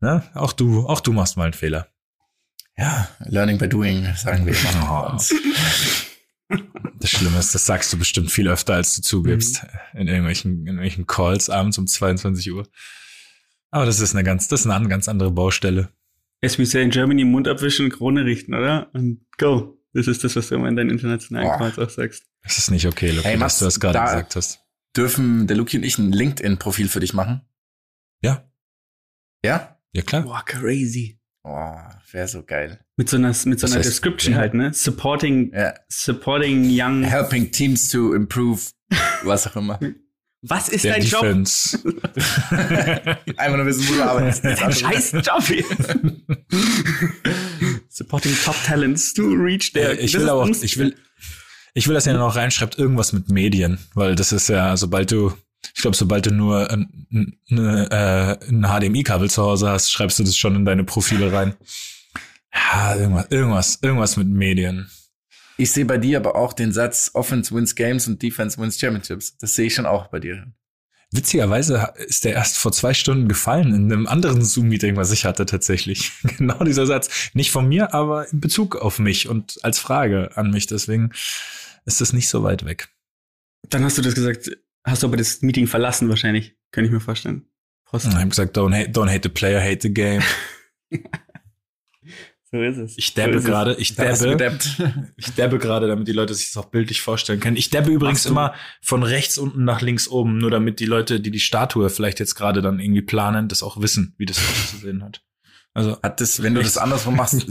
Ne? 0.00 0.22
Auch 0.34 0.52
du, 0.52 0.86
auch 0.86 1.00
du 1.00 1.12
machst 1.12 1.36
mal 1.36 1.44
einen 1.44 1.52
Fehler. 1.52 1.88
Ja, 2.76 3.08
learning 3.20 3.58
by 3.58 3.68
doing, 3.68 4.14
sagen 4.16 4.46
wir 4.46 4.54
immer. 4.54 5.18
Das 7.00 7.10
Schlimme 7.10 7.38
ist, 7.38 7.54
das 7.54 7.66
sagst 7.66 7.92
du 7.92 7.98
bestimmt 7.98 8.30
viel 8.30 8.48
öfter, 8.48 8.74
als 8.74 8.94
du 8.96 9.02
zugibst. 9.02 9.64
In 9.94 10.08
irgendwelchen, 10.08 10.52
in 10.60 10.66
irgendwelchen 10.66 11.06
Calls 11.06 11.50
abends 11.50 11.76
um 11.78 11.86
22 11.86 12.52
Uhr. 12.52 12.66
Aber 13.70 13.86
das 13.86 14.00
ist 14.00 14.14
eine 14.14 14.24
ganz, 14.24 14.48
das 14.48 14.60
ist 14.60 14.66
eine 14.66 14.88
ganz 14.88 15.08
andere 15.08 15.30
Baustelle. 15.30 15.90
As 16.42 16.58
we 16.58 16.66
say 16.66 16.82
in 16.82 16.90
Germany, 16.90 17.24
Mund 17.24 17.48
abwischen, 17.48 17.90
Krone 17.90 18.24
richten, 18.24 18.54
oder? 18.54 18.90
Und 18.94 19.24
go. 19.38 19.78
Das 19.92 20.06
ist 20.08 20.24
das, 20.24 20.34
was 20.36 20.48
du 20.48 20.56
immer 20.56 20.68
in 20.68 20.76
deinen 20.76 20.90
internationalen 20.90 21.46
Boah. 21.48 21.58
Calls 21.58 21.78
auch 21.78 21.90
sagst. 21.90 22.24
Das 22.42 22.58
ist 22.58 22.70
nicht 22.70 22.86
okay, 22.86 23.10
Lucky, 23.10 23.22
Hey, 23.24 23.32
dass 23.34 23.40
Mats, 23.40 23.58
du 23.60 23.64
das 23.66 23.80
gerade 23.80 23.94
da- 23.94 24.04
gesagt 24.04 24.36
hast. 24.36 24.60
Dürfen 24.96 25.46
der 25.46 25.56
Luki 25.56 25.76
und 25.76 25.82
ich 25.84 25.98
ein 25.98 26.12
LinkedIn-Profil 26.12 26.88
für 26.88 27.00
dich 27.00 27.14
machen? 27.14 27.40
Ja, 28.22 28.48
Ja? 29.44 29.78
ja 29.92 30.02
klar. 30.02 30.22
Boah, 30.22 30.44
crazy. 30.44 31.20
Oh, 31.46 31.76
wäre 32.10 32.26
so 32.26 32.42
geil. 32.42 32.80
Mit 32.96 33.10
so 33.10 33.16
einer, 33.18 33.28
mit 33.28 33.36
so 33.38 33.50
Das 33.54 33.64
einer 33.72 33.80
heißt, 33.80 33.90
Description 33.90 34.32
ja. 34.34 34.40
halt, 34.40 34.54
ne? 34.54 34.72
Supporting, 34.72 35.52
Ja. 35.54 35.74
supporting 35.88 36.64
young. 36.70 37.02
Helping 37.04 37.50
teams 37.52 37.90
to 37.90 38.14
improve, 38.14 38.62
was 39.24 39.46
auch 39.46 39.56
immer. 39.56 39.78
Was 40.46 40.68
ist 40.68 40.84
Der 40.84 40.92
dein 40.98 41.06
Job? 41.06 41.22
Defense. 41.22 41.78
Einfach 43.38 43.56
nur 43.56 43.64
wissen, 43.64 43.88
wo 43.88 43.94
du 43.94 44.02
arbeitest. 44.02 44.44
Dein 44.44 44.72
scheiß 44.72 45.12
Job 45.12 45.42
hier. 45.42 45.64
supporting 47.88 48.34
top 48.44 48.54
talents 48.66 49.14
to 49.14 49.22
reach 49.22 49.70
Äh, 49.74 49.80
their. 49.80 49.98
ich 50.00 50.12
Das 50.12 50.20
will 50.20 50.26
ist 50.26 50.30
aber 50.30 50.48
ich 50.50 50.78
will, 50.78 50.94
ich 51.72 51.88
will, 51.88 51.94
dass 51.94 52.06
ihr 52.06 52.12
noch 52.14 52.36
reinschreibt, 52.36 52.78
irgendwas 52.78 53.12
mit 53.14 53.30
Medien, 53.30 53.78
weil 53.94 54.14
das 54.16 54.32
ist 54.32 54.48
ja, 54.48 54.76
sobald 54.76 55.10
du, 55.12 55.32
ich 55.74 55.82
glaube, 55.82 55.96
sobald 55.96 56.26
du 56.26 56.30
nur 56.30 56.70
ein, 56.70 57.06
ein, 57.12 57.38
eine, 57.50 57.90
äh, 57.90 58.48
ein 58.48 58.62
HDMI-Kabel 58.62 59.30
zu 59.30 59.42
Hause 59.42 59.68
hast, 59.68 59.90
schreibst 59.90 60.18
du 60.18 60.24
das 60.24 60.36
schon 60.36 60.56
in 60.56 60.64
deine 60.64 60.84
Profile 60.84 61.32
rein. 61.32 61.54
Ja, 62.54 62.94
irgendwas, 62.96 63.26
irgendwas, 63.30 63.78
irgendwas 63.82 64.16
mit 64.16 64.28
Medien. 64.28 64.90
Ich 65.56 65.72
sehe 65.72 65.84
bei 65.84 65.98
dir 65.98 66.18
aber 66.18 66.36
auch 66.36 66.52
den 66.52 66.72
Satz 66.72 67.10
Offense 67.14 67.54
wins 67.54 67.74
Games 67.74 68.08
und 68.08 68.22
Defense 68.22 68.58
wins 68.58 68.78
Championships. 68.78 69.36
Das 69.38 69.54
sehe 69.54 69.66
ich 69.66 69.74
schon 69.74 69.86
auch 69.86 70.08
bei 70.08 70.20
dir. 70.20 70.46
Witzigerweise 71.12 71.92
ist 72.08 72.24
der 72.24 72.32
erst 72.32 72.58
vor 72.58 72.72
zwei 72.72 72.92
Stunden 72.92 73.28
gefallen 73.28 73.72
in 73.72 73.92
einem 73.92 74.08
anderen 74.08 74.44
Zoom-Meeting, 74.44 74.96
was 74.96 75.12
ich 75.12 75.24
hatte 75.24 75.46
tatsächlich. 75.46 76.10
Genau 76.38 76.64
dieser 76.64 76.86
Satz. 76.86 77.30
Nicht 77.34 77.52
von 77.52 77.68
mir, 77.68 77.94
aber 77.94 78.28
in 78.32 78.40
Bezug 78.40 78.74
auf 78.74 78.98
mich 78.98 79.28
und 79.28 79.60
als 79.62 79.78
Frage 79.78 80.36
an 80.36 80.50
mich. 80.50 80.66
Deswegen 80.66 81.12
ist 81.84 82.00
das 82.00 82.12
nicht 82.12 82.28
so 82.28 82.42
weit 82.42 82.64
weg. 82.64 82.88
Dann 83.70 83.84
hast 83.84 83.96
du 83.96 84.02
das 84.02 84.16
gesagt, 84.16 84.50
hast 84.84 85.02
du 85.02 85.06
aber 85.08 85.16
das 85.16 85.42
Meeting 85.42 85.66
verlassen 85.66 86.08
wahrscheinlich. 86.08 86.56
Könnte 86.70 86.86
ich 86.86 86.92
mir 86.92 87.00
vorstellen. 87.00 87.46
Prost. 87.84 88.06
Ich 88.06 88.14
habe 88.14 88.28
gesagt, 88.28 88.56
don't 88.56 88.74
hate, 88.74 88.90
don't 88.90 89.10
hate 89.10 89.20
the 89.22 89.28
player, 89.28 89.60
hate 89.60 89.80
the 89.82 89.92
game. 89.92 90.22
So 92.54 92.62
ist 92.62 92.76
es. 92.76 92.96
Ich 92.96 93.14
dabbe 93.14 93.40
So 93.40 93.48
gerade, 93.48 93.74
ich 93.80 93.96
dabbe, 93.96 94.58
ich 95.16 95.34
dabbe 95.34 95.58
gerade, 95.58 95.88
damit 95.88 96.06
die 96.06 96.12
Leute 96.12 96.34
sich 96.34 96.52
das 96.52 96.56
auch 96.62 96.70
bildlich 96.70 97.00
vorstellen 97.00 97.40
können. 97.40 97.56
Ich 97.56 97.68
dabbe 97.70 97.90
übrigens 97.90 98.26
immer 98.26 98.54
von 98.80 99.02
rechts 99.02 99.38
unten 99.38 99.64
nach 99.64 99.80
links 99.80 100.06
oben, 100.06 100.38
nur 100.38 100.52
damit 100.52 100.78
die 100.78 100.86
Leute, 100.86 101.18
die 101.18 101.32
die 101.32 101.40
Statue 101.40 101.90
vielleicht 101.90 102.20
jetzt 102.20 102.36
gerade 102.36 102.62
dann 102.62 102.78
irgendwie 102.78 103.02
planen, 103.02 103.48
das 103.48 103.64
auch 103.64 103.82
wissen, 103.82 104.14
wie 104.18 104.26
das 104.26 104.38
auszusehen 104.38 105.02
hat. 105.04 105.24
Also 105.72 106.00
Hat 106.00 106.20
das, 106.20 106.44
wenn 106.44 106.54
du 106.54 106.62
das 106.62 106.78
andersrum 106.78 107.16
machst, 107.16 107.44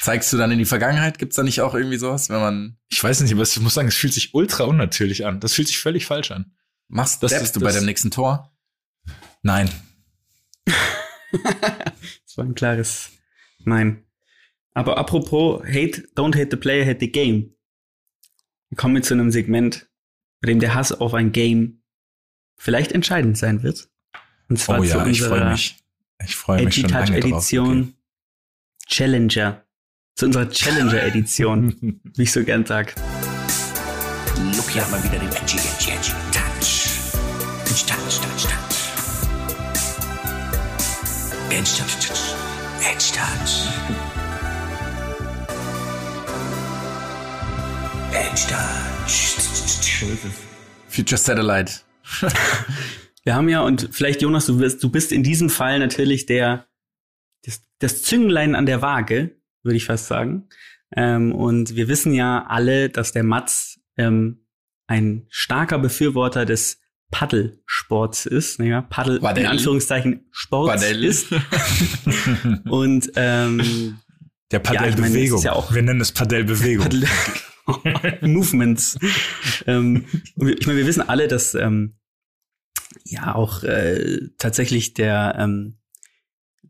zeigst 0.00 0.32
du 0.32 0.36
dann 0.36 0.50
in 0.50 0.58
die 0.58 0.64
Vergangenheit? 0.64 1.20
Gibt's 1.20 1.36
da 1.36 1.44
nicht 1.44 1.60
auch 1.60 1.74
irgendwie 1.74 1.98
sowas, 1.98 2.28
wenn 2.28 2.40
man 2.40 2.78
ich 2.88 3.04
weiß 3.04 3.20
nicht, 3.20 3.32
aber 3.32 3.44
ich 3.44 3.60
muss 3.60 3.74
sagen, 3.74 3.86
es 3.86 3.94
fühlt 3.94 4.12
sich 4.12 4.34
ultra 4.34 4.64
unnatürlich 4.64 5.24
an. 5.24 5.38
Das 5.38 5.52
fühlt 5.52 5.68
sich 5.68 5.78
völlig 5.78 6.04
falsch 6.04 6.32
an. 6.32 6.50
Machst, 6.88 7.22
Das 7.22 7.30
dappst 7.30 7.44
ist 7.46 7.56
du 7.56 7.60
bei 7.60 7.72
deinem 7.72 7.86
nächsten 7.86 8.10
Tor? 8.10 8.52
Nein. 9.42 9.70
Das 11.30 12.36
war 12.38 12.44
ein 12.46 12.54
klares 12.54 13.10
Nein. 13.64 14.04
Aber 14.72 14.96
apropos 14.96 15.62
hate, 15.64 16.08
don't 16.16 16.34
hate 16.38 16.48
the 16.50 16.56
player, 16.56 16.86
hate 16.86 17.00
the 17.00 17.10
game. 17.10 17.54
Wir 18.70 18.76
kommen 18.76 18.96
jetzt 18.96 19.08
zu 19.08 19.14
einem 19.14 19.30
Segment, 19.30 19.90
bei 20.40 20.46
dem 20.48 20.60
der 20.60 20.74
Hass 20.74 20.92
auf 20.92 21.12
ein 21.14 21.32
Game 21.32 21.82
vielleicht 22.56 22.92
entscheidend 22.92 23.36
sein 23.36 23.62
wird. 23.62 23.90
Und 24.48 24.58
zwar 24.58 24.78
Oh 24.78 24.82
zu 24.84 24.88
ja, 24.88 25.06
ich 25.06 25.20
freue 25.20 25.30
unserer 25.32 25.50
mich. 25.50 25.76
Ich 26.24 26.36
freue 26.36 26.64
mich 26.64 26.74
schon 26.76 26.84
Edgy 26.84 26.92
Touch 26.94 27.08
lange 27.08 27.20
drauf. 27.20 27.32
Edition 27.32 27.94
Challenger. 28.86 29.64
Zu 30.14 30.26
unserer 30.26 30.48
Challenger 30.50 31.02
Edition, 31.02 31.68
Okay. 31.68 32.00
wie 32.16 32.22
ich 32.22 32.32
so 32.32 32.42
gern 32.44 32.64
sag. 32.64 32.94
Lucky 34.56 34.78
hat 34.78 34.90
mal 34.90 35.02
wieder 35.04 35.18
den 35.18 35.28
Edgy, 35.28 35.58
Edgy, 35.58 35.90
Edgy 35.90 36.12
Touch. 36.32 36.77
Edgy 37.78 37.94
Touch, 37.94 38.18
Touch, 38.20 38.42
Touch. 38.42 38.76
Edgy 41.52 41.76
Touch, 41.78 41.94
Touch. 42.08 42.34
Edgy 42.82 43.12
Touch. 43.14 43.68
Edgy 48.12 48.46
Touch. 48.48 49.14
Future 50.88 51.18
Satellite. 51.18 51.84
Wir 53.22 53.36
haben 53.36 53.48
ja, 53.48 53.60
und 53.60 53.88
vielleicht, 53.92 54.22
Jonas, 54.22 54.46
du, 54.46 54.58
wirst, 54.58 54.82
du 54.82 54.90
bist 54.90 55.12
in 55.12 55.22
diesem 55.22 55.48
Fall 55.48 55.78
natürlich 55.78 56.26
der, 56.26 56.66
das, 57.44 57.62
das 57.78 58.02
Zünglein 58.02 58.56
an 58.56 58.66
der 58.66 58.82
Waage, 58.82 59.36
würde 59.62 59.76
ich 59.76 59.84
fast 59.84 60.08
sagen. 60.08 60.48
Ähm, 60.96 61.32
und 61.32 61.76
wir 61.76 61.86
wissen 61.86 62.12
ja 62.12 62.44
alle, 62.48 62.88
dass 62.88 63.12
der 63.12 63.22
Mats 63.22 63.78
ähm, 63.96 64.48
ein 64.88 65.26
starker 65.28 65.78
Befürworter 65.78 66.44
des 66.44 66.80
Paddelsports 67.10 68.26
ist, 68.26 68.58
ja, 68.60 68.82
Paddel 68.82 69.20
Paddel. 69.20 69.44
in 69.44 69.50
Anführungszeichen 69.50 70.26
Sports 70.30 70.82
Paddel. 70.82 71.04
ist. 71.04 71.28
Und 72.68 73.10
ähm, 73.16 73.98
Der 74.50 74.62
Ja, 74.72 74.84
ist 74.84 75.44
ja 75.44 75.52
auch- 75.52 75.72
Wir 75.74 75.82
nennen 75.82 76.00
es 76.00 76.12
Padellbewegung. 76.12 76.84
Paddel 76.84 77.08
Movements. 78.28 78.98
ähm, 79.66 80.04
ich 80.36 80.66
meine, 80.66 80.78
wir 80.78 80.86
wissen 80.86 81.06
alle, 81.08 81.28
dass 81.28 81.54
ähm, 81.54 81.96
ja 83.04 83.34
auch 83.34 83.62
äh, 83.62 84.18
tatsächlich 84.38 84.94
der 84.94 85.34
ähm, 85.38 85.78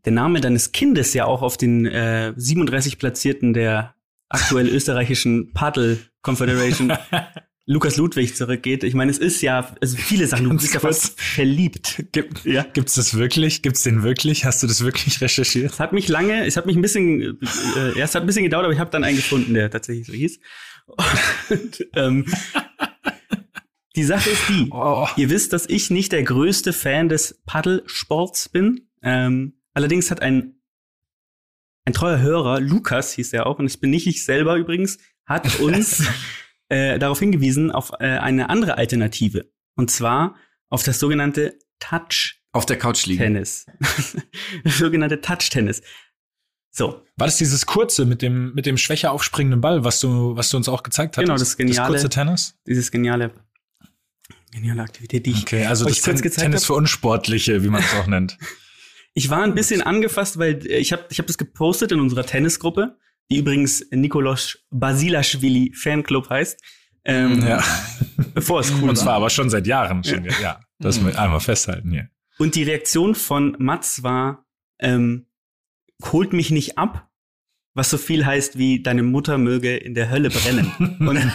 der 0.05 0.13
Name 0.13 0.39
deines 0.41 0.71
Kindes 0.71 1.13
ja 1.13 1.25
auch 1.25 1.41
auf 1.41 1.57
den 1.57 1.85
äh, 1.85 2.33
37 2.35 2.97
Platzierten 2.99 3.53
der 3.53 3.95
aktuell 4.29 4.67
österreichischen 4.69 5.51
Paddle 5.53 5.97
Confederation 6.21 6.93
Lukas 7.71 7.97
Ludwig 7.97 8.35
zurückgeht. 8.35 8.83
Ich 8.83 8.95
meine, 8.95 9.11
es 9.11 9.19
ist 9.19 9.41
ja, 9.43 9.75
also 9.79 9.95
viele 9.95 10.25
Sachen, 10.25 10.45
du 10.45 10.49
Ganz 10.49 10.63
bist 10.63 10.73
ja 10.73 10.79
fast 10.79 11.21
verliebt. 11.21 12.03
Gibt, 12.11 12.43
Ja. 12.43 12.63
Gibt's 12.63 12.95
das 12.95 13.15
wirklich? 13.15 13.61
Gibt's 13.61 13.83
den 13.83 14.01
wirklich? 14.01 14.43
Hast 14.43 14.63
du 14.63 14.67
das 14.67 14.83
wirklich 14.83 15.21
recherchiert? 15.21 15.71
Es 15.73 15.79
hat 15.79 15.93
mich 15.93 16.07
lange, 16.07 16.47
es 16.47 16.57
hat 16.57 16.65
mich 16.65 16.75
ein 16.75 16.81
bisschen, 16.81 17.39
äh, 17.77 17.95
ja, 17.95 18.05
es 18.05 18.15
hat 18.15 18.23
ein 18.23 18.25
bisschen 18.25 18.43
gedauert, 18.43 18.63
aber 18.65 18.73
ich 18.73 18.79
habe 18.79 18.89
dann 18.89 19.03
einen 19.03 19.17
gefunden, 19.17 19.53
der 19.53 19.69
tatsächlich 19.69 20.07
so 20.07 20.13
hieß. 20.13 20.39
Und, 21.49 21.87
ähm, 21.95 22.25
die 23.95 24.03
Sache 24.03 24.31
ist 24.31 24.49
die, 24.49 24.67
Oh. 24.71 25.07
ihr 25.17 25.29
wisst, 25.29 25.53
dass 25.53 25.67
ich 25.69 25.91
nicht 25.91 26.11
der 26.11 26.23
größte 26.23 26.73
Fan 26.73 27.07
des 27.07 27.39
Paddelsports 27.45 28.49
bin. 28.49 28.87
Ähm, 29.03 29.59
allerdings 29.75 30.09
hat 30.09 30.23
ein, 30.23 30.55
ein 31.85 31.93
treuer 31.93 32.19
Hörer, 32.19 32.61
Lukas 32.61 33.13
hieß 33.13 33.31
er 33.33 33.45
auch, 33.45 33.59
und 33.59 33.65
es 33.67 33.77
bin 33.77 33.91
nicht 33.91 34.07
ich 34.07 34.25
selber 34.25 34.55
übrigens, 34.55 34.97
hat 35.27 35.59
uns 35.59 36.03
äh, 36.69 36.97
darauf 36.99 37.19
hingewiesen, 37.19 37.71
auf 37.71 37.91
äh, 37.99 38.05
eine 38.05 38.49
andere 38.49 38.77
Alternative. 38.77 39.51
Und 39.75 39.91
zwar 39.91 40.35
auf 40.69 40.83
das 40.83 40.99
sogenannte 40.99 41.57
Touch 41.79 42.41
Auf 42.51 42.65
der 42.65 42.77
Couch 42.77 43.05
liegen. 43.05 43.19
Tennis. 43.21 43.65
das 44.63 44.77
sogenannte 44.77 45.21
Touch-Tennis. 45.21 45.81
So, 46.71 47.03
War 47.17 47.27
das 47.27 47.37
dieses 47.37 47.65
kurze 47.65 48.05
mit 48.05 48.21
dem, 48.21 48.53
mit 48.53 48.65
dem 48.65 48.77
schwächer 48.77 49.11
aufspringenden 49.11 49.59
Ball, 49.61 49.83
was 49.83 49.99
du, 49.99 50.35
was 50.35 50.49
du 50.49 50.57
uns 50.57 50.69
auch 50.69 50.83
gezeigt 50.83 51.17
hast? 51.17 51.23
Genau, 51.23 51.35
das 51.37 51.57
geniale- 51.57 51.77
Das 51.93 52.01
kurze 52.03 52.09
Tennis? 52.09 52.55
dieses 52.67 52.91
geniale, 52.91 53.31
geniale 54.51 54.83
Aktivität, 54.83 55.25
die 55.25 55.31
ich. 55.31 55.41
Okay, 55.41 55.65
also 55.65 55.85
euch 55.85 55.95
das 55.95 56.03
kurz 56.03 56.17
Ten 56.17 56.23
gezeigt 56.23 56.43
Tennis 56.45 56.61
hab. 56.61 56.67
für 56.67 56.73
Unsportliche, 56.75 57.63
wie 57.63 57.69
man 57.69 57.81
es 57.81 57.93
auch 57.95 58.07
nennt. 58.07 58.37
Ich 59.15 59.31
war 59.31 59.41
ein 59.41 59.55
bisschen 59.55 59.81
angefasst, 59.81 60.37
weil 60.37 60.65
ich 60.67 60.93
habe 60.93 61.03
ich 61.09 61.17
hab 61.17 61.25
das 61.25 61.39
gepostet 61.39 61.91
in 61.91 61.99
unserer 61.99 62.23
Tennisgruppe, 62.25 62.95
die 63.31 63.37
übrigens 63.37 63.85
Nikolaus 63.91 64.59
Basilashvili 64.71 65.73
Fanclub 65.75 66.29
heißt. 66.29 66.59
Ähm, 67.05 67.41
Ja. 67.45 67.63
Bevor 68.33 68.59
es 68.59 68.71
cool 68.81 68.89
Und 68.89 68.95
zwar 68.95 69.07
war. 69.07 69.15
aber 69.15 69.29
schon 69.29 69.49
seit 69.49 69.67
Jahren 69.67 70.03
schon. 70.03 70.25
Ja, 70.25 70.31
ja 70.41 70.59
das 70.79 71.03
wir 71.03 71.17
einmal 71.17 71.39
festhalten 71.39 71.91
hier. 71.91 72.09
Und 72.37 72.55
die 72.55 72.63
Reaktion 72.63 73.15
von 73.15 73.55
Mats 73.59 74.03
war, 74.03 74.45
ähm, 74.79 75.27
holt 76.11 76.33
mich 76.33 76.51
nicht 76.51 76.77
ab, 76.77 77.09
was 77.73 77.89
so 77.89 77.97
viel 77.97 78.25
heißt 78.25 78.57
wie 78.57 78.81
deine 78.81 79.03
Mutter 79.03 79.37
möge 79.37 79.75
in 79.75 79.93
der 79.93 80.09
Hölle 80.09 80.29
brennen. 80.29 80.71
Und 80.99 81.19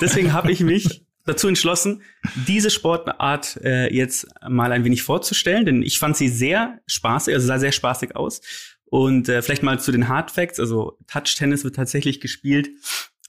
deswegen 0.00 0.32
habe 0.32 0.52
ich 0.52 0.60
mich 0.60 1.04
dazu 1.24 1.48
entschlossen, 1.48 2.02
diese 2.46 2.70
Sportart 2.70 3.58
äh, 3.62 3.92
jetzt 3.94 4.26
mal 4.48 4.72
ein 4.72 4.84
wenig 4.84 5.02
vorzustellen, 5.02 5.66
denn 5.66 5.82
ich 5.82 5.98
fand 5.98 6.16
sie 6.16 6.28
sehr 6.28 6.80
spaßig, 6.86 7.34
also 7.34 7.46
sah 7.46 7.58
sehr 7.58 7.72
spaßig 7.72 8.16
aus. 8.16 8.40
Und 8.90 9.28
äh, 9.28 9.40
vielleicht 9.40 9.62
mal 9.62 9.80
zu 9.80 9.92
den 9.92 10.08
Hard 10.08 10.30
Facts, 10.30 10.60
also 10.60 10.98
Touch 11.06 11.36
Tennis 11.36 11.64
wird 11.64 11.76
tatsächlich 11.76 12.20
gespielt 12.20 12.70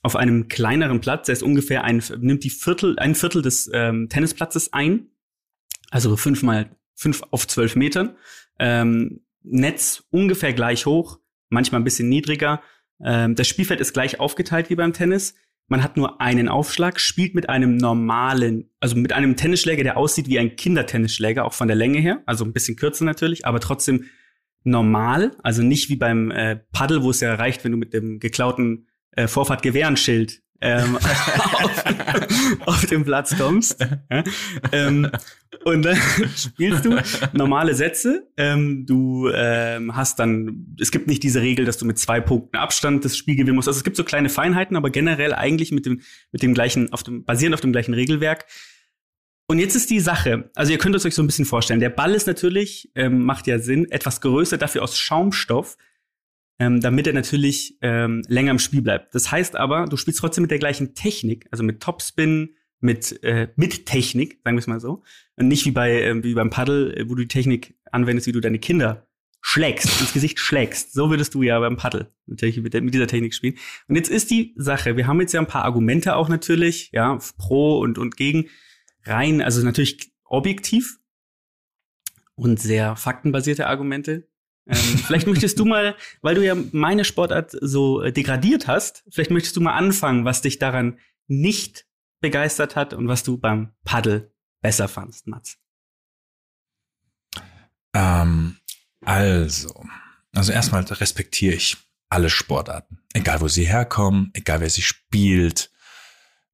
auf 0.02 0.16
einem 0.16 0.48
kleineren 0.48 1.00
Platz, 1.00 1.26
der 1.26 1.34
ist 1.34 1.44
ungefähr 1.44 1.84
ein, 1.84 2.02
nimmt 2.18 2.42
die 2.42 2.50
Viertel, 2.50 2.98
ein 2.98 3.14
Viertel 3.14 3.40
des 3.40 3.70
ähm, 3.72 4.08
Tennisplatzes 4.08 4.72
ein, 4.72 5.06
also 5.90 6.16
fünf 6.16 6.42
mal 6.42 6.70
fünf 6.94 7.22
auf 7.30 7.46
zwölf 7.46 7.76
Metern. 7.76 8.16
Ähm, 8.58 9.20
Netz 9.42 10.04
ungefähr 10.10 10.52
gleich 10.52 10.86
hoch, 10.86 11.18
manchmal 11.48 11.80
ein 11.80 11.84
bisschen 11.84 12.08
niedriger. 12.08 12.62
Ähm, 13.04 13.36
das 13.36 13.46
Spielfeld 13.46 13.80
ist 13.80 13.92
gleich 13.92 14.18
aufgeteilt 14.18 14.70
wie 14.70 14.74
beim 14.74 14.92
Tennis. 14.92 15.34
Man 15.68 15.84
hat 15.84 15.96
nur 15.96 16.20
einen 16.20 16.48
Aufschlag, 16.48 16.98
spielt 16.98 17.36
mit 17.36 17.48
einem 17.48 17.76
normalen, 17.76 18.70
also 18.80 18.96
mit 18.96 19.12
einem 19.12 19.36
Tennisschläger, 19.36 19.84
der 19.84 19.96
aussieht 19.96 20.28
wie 20.28 20.40
ein 20.40 20.56
Kindertennisschläger, 20.56 21.44
auch 21.44 21.54
von 21.54 21.68
der 21.68 21.76
Länge 21.76 22.00
her, 22.00 22.22
also 22.26 22.44
ein 22.44 22.52
bisschen 22.52 22.76
kürzer 22.76 23.04
natürlich, 23.04 23.46
aber 23.46 23.60
trotzdem 23.60 24.06
normal, 24.64 25.32
also 25.42 25.62
nicht 25.62 25.88
wie 25.88 25.96
beim 25.96 26.30
äh, 26.30 26.56
Paddel, 26.72 27.02
wo 27.02 27.10
es 27.10 27.20
ja 27.20 27.34
reicht, 27.34 27.64
wenn 27.64 27.72
du 27.72 27.78
mit 27.78 27.92
dem 27.92 28.20
geklauten 28.20 28.86
äh, 29.12 29.26
Vorfahrt-Gewehrenschild 29.26 30.42
ähm, 30.62 30.96
auf, 31.52 31.84
auf 32.66 32.86
den 32.86 33.04
Platz 33.04 33.36
kommst. 33.36 33.84
Ähm, 34.70 35.10
und 35.64 35.82
dann 35.82 35.96
spielst 36.36 36.84
du 36.84 36.96
normale 37.32 37.74
Sätze. 37.74 38.28
Ähm, 38.36 38.86
du 38.86 39.28
ähm, 39.34 39.94
hast 39.94 40.18
dann, 40.18 40.76
es 40.80 40.90
gibt 40.90 41.08
nicht 41.08 41.22
diese 41.22 41.42
Regel, 41.42 41.64
dass 41.66 41.78
du 41.78 41.84
mit 41.84 41.98
zwei 41.98 42.20
Punkten 42.20 42.56
Abstand 42.56 43.04
das 43.04 43.16
Spiel 43.16 43.36
gewinnen 43.36 43.56
musst. 43.56 43.68
Also 43.68 43.78
es 43.78 43.84
gibt 43.84 43.96
so 43.96 44.04
kleine 44.04 44.28
Feinheiten, 44.28 44.76
aber 44.76 44.90
generell 44.90 45.34
eigentlich 45.34 45.72
mit 45.72 45.84
dem, 45.84 46.00
mit 46.30 46.42
dem 46.42 46.54
gleichen, 46.54 46.92
auf 46.92 47.02
dem, 47.02 47.24
basierend 47.24 47.54
auf 47.54 47.60
dem 47.60 47.72
gleichen 47.72 47.94
Regelwerk. 47.94 48.46
Und 49.52 49.58
jetzt 49.58 49.74
ist 49.74 49.90
die 49.90 50.00
Sache, 50.00 50.50
also 50.54 50.72
ihr 50.72 50.78
könnt 50.78 50.96
es 50.96 51.04
euch 51.04 51.14
so 51.14 51.22
ein 51.22 51.26
bisschen 51.26 51.44
vorstellen. 51.44 51.78
Der 51.78 51.90
Ball 51.90 52.14
ist 52.14 52.26
natürlich, 52.26 52.90
ähm, 52.94 53.22
macht 53.22 53.46
ja 53.46 53.58
Sinn, 53.58 53.86
etwas 53.90 54.22
größer, 54.22 54.56
dafür 54.56 54.82
aus 54.82 54.96
Schaumstoff, 54.96 55.76
ähm, 56.58 56.80
damit 56.80 57.06
er 57.06 57.12
natürlich 57.12 57.76
ähm, 57.82 58.22
länger 58.28 58.52
im 58.52 58.58
Spiel 58.58 58.80
bleibt. 58.80 59.14
Das 59.14 59.30
heißt 59.30 59.56
aber, 59.56 59.84
du 59.84 59.98
spielst 59.98 60.20
trotzdem 60.20 60.40
mit 60.40 60.50
der 60.50 60.58
gleichen 60.58 60.94
Technik, 60.94 61.48
also 61.50 61.64
mit 61.64 61.80
Topspin, 61.80 62.54
mit, 62.80 63.22
äh, 63.24 63.48
mit 63.56 63.84
Technik, 63.84 64.40
sagen 64.42 64.56
wir 64.56 64.60
es 64.60 64.66
mal 64.68 64.80
so. 64.80 65.02
Und 65.36 65.48
nicht 65.48 65.66
wie 65.66 65.70
bei 65.70 66.00
ähm, 66.00 66.24
wie 66.24 66.32
beim 66.32 66.48
Paddel, 66.48 66.94
äh, 66.96 67.10
wo 67.10 67.14
du 67.14 67.20
die 67.20 67.28
Technik 67.28 67.74
anwendest, 67.90 68.26
wie 68.26 68.32
du 68.32 68.40
deine 68.40 68.58
Kinder 68.58 69.06
schlägst, 69.42 70.00
ins 70.00 70.14
Gesicht 70.14 70.38
schlägst. 70.38 70.94
So 70.94 71.10
würdest 71.10 71.34
du 71.34 71.42
ja 71.42 71.60
beim 71.60 71.76
Paddel 71.76 72.10
natürlich 72.24 72.58
mit, 72.62 72.72
mit 72.72 72.94
dieser 72.94 73.06
Technik 73.06 73.34
spielen. 73.34 73.58
Und 73.86 73.96
jetzt 73.96 74.08
ist 74.08 74.30
die 74.30 74.54
Sache, 74.56 74.96
wir 74.96 75.06
haben 75.06 75.20
jetzt 75.20 75.34
ja 75.34 75.40
ein 75.40 75.46
paar 75.46 75.66
Argumente 75.66 76.16
auch 76.16 76.30
natürlich, 76.30 76.88
ja, 76.94 77.18
pro 77.36 77.80
und, 77.80 77.98
und 77.98 78.16
gegen 78.16 78.46
rein, 79.04 79.42
also 79.42 79.64
natürlich 79.64 80.12
objektiv 80.24 80.98
und 82.34 82.60
sehr 82.60 82.96
faktenbasierte 82.96 83.66
Argumente. 83.66 84.28
Ähm, 84.66 84.76
vielleicht 85.06 85.26
möchtest 85.26 85.58
du 85.58 85.64
mal, 85.64 85.96
weil 86.20 86.34
du 86.34 86.44
ja 86.44 86.54
meine 86.72 87.04
Sportart 87.04 87.56
so 87.60 88.02
äh, 88.02 88.12
degradiert 88.12 88.66
hast, 88.66 89.04
vielleicht 89.10 89.30
möchtest 89.30 89.56
du 89.56 89.60
mal 89.60 89.74
anfangen, 89.74 90.24
was 90.24 90.40
dich 90.40 90.58
daran 90.58 90.98
nicht 91.26 91.86
begeistert 92.20 92.76
hat 92.76 92.94
und 92.94 93.08
was 93.08 93.22
du 93.22 93.38
beim 93.38 93.72
Paddel 93.84 94.32
besser 94.60 94.88
fandst, 94.88 95.26
Mats. 95.26 95.58
Ähm, 97.94 98.56
also, 99.04 99.84
also 100.32 100.52
erstmal 100.52 100.84
respektiere 100.84 101.54
ich 101.54 101.76
alle 102.08 102.30
Sportarten. 102.30 103.00
Egal, 103.12 103.40
wo 103.40 103.48
sie 103.48 103.66
herkommen, 103.66 104.30
egal, 104.34 104.60
wer 104.60 104.70
sie 104.70 104.82
spielt. 104.82 105.71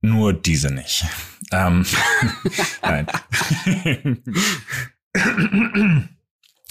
Nur 0.00 0.32
diese 0.32 0.70
nicht. 0.72 1.04
Ähm, 1.52 1.84
nein. 2.82 3.06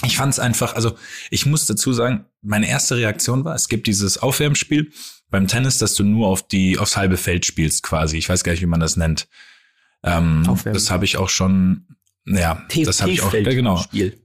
Ich 0.04 0.18
fand 0.18 0.34
es 0.34 0.40
einfach, 0.40 0.76
also 0.76 0.98
ich 1.30 1.46
muss 1.46 1.66
dazu 1.66 1.92
sagen, 1.92 2.26
meine 2.42 2.70
erste 2.70 2.96
Reaktion 2.98 3.44
war, 3.44 3.56
es 3.56 3.68
gibt 3.68 3.88
dieses 3.88 4.18
Aufwärmspiel 4.18 4.92
beim 5.30 5.48
Tennis, 5.48 5.78
dass 5.80 5.96
du 5.96 6.04
nur 6.04 6.28
auf 6.28 6.48
die 6.48 6.78
aufs 6.78 6.96
halbe 6.96 7.18
Feld 7.18 7.46
spielst 7.46 7.84
quasi. 7.84 8.18
Ich 8.18 8.30
weiß 8.30 8.44
gar 8.44 8.54
nicht, 8.54 8.62
wie 8.62 8.68
man 8.68 8.80
das 8.80 8.96
nennt. 8.96 9.28
Ähm, 10.04 10.48
Aufwärmen. 10.48 10.76
das 10.76 10.92
habe 10.92 11.06
ich 11.06 11.18
auch 11.18 11.30
schon, 11.30 11.88
ja, 12.26 12.66
das 12.86 13.02
habe 13.02 13.12
ich 13.12 13.22
auch, 13.22 13.34
ja, 13.34 13.42
genau. 13.42 13.78
Spiel. 13.78 14.22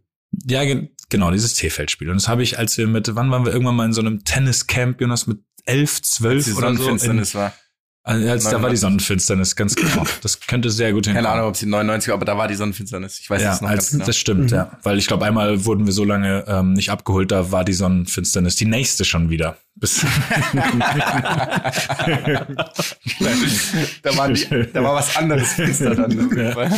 Ja, 0.46 0.64
ge 0.64 0.90
genau, 1.08 1.30
dieses 1.30 1.54
T-Feldspiel. 1.54 2.08
Und 2.08 2.16
das 2.16 2.28
habe 2.28 2.42
ich, 2.42 2.58
als 2.58 2.78
wir 2.78 2.86
mit, 2.86 3.14
wann 3.14 3.30
waren 3.30 3.44
wir 3.44 3.52
irgendwann 3.52 3.76
mal 3.76 3.84
in 3.86 3.92
so 3.92 4.00
einem 4.00 4.24
Tenniscamp, 4.24 5.00
Jonas, 5.00 5.26
mit 5.26 5.40
elf, 5.64 6.02
zwölf 6.02 6.56
oder 6.56 6.74
so. 6.74 6.88
In, 6.88 7.34
war. 7.34 7.54
Als, 8.04 8.26
als, 8.26 8.44
da 8.44 8.50
war 8.62 8.70
die 8.70 8.76
99. 8.76 8.80
Sonnenfinsternis, 8.80 9.54
ganz 9.56 9.74
genau. 9.76 10.04
Das 10.22 10.40
könnte 10.40 10.70
sehr 10.70 10.92
gut 10.92 11.04
Keine 11.06 11.18
hinkommen. 11.18 11.38
Ahnung, 11.38 11.48
ob 11.50 11.56
sie 11.56 11.66
99 11.66 12.08
war, 12.08 12.14
aber 12.16 12.24
da 12.24 12.36
war 12.36 12.48
die 12.48 12.54
Sonnenfinsternis. 12.56 13.20
Ich 13.20 13.30
weiß 13.30 13.40
Ja, 13.42 13.52
es 13.54 13.60
noch 13.60 13.68
als, 13.70 13.78
ganz 13.86 13.90
genau. 13.92 14.04
das 14.06 14.16
stimmt, 14.16 14.50
Mhm. 14.50 14.56
ja. 14.56 14.78
Weil 14.82 14.98
ich 14.98 15.06
glaube, 15.06 15.24
einmal 15.24 15.64
wurden 15.64 15.86
wir 15.86 15.92
so 15.92 16.04
lange 16.04 16.44
ähm, 16.48 16.72
nicht 16.72 16.90
abgeholt, 16.90 17.30
da 17.30 17.52
war 17.52 17.64
die 17.64 17.72
Sonnenfinsternis 17.74 18.56
die 18.56 18.64
nächste 18.66 19.04
schon 19.04 19.30
wieder. 19.30 19.56
Bis 19.76 20.00
da, 24.02 24.16
war 24.16 24.28
die, 24.28 24.46
da 24.72 24.82
war 24.82 24.94
was 24.94 25.16
anderes 25.16 25.52
finster 25.54 25.94
dann. 25.94 26.30
Ja. 26.36 26.70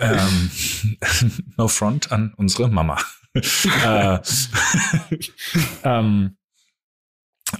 Ähm, 0.00 0.50
no 1.56 1.68
front 1.68 2.12
an 2.12 2.32
unsere 2.36 2.68
Mama. 2.68 2.98
äh, 3.34 4.18
ähm, 5.84 6.36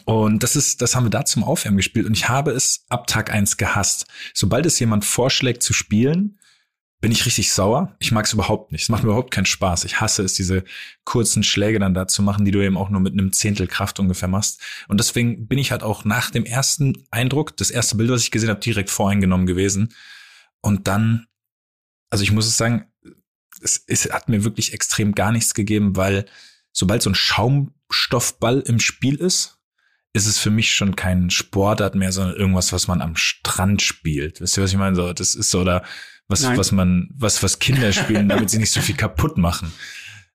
und 0.05 0.43
das 0.43 0.57
ist, 0.57 0.83
das 0.83 0.97
haben 0.97 1.05
wir 1.05 1.11
da 1.11 1.25
zum 1.25 1.45
Aufwärmen 1.45 1.77
gespielt 1.77 2.07
und 2.07 2.17
ich 2.17 2.29
habe 2.29 2.51
es 2.51 2.85
ab 2.89 3.07
Tag 3.07 3.33
eins 3.33 3.57
gehasst. 3.57 4.07
Sobald 4.35 4.67
es 4.67 4.79
jemand 4.79 5.05
vorschlägt 5.05 5.63
zu 5.63 5.73
spielen, 5.73 6.39
bin 7.01 7.13
ich 7.13 7.27
richtig 7.27 7.53
sauer. 7.53 7.95
Ich 7.99 8.11
mag 8.11 8.25
es 8.25 8.33
überhaupt 8.33 8.73
nicht. 8.73 8.83
Es 8.83 8.89
macht 8.89 9.03
mir 9.03 9.11
überhaupt 9.11 9.31
keinen 9.31 9.47
Spaß. 9.47 9.85
Ich 9.85 10.01
hasse 10.01 10.23
es, 10.23 10.35
diese 10.35 10.65
kurzen 11.05 11.43
Schläge 11.43 11.79
dann 11.79 11.95
da 11.95 12.09
zu 12.09 12.23
machen, 12.23 12.45
die 12.45 12.51
du 12.51 12.65
eben 12.65 12.77
auch 12.77 12.89
nur 12.89 13.01
mit 13.01 13.13
einem 13.13 13.33
Zehntel 13.33 13.67
Kraft 13.67 14.01
ungefähr 14.01 14.29
machst. 14.29 14.61
Und 14.89 14.99
deswegen 14.99 15.47
bin 15.47 15.59
ich 15.59 15.71
halt 15.73 15.83
auch 15.83 16.05
nach 16.05 16.31
dem 16.31 16.45
ersten 16.45 17.07
Eindruck, 17.11 17.57
das 17.57 17.71
erste 17.71 17.97
Bild, 17.97 18.11
was 18.11 18.23
ich 18.23 18.31
gesehen 18.31 18.49
habe, 18.49 18.61
direkt 18.61 18.91
voreingenommen 18.91 19.47
gewesen. 19.47 19.95
Und 20.63 20.89
dann, 20.89 21.27
also 22.11 22.25
ich 22.25 22.33
muss 22.33 22.47
es 22.47 22.57
sagen, 22.57 22.87
es, 23.61 23.85
es 23.87 24.11
hat 24.11 24.29
mir 24.29 24.43
wirklich 24.43 24.73
extrem 24.73 25.15
gar 25.15 25.33
nichts 25.33 25.55
gegeben, 25.55 25.97
weil 25.97 26.27
sobald 26.73 27.03
so 27.03 27.11
ein 27.11 27.15
Schaumstoffball 27.15 28.61
im 28.61 28.81
Spiel 28.81 29.17
ist, 29.17 29.56
ist 30.17 30.27
es 30.27 30.39
für 30.39 30.51
mich 30.51 30.75
schon 30.75 30.97
kein 30.97 31.29
Sportart 31.29 31.95
mehr, 31.95 32.11
sondern 32.11 32.37
irgendwas, 32.37 32.73
was 32.73 32.89
man 32.89 33.03
am 33.03 33.17
Strand 33.17 33.83
spielt. 33.83 34.41
Wisst 34.41 34.57
ihr, 34.57 34.63
was 34.63 34.73
ich 34.73 34.79
meine? 34.79 34.97
So, 34.97 35.13
das 35.13 35.35
ist 35.35 35.51
so, 35.51 35.61
oder 35.61 35.85
was, 36.27 36.41
Nein. 36.41 36.57
was 36.57 36.73
man, 36.73 37.11
was, 37.15 37.43
was 37.43 37.59
Kinder 37.59 37.93
spielen, 37.93 38.29
damit 38.31 38.49
sie 38.49 38.59
nicht 38.59 38.73
so 38.73 38.81
viel 38.81 38.97
kaputt 38.97 39.37
machen. 39.37 39.73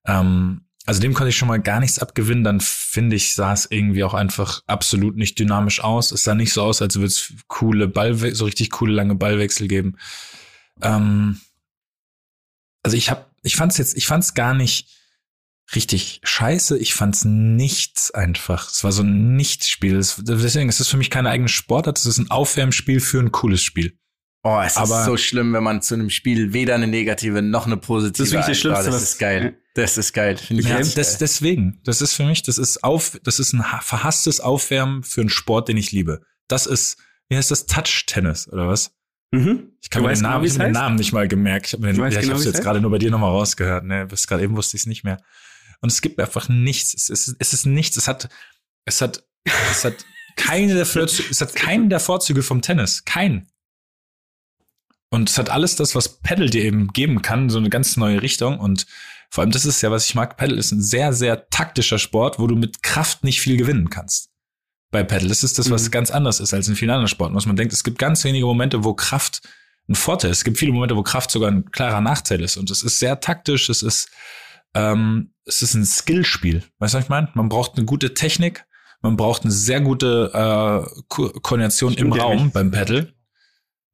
Ähm, 0.06 0.62
also 0.86 1.00
dem 1.00 1.14
konnte 1.14 1.30
ich 1.30 1.36
schon 1.36 1.48
mal 1.48 1.60
gar 1.60 1.80
nichts 1.80 1.98
abgewinnen. 1.98 2.44
Dann 2.44 2.60
finde 2.60 3.16
ich, 3.16 3.34
sah 3.34 3.52
es 3.52 3.66
irgendwie 3.70 4.04
auch 4.04 4.14
einfach 4.14 4.62
absolut 4.68 5.16
nicht 5.16 5.38
dynamisch 5.38 5.82
aus. 5.82 6.12
Es 6.12 6.22
sah 6.22 6.36
nicht 6.36 6.52
so 6.52 6.62
aus, 6.62 6.80
als 6.80 6.94
würde 6.94 7.06
es 7.08 7.34
coole 7.48 7.88
Ballwechsel, 7.88 8.36
so 8.36 8.44
richtig 8.44 8.70
coole 8.70 8.92
lange 8.92 9.16
Ballwechsel 9.16 9.66
geben. 9.66 9.96
Ähm, 10.80 11.40
also 12.84 12.96
ich 12.96 13.10
habe, 13.10 13.26
ich 13.42 13.56
fand 13.56 13.72
es 13.72 13.78
jetzt, 13.78 13.96
ich 13.96 14.06
fand 14.06 14.22
es 14.22 14.34
gar 14.34 14.54
nicht 14.54 14.88
richtig 15.74 16.20
scheiße. 16.24 16.78
Ich 16.78 16.94
fand 16.94 17.14
es 17.16 17.24
nichts 17.24 18.10
einfach. 18.10 18.70
Es 18.70 18.84
war 18.84 18.92
so 18.92 19.02
ein 19.02 19.36
Nichtspiel. 19.36 19.94
Deswegen 20.18 20.68
ist 20.68 20.80
es 20.80 20.88
für 20.88 20.96
mich 20.96 21.10
keine 21.10 21.30
eigene 21.30 21.48
Sportart. 21.48 21.98
Es 21.98 22.06
ist 22.06 22.18
ein 22.18 22.30
Aufwärmspiel 22.30 23.00
für 23.00 23.20
ein 23.20 23.32
cooles 23.32 23.62
Spiel. 23.62 23.96
Oh, 24.44 24.60
es 24.64 24.76
Aber- 24.76 25.00
ist 25.00 25.06
so 25.06 25.16
schlimm, 25.16 25.52
wenn 25.52 25.62
man 25.62 25.82
zu 25.82 25.94
einem 25.94 26.10
Spiel 26.10 26.52
weder 26.52 26.74
eine 26.74 26.88
negative 26.88 27.42
noch 27.42 27.66
eine 27.66 27.76
positive 27.76 28.18
Das 28.18 28.28
ist 28.28 28.32
wirklich 28.32 28.46
das. 28.48 28.58
Schlimmste, 28.60 28.90
Das 28.90 29.02
ist 29.02 29.18
geil. 29.18 29.56
Das 29.74 29.96
ist 29.96 30.12
geil. 30.12 30.36
Finde 30.36 30.62
ich 30.62 30.68
Ja, 30.68 30.76
das, 30.76 30.94
geil. 30.94 31.16
deswegen. 31.20 31.80
Das 31.84 32.02
ist 32.02 32.12
für 32.12 32.24
mich, 32.26 32.42
das 32.42 32.58
ist 32.58 32.84
auf, 32.84 33.18
das 33.22 33.38
ist 33.38 33.54
ein 33.54 33.72
ha- 33.72 33.80
verhasstes 33.80 34.40
Aufwärmen 34.40 35.02
für 35.02 35.22
einen 35.22 35.30
Sport, 35.30 35.68
den 35.68 35.78
ich 35.78 35.92
liebe. 35.92 36.20
Das 36.46 36.66
ist, 36.66 36.98
wie 37.30 37.36
heißt 37.38 37.50
das, 37.50 37.64
Touch-Tennis 37.64 38.48
oder 38.52 38.68
was? 38.68 38.90
Mhm. 39.30 39.70
Ich 39.80 39.88
kann 39.88 40.02
mir 40.02 40.08
den 40.08 40.12
weißt 40.12 40.22
Namen, 40.22 40.42
genau, 40.42 40.44
ich 40.54 40.58
hab 40.58 40.66
den? 40.66 40.72
Namen 40.72 40.96
nicht 40.96 41.12
mal 41.14 41.26
gemerkt. 41.26 41.68
Ich 41.68 41.72
habe 41.72 41.86
den, 41.86 41.96
ja, 41.96 42.08
ich 42.08 42.18
genau, 42.20 42.34
hab's 42.34 42.44
jetzt 42.44 42.60
gerade 42.60 42.82
nur 42.82 42.90
bei 42.90 42.98
dir 42.98 43.10
nochmal 43.10 43.30
rausgehört. 43.30 43.84
Ne, 43.84 44.04
bis 44.04 44.26
gerade 44.26 44.42
eben 44.42 44.54
wusste 44.58 44.76
ich 44.76 44.82
es 44.82 44.86
nicht 44.86 45.04
mehr. 45.04 45.22
Und 45.82 45.92
es 45.92 46.00
gibt 46.00 46.18
einfach 46.18 46.48
nichts. 46.48 46.94
Es 46.94 47.10
ist, 47.10 47.36
es 47.38 47.52
ist 47.52 47.66
nichts. 47.66 47.96
Es 47.96 48.08
hat, 48.08 48.28
es 48.86 49.00
hat, 49.02 49.24
es 49.44 49.84
hat 49.84 50.04
keine 50.36 50.74
der 50.74 50.86
Vorzüge, 50.86 51.28
es 51.30 51.40
hat 51.40 51.54
keinen 51.54 51.90
der 51.90 52.00
Vorzüge 52.00 52.42
vom 52.42 52.62
Tennis. 52.62 53.04
Keinen. 53.04 53.48
Und 55.10 55.28
es 55.28 55.36
hat 55.36 55.50
alles 55.50 55.76
das, 55.76 55.94
was 55.94 56.20
Paddle 56.20 56.48
dir 56.48 56.64
eben 56.64 56.88
geben 56.88 57.20
kann, 57.20 57.50
so 57.50 57.58
eine 57.58 57.68
ganz 57.68 57.98
neue 57.98 58.22
Richtung. 58.22 58.58
Und 58.58 58.86
vor 59.28 59.42
allem, 59.42 59.50
das 59.50 59.66
ist 59.66 59.82
ja, 59.82 59.90
was 59.90 60.06
ich 60.06 60.14
mag. 60.14 60.36
Paddle 60.38 60.56
ist 60.56 60.72
ein 60.72 60.80
sehr, 60.80 61.12
sehr 61.12 61.50
taktischer 61.50 61.98
Sport, 61.98 62.38
wo 62.38 62.46
du 62.46 62.56
mit 62.56 62.82
Kraft 62.82 63.24
nicht 63.24 63.40
viel 63.40 63.56
gewinnen 63.58 63.90
kannst. 63.90 64.30
Bei 64.90 65.02
Paddle. 65.02 65.28
Das 65.28 65.42
ist 65.42 65.58
das, 65.58 65.70
was 65.70 65.86
Mhm. 65.86 65.90
ganz 65.90 66.10
anders 66.10 66.40
ist 66.40 66.54
als 66.54 66.68
in 66.68 66.76
vielen 66.76 66.90
anderen 66.90 67.08
Sporten. 67.08 67.34
Was 67.34 67.46
man 67.46 67.56
denkt, 67.56 67.72
es 67.74 67.84
gibt 67.84 67.98
ganz 67.98 68.24
wenige 68.24 68.46
Momente, 68.46 68.84
wo 68.84 68.94
Kraft 68.94 69.42
ein 69.88 69.94
Vorteil 69.96 70.30
ist. 70.30 70.38
Es 70.38 70.44
gibt 70.44 70.58
viele 70.58 70.72
Momente, 70.72 70.96
wo 70.96 71.02
Kraft 71.02 71.30
sogar 71.30 71.50
ein 71.50 71.70
klarer 71.70 72.00
Nachteil 72.00 72.40
ist. 72.40 72.56
Und 72.56 72.70
es 72.70 72.82
ist 72.82 72.98
sehr 72.98 73.20
taktisch. 73.20 73.68
Es 73.68 73.82
ist, 73.82 74.08
ähm, 74.74 75.34
es 75.44 75.62
ist 75.62 75.74
ein 75.74 75.84
Skillspiel. 75.84 76.62
Weißt 76.78 76.94
du, 76.94 76.98
was 76.98 77.04
ich 77.04 77.10
meine? 77.10 77.28
Man 77.34 77.48
braucht 77.48 77.76
eine 77.76 77.84
gute 77.86 78.14
Technik. 78.14 78.64
Man 79.00 79.16
braucht 79.16 79.42
eine 79.42 79.50
sehr 79.50 79.80
gute 79.80 80.30
äh, 80.32 81.02
Ko 81.08 81.28
Koordination 81.42 81.92
Stimmt 81.92 82.12
im 82.12 82.16
ja 82.16 82.22
Raum 82.22 82.42
nicht. 82.44 82.52
beim 82.54 82.70
Paddle. 82.70 83.12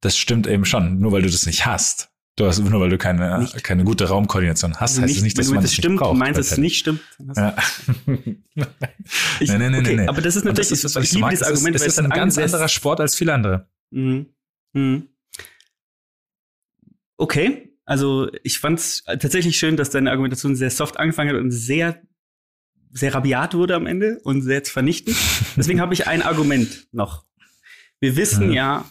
Das 0.00 0.16
stimmt 0.16 0.46
eben 0.46 0.64
schon. 0.64 0.98
Nur 0.98 1.12
weil 1.12 1.22
du 1.22 1.30
das 1.30 1.46
nicht 1.46 1.64
hast. 1.66 2.10
Du 2.36 2.46
hast 2.46 2.60
nur 2.60 2.80
weil 2.80 2.90
du 2.90 2.98
keine, 2.98 3.40
Nicht. 3.40 3.64
keine 3.64 3.82
gute 3.82 4.08
Raumkoordination 4.08 4.76
hast, 4.76 4.92
Also 4.92 5.02
heißt 5.02 5.08
nicht, 5.08 5.16
es 5.16 5.22
nicht, 5.24 5.38
dass 5.38 5.48
man 5.48 5.56
das 5.56 5.64
es 5.64 5.70
nicht 5.72 5.78
stimmt, 5.78 5.98
braucht 5.98 6.14
du 6.14 6.18
meinst, 6.18 6.38
dass 6.38 6.52
es 6.52 6.58
nicht 6.58 6.76
stimmt. 6.78 7.00
Ja. 7.34 7.56
Ich, 9.40 9.50
nee, 9.50 9.58
nee, 9.58 9.70
nee, 9.70 9.78
okay, 9.78 9.96
nee. 9.96 10.06
Aber 10.06 10.20
das 10.20 10.36
ist 10.36 10.44
natürlich, 10.44 10.68
das 10.68 10.72
ist 10.78 10.84
das, 10.84 10.94
was 10.94 11.02
ich 11.04 11.10
ich 11.10 11.14
liebe 11.14 11.22
mag. 11.22 11.30
dieses 11.30 11.46
Es 11.46 11.52
ist, 11.52 11.56
Argument, 11.58 11.76
es 11.76 11.82
weil 11.82 11.88
ist 11.88 11.98
ein 11.98 12.10
ganz 12.10 12.38
anderer 12.38 12.68
Sport 12.68 13.00
als 13.00 13.14
viele 13.16 13.34
andere. 13.34 13.68
Mhm. 13.90 14.26
Mhm. 14.72 15.08
Okay, 17.16 17.67
also 17.88 18.30
ich 18.42 18.58
fand 18.58 18.78
es 18.78 19.02
tatsächlich 19.06 19.56
schön, 19.56 19.78
dass 19.78 19.88
deine 19.88 20.10
Argumentation 20.10 20.54
sehr 20.54 20.68
soft 20.68 20.98
angefangen 20.98 21.30
hat 21.30 21.40
und 21.40 21.50
sehr, 21.50 22.02
sehr 22.90 23.14
rabiat 23.14 23.54
wurde 23.54 23.74
am 23.74 23.86
Ende 23.86 24.20
und 24.24 24.42
sehr 24.42 24.56
jetzt 24.56 24.68
vernichtend. 24.70 25.16
Deswegen 25.56 25.80
habe 25.80 25.94
ich 25.94 26.06
ein 26.06 26.20
Argument 26.20 26.86
noch. 26.92 27.24
Wir 27.98 28.14
wissen 28.16 28.48
Mhm. 28.48 28.52
ja, 28.52 28.90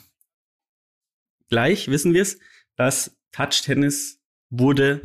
gleich 1.48 1.90
wissen 1.90 2.16
wir 2.16 2.24
es, 2.24 2.40
dass 2.76 3.16
Touch-Tennis 3.34 4.20
wurde 4.50 5.04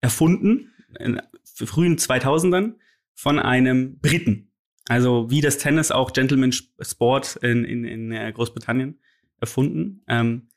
erfunden 0.00 0.72
in 1.00 1.20
frühen 1.44 1.98
2000ern 1.98 2.74
von 3.14 3.40
einem 3.40 3.98
Briten. 3.98 4.52
Also 4.86 5.28
wie 5.28 5.40
das 5.40 5.58
Tennis 5.58 5.90
auch 5.90 6.12
Gentleman 6.12 6.52
Sport 6.52 7.34
in, 7.42 7.64
in, 7.64 7.84
in 7.84 8.12
äh, 8.12 8.30
Großbritannien 8.32 9.00
erfunden. 9.40 10.04
Ähm, 10.06 10.51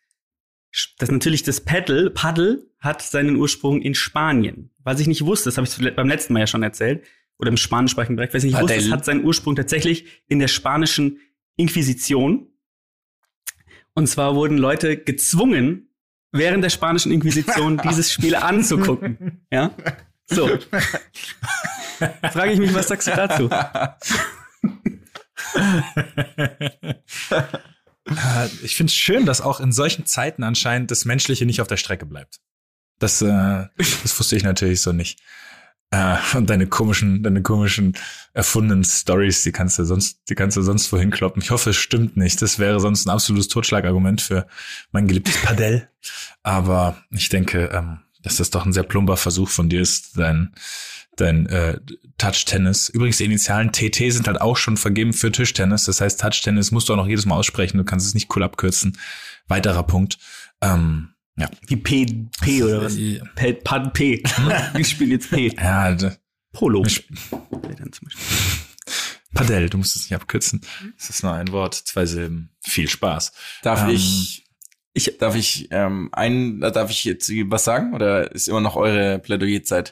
das 0.98 1.12
natürlich 1.12 1.44
das 1.44 1.62
Paddle, 1.62 2.10
Paddle 2.10 2.66
hat 2.80 3.02
seinen 3.02 3.38
Ursprung 3.38 3.82
in 3.82 3.96
Spanien. 3.96 4.72
Was 4.84 5.00
ich 5.00 5.08
nicht 5.08 5.26
wusste, 5.26 5.50
das 5.50 5.58
habe 5.58 5.68
ich 5.68 5.96
beim 5.96 6.08
letzten 6.08 6.34
Mal 6.34 6.42
ja 6.42 6.48
schon 6.48 6.64
erzählt, 6.64 7.06
oder 7.38 7.50
im 7.50 7.58
spanischsprachigen 7.58 8.16
Bereich, 8.16 8.34
was 8.34 8.44
ich 8.44 8.54
nicht 8.54 8.62
wusste, 8.62 8.76
Paddle. 8.76 8.88
es 8.88 8.94
hat 8.94 9.06
seinen 9.06 9.24
Ursprung 9.24 9.56
tatsächlich 9.56 10.06
in 10.28 10.40
der 10.40 10.48
spanischen 10.48 11.20
Inquisition. 11.58 12.48
Und 13.94 14.08
zwar 14.08 14.36
wurden 14.36 14.58
Leute 14.58 14.98
gezwungen, 14.98 15.90
während 16.32 16.64
der 16.64 16.70
spanischen 16.70 17.12
Inquisition 17.12 17.78
dieses 17.84 18.12
Spiel 18.12 18.36
anzugucken. 18.36 19.46
Ja? 19.52 19.72
So. 20.28 20.48
Frage 22.32 22.52
ich 22.52 22.60
mich, 22.60 22.74
was 22.74 22.90
sagst 22.90 23.08
du 23.08 23.12
dazu? 23.12 23.50
Äh, 28.16 28.47
ich 28.63 28.76
finde 28.76 28.91
es 28.91 28.95
schön, 28.95 29.26
dass 29.26 29.41
auch 29.41 29.59
in 29.59 29.72
solchen 29.72 30.05
Zeiten 30.05 30.43
anscheinend 30.43 30.91
das 30.91 31.05
Menschliche 31.05 31.45
nicht 31.45 31.61
auf 31.61 31.68
der 31.68 31.78
Strecke 31.78 32.05
bleibt. 32.05 32.39
Das, 32.99 33.22
äh, 33.22 33.26
das 33.78 34.20
wusste 34.20 34.36
ich 34.36 34.43
natürlich 34.43 34.82
so 34.82 34.91
nicht. 34.91 35.20
Äh, 35.91 36.18
und 36.36 36.49
deine 36.49 36.68
komischen, 36.68 37.24
deine 37.24 37.41
komischen 37.41 37.93
erfundenen 38.34 38.84
Stories, 38.84 39.43
die 39.43 39.51
kannst 39.51 39.80
du 39.80 39.86
sonst, 39.86 40.20
die 40.30 40.36
kannst 40.36 40.57
du 40.57 40.61
sonst 40.61 40.91
wohin 40.91 41.11
kloppen. 41.11 41.41
Ich 41.41 41.51
hoffe, 41.51 41.70
es 41.70 41.78
stimmt 41.78 42.18
nicht. 42.18 42.41
Das 42.41 42.59
wäre 42.59 42.80
sonst 42.80 43.05
ein 43.05 43.11
absolutes 43.11 43.47
Totschlagargument 43.47 44.22
für 44.22 44.47
mein 44.91 45.07
geliebtes 45.07 45.41
Padel. 45.41 45.89
Aber 46.43 46.97
ich 47.11 47.30
denke, 47.30 47.70
ähm, 47.74 47.99
dass 48.26 48.36
das 48.38 48.50
doch 48.50 48.66
ein 48.66 48.74
sehr 48.74 48.84
plumper 48.84 49.16
Versuch 49.18 49.50
von 49.50 49.70
dir 49.70 49.82
ist, 49.82 50.18
dein, 50.18 50.54
dein 51.16 51.46
äh, 51.48 51.80
Touch-Tennis. 52.18 52.90
Übrigens, 52.90 53.18
die 53.18 53.26
Initialen 53.26 53.72
TT 53.72 54.12
sind 54.12 54.28
halt 54.28 54.42
auch 54.42 54.58
schon 54.58 54.78
vergeben 54.78 55.14
für 55.14 55.32
Tischtennis. 55.32 55.86
Das 55.86 56.02
heißt, 56.02 56.20
Touch-Tennis 56.20 56.72
musst 56.72 56.90
du 56.90 56.94
auch 56.94 56.98
noch 56.98 57.08
jedes 57.08 57.26
Mal 57.26 57.36
aussprechen. 57.36 57.78
Du 57.78 57.84
kannst 57.86 58.08
es 58.08 58.14
nicht 58.14 58.36
cool 58.36 58.44
abkürzen. 58.44 58.98
Weiterer 59.48 59.84
Punkt. 59.84 60.18
Ähm, 60.62 61.10
ja. 61.38 61.50
Wie 61.68 61.76
P, 61.78 62.28
P 62.42 62.64
oder 62.64 62.82
was? 62.84 62.96
P, 63.36 63.54
Pad 63.54 63.94
P. 63.94 64.24
Wir 64.74 64.86
spielen 64.86 65.12
jetzt 65.12 65.30
P. 65.30 65.54
Ja, 65.56 65.96
Polo. 66.54 66.84
ich- 66.86 67.08
Dann 67.30 67.92
zum 67.92 68.06
Beispiel. 68.08 68.26
Padel, 69.34 69.70
du 69.70 69.78
musst 69.78 69.96
es 69.98 70.04
nicht 70.04 70.16
abkürzen. 70.16 70.62
Es 70.98 71.10
ist 71.10 71.22
nur 71.24 71.34
ein 71.34 71.52
Wort, 71.52 71.74
zwei 71.76 72.06
Silben. 72.06 72.56
Viel 72.62 72.88
Spaß. 72.88 73.34
Darf 73.64 73.84
Ähm, 73.84 73.90
ich, 73.90 74.45
ich, 74.96 75.18
darf 75.20 75.36
ich, 75.36 75.68
ähm, 75.72 76.10
ein, 76.14 76.62
darf 76.62 76.89
ich 76.89 77.04
jetzt 77.04 77.30
was 77.30 77.66
sagen? 77.66 77.93
Oder 77.93 78.32
ist 78.32 78.48
immer 78.48 78.62
noch 78.62 78.78
eure 78.78 79.20
Plädoyerzeit? 79.20 79.91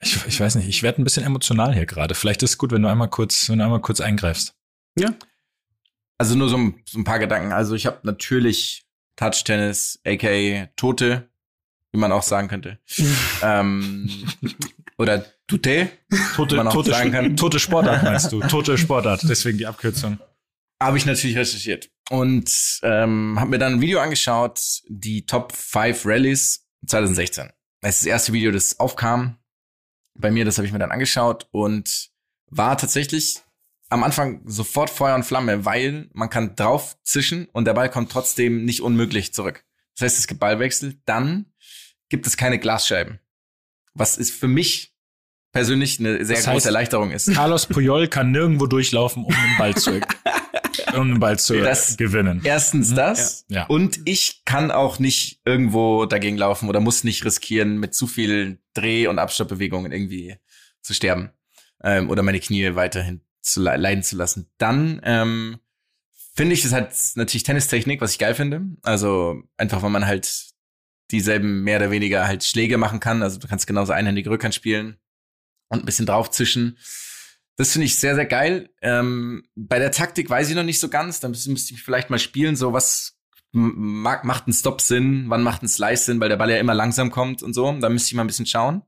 Ich, 0.00 0.18
ich 0.26 0.40
weiß 0.40 0.54
nicht, 0.54 0.66
ich 0.66 0.82
werde 0.82 1.00
ein 1.00 1.04
bisschen 1.04 1.24
emotional 1.24 1.74
hier 1.74 1.84
gerade. 1.84 2.14
Vielleicht 2.14 2.42
ist 2.42 2.50
es 2.50 2.58
gut, 2.58 2.72
wenn 2.72 2.80
du 2.80 2.88
einmal 2.88 3.10
kurz, 3.10 3.50
wenn 3.50 3.58
du 3.58 3.64
einmal 3.64 3.82
kurz 3.82 4.00
eingreifst. 4.00 4.54
Ja. 4.98 5.14
Also 6.16 6.34
nur 6.36 6.48
so 6.48 6.56
ein, 6.56 6.74
so 6.86 6.98
ein 6.98 7.04
paar 7.04 7.18
Gedanken. 7.18 7.52
Also 7.52 7.74
ich 7.74 7.84
habe 7.84 7.98
natürlich 8.02 8.84
Touch-Tennis, 9.16 10.00
aka 10.06 10.68
Tote, 10.74 11.28
wie 11.92 11.98
man 11.98 12.10
auch 12.10 12.22
sagen 12.22 12.48
könnte. 12.48 12.78
ähm, 13.42 14.08
oder 14.96 15.22
Tute, 15.46 15.90
Tote, 16.36 16.56
man 16.56 16.68
auch 16.68 16.72
tote, 16.72 16.92
sagen 16.92 17.12
kann. 17.12 17.36
tote 17.36 17.58
Sportart 17.58 18.04
meinst 18.04 18.32
du? 18.32 18.40
Tote 18.40 18.78
Sportart, 18.78 19.22
deswegen 19.28 19.58
die 19.58 19.66
Abkürzung. 19.66 20.18
Habe 20.82 20.98
ich 20.98 21.06
natürlich 21.06 21.36
recherchiert. 21.36 21.90
Und 22.10 22.80
ähm, 22.82 23.36
habe 23.38 23.50
mir 23.50 23.58
dann 23.58 23.74
ein 23.74 23.80
Video 23.80 24.00
angeschaut, 24.00 24.60
die 24.88 25.26
Top 25.26 25.52
5 25.52 26.04
Rallies 26.06 26.66
2016. 26.86 27.50
Das 27.82 27.96
ist 27.96 28.02
das 28.02 28.06
erste 28.06 28.32
Video, 28.32 28.50
das 28.50 28.80
aufkam. 28.80 29.38
Bei 30.18 30.30
mir, 30.30 30.44
das 30.44 30.58
habe 30.58 30.66
ich 30.66 30.72
mir 30.72 30.78
dann 30.80 30.90
angeschaut 30.90 31.46
und 31.52 32.10
war 32.46 32.76
tatsächlich 32.76 33.40
am 33.90 34.02
Anfang 34.04 34.42
sofort 34.44 34.90
Feuer 34.90 35.14
und 35.14 35.22
Flamme, 35.24 35.64
weil 35.64 36.08
man 36.12 36.30
kann 36.30 36.56
drauf 36.56 36.96
zischen 37.04 37.46
und 37.52 37.64
der 37.64 37.74
Ball 37.74 37.90
kommt 37.90 38.10
trotzdem 38.10 38.64
nicht 38.64 38.80
unmöglich 38.82 39.32
zurück. 39.32 39.64
Das 39.96 40.06
heißt, 40.06 40.18
es 40.18 40.26
gibt 40.26 40.40
Ballwechsel, 40.40 41.00
dann 41.04 41.46
gibt 42.08 42.26
es 42.26 42.36
keine 42.36 42.58
Glasscheiben. 42.58 43.20
Was 43.94 44.16
ist 44.18 44.32
für 44.32 44.48
mich 44.48 44.94
persönlich 45.52 45.98
eine 45.98 46.24
sehr 46.24 46.36
Das 46.36 46.44
große 46.46 46.64
heißt- 46.64 46.66
Erleichterung 46.66 47.10
ist. 47.12 47.32
Carlos 47.34 47.66
Puyol 47.66 48.08
kann 48.08 48.30
nirgendwo 48.30 48.66
durchlaufen, 48.66 49.24
um 49.24 49.32
den 49.34 49.56
Ball 49.58 49.74
zu, 49.76 50.00
um 50.96 51.08
den 51.08 51.20
Ball 51.20 51.38
zu 51.38 51.58
Das- 51.58 51.96
gewinnen. 51.96 52.40
Erstens 52.44 52.94
das 52.94 53.44
Ja. 53.48 53.66
und 53.66 54.00
ich 54.04 54.42
kann 54.44 54.70
auch 54.70 54.98
nicht 54.98 55.40
irgendwo 55.44 56.06
dagegen 56.06 56.36
laufen 56.36 56.68
oder 56.68 56.80
muss 56.80 57.04
nicht 57.04 57.24
riskieren, 57.24 57.78
mit 57.78 57.94
zu 57.94 58.06
viel 58.06 58.58
Dreh- 58.74 59.06
und 59.06 59.18
Abstoppbewegungen 59.18 59.92
irgendwie 59.92 60.36
zu 60.82 60.94
sterben 60.94 61.30
ähm, 61.82 62.08
oder 62.10 62.22
meine 62.22 62.40
Knie 62.40 62.74
weiterhin 62.74 63.20
zu 63.42 63.62
le 63.62 63.76
leiden 63.76 64.02
zu 64.02 64.16
lassen. 64.16 64.50
Dann 64.58 65.00
ähm, 65.04 65.58
finde 66.34 66.54
ich, 66.54 66.64
es 66.64 66.72
hat 66.72 66.92
natürlich 67.16 67.42
Tennistechnik, 67.42 68.00
was 68.00 68.12
ich 68.12 68.18
geil 68.18 68.34
finde. 68.34 68.62
Also 68.82 69.42
einfach, 69.56 69.82
weil 69.82 69.90
man 69.90 70.06
halt 70.06 70.46
dieselben 71.10 71.62
mehr 71.64 71.78
oder 71.78 71.90
weniger 71.90 72.26
halt 72.28 72.44
Schläge 72.44 72.78
machen 72.78 73.00
kann. 73.00 73.22
Also 73.22 73.38
du 73.38 73.48
kannst 73.48 73.66
genauso 73.66 73.92
einhändige 73.92 74.30
Rückhand 74.30 74.54
spielen 74.54 74.96
und 75.68 75.80
ein 75.80 75.84
bisschen 75.86 76.06
draufzischen. 76.06 76.78
Das 77.60 77.72
finde 77.72 77.84
ich 77.84 77.96
sehr, 77.96 78.14
sehr 78.14 78.24
geil. 78.24 78.70
Ähm, 78.80 79.44
bei 79.54 79.78
der 79.78 79.92
Taktik 79.92 80.30
weiß 80.30 80.48
ich 80.48 80.56
noch 80.56 80.62
nicht 80.62 80.80
so 80.80 80.88
ganz. 80.88 81.20
Da 81.20 81.28
müsste, 81.28 81.52
ich 81.52 81.82
vielleicht 81.82 82.08
mal 82.08 82.18
spielen, 82.18 82.56
so 82.56 82.72
was 82.72 83.18
mag, 83.52 84.24
macht 84.24 84.48
ein 84.48 84.54
Stop 84.54 84.80
Sinn, 84.80 85.26
wann 85.28 85.42
macht 85.42 85.62
ein 85.62 85.68
Slice 85.68 86.06
Sinn, 86.06 86.20
weil 86.20 86.30
der 86.30 86.38
Ball 86.38 86.50
ja 86.50 86.56
immer 86.56 86.72
langsam 86.72 87.10
kommt 87.10 87.42
und 87.42 87.52
so. 87.52 87.70
Da 87.78 87.90
müsste 87.90 88.06
ich 88.06 88.14
mal 88.14 88.24
ein 88.24 88.28
bisschen 88.28 88.46
schauen. 88.46 88.80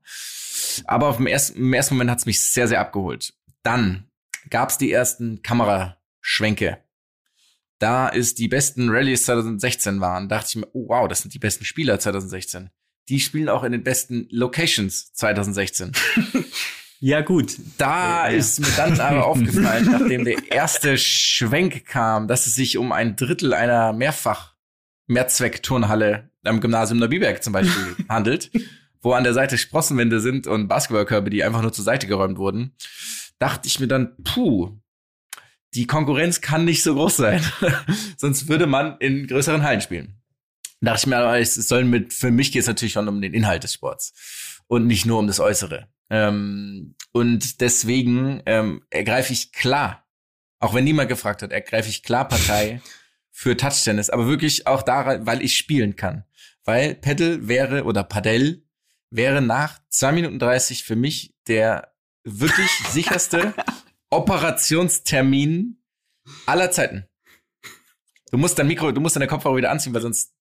Aber 0.85 1.09
auf 1.09 1.17
dem 1.17 1.27
ersten, 1.27 1.59
im 1.59 1.71
ersten 1.71 1.93
Moment 1.93 2.09
hat's 2.09 2.25
mich 2.25 2.43
sehr, 2.43 2.67
sehr 2.67 2.79
abgeholt. 2.79 3.35
Dann 3.61 4.09
gab's 4.49 4.79
die 4.79 4.91
ersten 4.91 5.43
Kameraschwenke. 5.43 6.79
Da 7.77 8.07
ist 8.07 8.39
die 8.39 8.47
besten 8.47 8.89
Rallyes 8.89 9.25
2016 9.25 10.01
waren, 10.01 10.29
dachte 10.29 10.47
ich 10.49 10.55
mir, 10.55 10.67
oh 10.73 10.89
wow, 10.89 11.07
das 11.07 11.21
sind 11.21 11.31
die 11.35 11.39
besten 11.39 11.63
Spieler 11.63 11.99
2016. 11.99 12.71
Die 13.07 13.19
spielen 13.19 13.49
auch 13.49 13.63
in 13.63 13.71
den 13.71 13.83
besten 13.83 14.25
Locations 14.31 15.13
2016. 15.13 15.91
Ja, 17.05 17.19
gut. 17.19 17.57
Da 17.77 18.29
Ja. 18.29 18.37
ist 18.37 18.61
mir 18.61 18.71
dann 18.77 18.97
aber 19.01 19.25
aufgefallen, 19.27 19.89
nachdem 19.91 20.23
der 20.23 20.37
erste 20.53 20.97
Schwenk 20.97 21.85
kam, 21.85 22.29
dass 22.29 22.47
es 22.47 22.55
sich 22.55 22.77
um 22.77 22.93
ein 22.93 23.17
Drittel 23.17 23.53
einer 23.53 23.91
mehrfach 23.91 24.53
Mehrzweck-Turnhalle 25.07 26.29
am 26.45 26.61
Gymnasium 26.61 26.99
Neubiberg 26.99 27.43
zum 27.43 27.51
Beispiel 27.51 27.97
handelt, 28.07 28.51
wo 29.01 29.11
an 29.11 29.25
der 29.25 29.33
Seite 29.33 29.57
Sprossenwände 29.57 30.21
sind 30.21 30.47
und 30.47 30.69
Basketballkörbe, 30.69 31.29
die 31.29 31.43
einfach 31.43 31.61
nur 31.61 31.73
zur 31.73 31.83
Seite 31.83 32.07
geräumt 32.07 32.37
wurden, 32.37 32.73
dachte 33.37 33.67
ich 33.67 33.81
mir 33.81 33.87
dann, 33.89 34.15
puh, 34.23 34.71
die 35.73 35.87
Konkurrenz 35.87 36.39
kann 36.39 36.63
nicht 36.63 36.83
so 36.83 36.93
groß 36.93 37.17
sein. 37.17 37.43
Sonst 38.17 38.47
würde 38.47 38.65
man 38.65 38.95
in 38.99 39.27
größeren 39.27 39.63
Hallen 39.63 39.81
spielen. 39.81 40.21
Dachte 40.79 40.99
ich 41.01 41.07
mir, 41.07 41.17
aber 41.17 41.37
es 41.37 41.55
soll 41.55 41.83
mit, 41.83 42.13
für 42.13 42.31
mich 42.31 42.53
geht 42.53 42.61
es 42.61 42.67
natürlich 42.67 42.93
schon 42.93 43.09
um 43.09 43.21
den 43.21 43.33
Inhalt 43.33 43.65
des 43.65 43.73
Sports 43.73 44.13
und 44.73 44.87
nicht 44.87 45.05
nur 45.05 45.19
um 45.19 45.27
das 45.27 45.39
Äußere. 45.39 45.87
Ähm, 46.09 46.95
und 47.11 47.61
deswegen 47.61 48.41
ähm, 48.47 48.83
ergreife 48.89 49.31
ich 49.31 49.51
klar, 49.51 50.07
auch 50.59 50.73
wenn 50.73 50.83
niemand 50.83 51.09
gefragt 51.09 51.43
hat, 51.43 51.51
ergreife 51.51 51.89
ich 51.89 52.01
klar 52.01 52.27
Partei 52.27 52.81
für 53.31 53.55
Touchtennis, 53.55 54.09
aber 54.09 54.27
wirklich 54.27 54.65
auch 54.65 54.81
daran, 54.81 55.27
weil 55.27 55.43
ich 55.43 55.55
spielen 55.55 55.95
kann. 55.95 56.23
Weil 56.63 56.95
Paddle 56.95 57.47
wäre 57.47 57.83
oder 57.83 58.03
Padel 58.03 58.65
wäre 59.11 59.43
nach 59.43 59.79
2 59.89 60.11
Minuten 60.13 60.39
30 60.39 60.83
für 60.83 60.95
mich 60.95 61.35
der 61.47 61.93
wirklich 62.23 62.71
sicherste 62.89 63.53
Operationstermin 64.09 65.83
aller 66.47 66.71
Zeiten. 66.71 67.05
Du 68.31 68.39
musst 68.39 68.57
dein 68.57 68.67
Mikro, 68.67 68.91
du 68.91 69.01
musst 69.01 69.15
deine 69.15 69.27
Kopfhörer 69.27 69.57
wieder 69.57 69.69
anziehen, 69.69 69.93
weil 69.93 70.01
sonst 70.01 70.33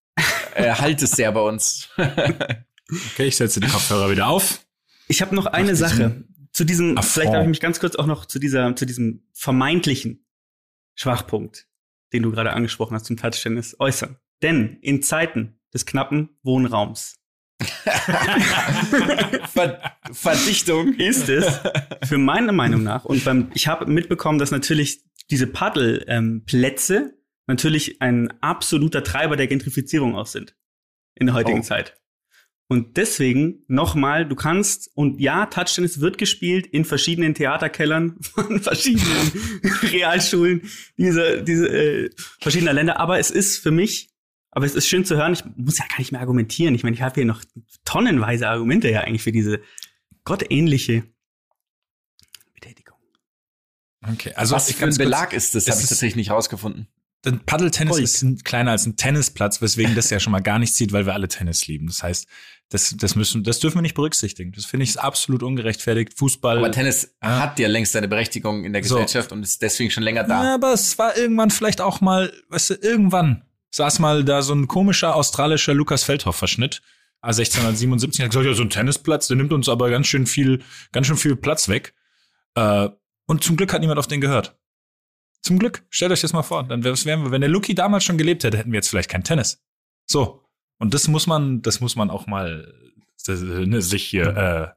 äh, 0.55 0.73
halt 0.73 1.03
es 1.03 1.11
sehr 1.11 1.33
bei 1.33 1.41
uns. 1.41 1.91
Okay, 2.93 3.27
ich 3.27 3.37
setze 3.37 3.61
die 3.61 3.69
Kopfhörer 3.69 4.11
wieder 4.11 4.27
auf. 4.29 4.65
Ich 5.09 5.23
habe 5.23 5.35
noch 5.35 5.47
eine 5.47 5.75
Sache 5.77 6.25
zu 6.53 6.65
diesem. 6.65 6.99
Affront. 6.99 7.13
Vielleicht 7.13 7.33
darf 7.35 7.43
ich 7.43 7.49
mich 7.49 7.61
ganz 7.61 7.81
kurz 7.81 7.97
auch 7.97 8.07
noch 8.07 8.27
zu 8.27 8.39
dieser, 8.39 8.77
zu 8.77 8.87
diesem 8.87 9.25
vermeintlichen 9.33 10.27
Schwachpunkt, 10.95 11.67
den 12.13 12.23
du 12.23 12.31
gerade 12.31 12.53
angesprochen 12.53 12.95
hast 12.95 13.07
zum 13.07 13.17
Touchtennis, 13.17 13.77
äußern. 13.79 14.17
Denn 14.43 14.79
in 14.83 15.03
Zeiten 15.03 15.59
des 15.73 15.87
knappen 15.87 16.31
Wohnraums 16.43 17.17
Ver 19.53 19.81
Verdichtung 20.13 20.95
ist 20.95 21.29
es 21.29 21.61
für 22.05 22.19
meine 22.19 22.53
Meinung 22.53 22.83
nach 22.83 23.05
und 23.05 23.25
beim 23.25 23.51
ich 23.55 23.69
habe 23.69 23.87
mitbekommen, 23.87 24.39
dass 24.41 24.51
natürlich 24.51 25.05
diese 25.31 25.47
Paddelplätze 25.47 26.97
ähm, 26.97 27.13
natürlich 27.47 28.03
ein 28.03 28.33
absoluter 28.43 29.05
Treiber 29.05 29.37
der 29.37 29.47
Gentrifizierung 29.47 30.17
auch 30.17 30.27
sind 30.27 30.57
in 31.15 31.27
der 31.27 31.35
heutigen 31.37 31.61
Oh. 31.61 31.63
Zeit. 31.63 32.02
Und 32.73 32.97
deswegen 32.97 33.65
nochmal, 33.69 34.27
du 34.27 34.35
kannst, 34.35 34.91
und 34.95 35.21
ja, 35.21 35.45
Touchtennis 35.45 36.01
wird 36.01 36.17
gespielt 36.17 36.67
in 36.67 36.87
verschiedenen 36.87 37.35
Theaterkellern 37.35 38.17
von 38.23 38.63
verschiedenen 38.63 39.31
Realschulen 39.83 40.63
diese, 40.97 41.43
diese 41.43 41.69
äh, 41.69 42.11
verschiedener 42.41 42.73
Länder, 42.73 42.99
aber 42.99 43.19
es 43.19 43.31
ist 43.31 43.59
für 43.59 43.73
mich, 43.73 44.09
aber 44.53 44.65
es 44.65 44.75
ist 44.75 44.89
schön 44.89 45.05
zu 45.05 45.19
hören, 45.19 45.35
ich 45.35 45.45
muss 45.55 45.77
ja 45.77 45.85
gar 45.87 45.99
nicht 45.99 46.13
mehr 46.13 46.23
argumentieren. 46.23 46.75
Ich 46.75 46.83
meine, 46.83 46.97
ich 46.97 47.03
habe 47.03 47.15
hier 47.15 47.27
noch 47.27 47.45
tonnenweise 47.85 48.49
Argumente 48.49 48.91
ja 48.91 49.03
eigentlich 49.03 49.23
für 49.23 49.33
diese 49.33 49.61
gottähnliche 50.25 51.05
Betätigung. 52.55 52.97
Okay, 54.15 54.33
also 54.35 54.55
Was 54.55 54.73
für 54.73 54.87
ein 54.87 54.97
Belag 54.97 55.35
ist 55.35 55.55
das, 55.55 55.69
habe 55.69 55.79
ich 55.79 55.89
tatsächlich 55.89 56.17
nicht 56.17 56.31
rausgefunden. 56.31 56.89
Denn 57.25 57.41
Paddeltennis 57.47 57.93
Gold. 57.95 58.05
ist 58.05 58.23
ein, 58.23 58.39
kleiner 58.43 58.73
als 58.73 58.85
ein 58.87 58.97
Tennisplatz, 58.97 59.63
weswegen 59.63 59.95
das 59.95 60.11
ja 60.11 60.19
schon 60.19 60.33
mal 60.33 60.41
gar 60.41 60.59
nicht 60.59 60.75
zieht, 60.75 60.93
weil 60.93 61.07
wir 61.07 61.15
alle 61.15 61.29
Tennis 61.29 61.67
lieben. 61.69 61.87
Das 61.87 62.03
heißt, 62.03 62.27
das, 62.71 62.97
das 62.97 63.15
müssen, 63.15 63.45
das 63.45 63.61
dürfen 63.61 63.77
wir 63.77 63.83
nicht 63.83 63.95
berücksichtigen. 63.95 64.51
Das 64.53 64.65
finde 64.65 64.85
ich 64.85 64.99
absolut 64.99 65.43
ungerechtfertigt. 65.43 66.19
Fußball. 66.19 66.59
Aber 66.59 66.73
Tennis 66.73 67.15
Ja. 67.23 67.39
hat 67.41 67.59
ja 67.59 67.69
längst 67.69 67.93
seine 67.93 68.09
Berechtigung 68.09 68.65
in 68.65 68.73
der 68.73 68.83
So. 68.83 68.97
Gesellschaft 68.97 69.31
und 69.31 69.43
ist 69.43 69.63
deswegen 69.63 69.91
schon 69.91 70.03
länger 70.03 70.23
Ja, 70.23 70.27
da. 70.43 70.55
aber 70.55 70.73
es 70.73 70.99
war 70.99 71.17
irgendwann 71.17 71.51
vielleicht 71.51 71.81
auch 71.81 72.01
mal, 72.01 72.33
weißt 72.49 72.71
du, 72.71 72.75
irgendwann 72.75 73.45
saß 73.71 74.01
mal 74.01 74.25
da 74.25 74.43
so 74.43 74.55
ein 74.55 74.67
komischer 74.69 75.15
australischer 75.15 75.75
Lukas 75.75 76.03
Feldhoff-Verschnitt. 76.05 76.83
Ah, 77.21 77.29
1677 77.29 78.21
hat 78.25 78.31
gesagt, 78.31 78.47
ja, 78.47 78.55
so 78.55 78.63
ein 78.65 78.71
Tennisplatz, 78.71 79.29
der 79.29 79.37
nimmt 79.37 79.53
uns 79.53 79.69
aber 79.69 79.91
ganz 79.91 80.09
schön 80.09 80.27
viel, 80.27 80.63
ganz 80.91 81.07
schön 81.07 81.17
viel 81.17 81.37
Platz 81.37 81.69
weg. 81.69 81.95
Äh, 82.57 82.89
und 83.27 83.45
zum 83.45 83.57
Glück 83.57 83.73
hat 83.73 83.81
niemand 83.81 84.01
auf 84.01 84.09
den 84.09 84.21
gehört. 84.21 84.59
Zum 85.43 85.59
Glück. 85.59 85.85
Stellt 85.91 86.13
euch 86.13 86.21
das 86.21 86.33
mal 86.33 86.43
vor. 86.43 86.63
Dann 86.65 86.85
wär's- 86.85 87.05
wären 87.05 87.25
wir, 87.25 87.31
wenn 87.31 87.41
der 87.41 87.51
Lucky 87.51 87.75
damals 87.75 88.05
schon 88.05 88.17
gelebt 88.19 88.45
hätte, 88.45 88.57
hätten 88.59 88.73
wir 88.73 88.79
jetzt 88.79 88.89
vielleicht 88.89 89.11
kein 89.11 89.25
Tennis. 89.25 89.61
So. 90.07 90.45
Und 90.79 90.95
das 90.95 91.09
muss 91.09 91.27
man, 91.27 91.63
das 91.63 91.81
muss 91.81 91.97
man 91.97 92.11
auch 92.11 92.27
mal 92.27 92.73
das, 93.25 93.41
ne, 93.41 93.83
sich 93.83 94.05
hier 94.05 94.37
äh, 94.37 94.69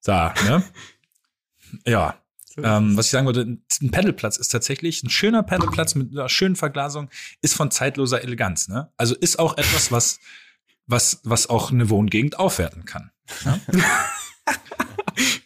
sagen, 0.00 0.44
ne? 0.46 0.64
Ja. 1.84 2.22
Ähm, 2.58 2.96
was 2.96 3.06
ich 3.06 3.10
sagen 3.10 3.26
wollte, 3.26 3.42
ein 3.42 3.90
Pedalplatz 3.90 4.38
ist 4.38 4.48
tatsächlich 4.48 5.02
ein 5.02 5.10
schöner 5.10 5.42
Pedalplatz 5.42 5.94
mit 5.94 6.12
einer 6.12 6.28
schönen 6.30 6.56
Verglasung, 6.56 7.10
ist 7.42 7.54
von 7.54 7.70
zeitloser 7.70 8.22
Eleganz. 8.22 8.68
Ne? 8.68 8.90
Also 8.96 9.14
ist 9.14 9.38
auch 9.38 9.58
etwas, 9.58 9.92
was, 9.92 10.18
was, 10.86 11.20
was 11.24 11.48
auch 11.50 11.70
eine 11.70 11.90
Wohngegend 11.90 12.38
aufwerten 12.38 12.84
kann. 12.86 13.10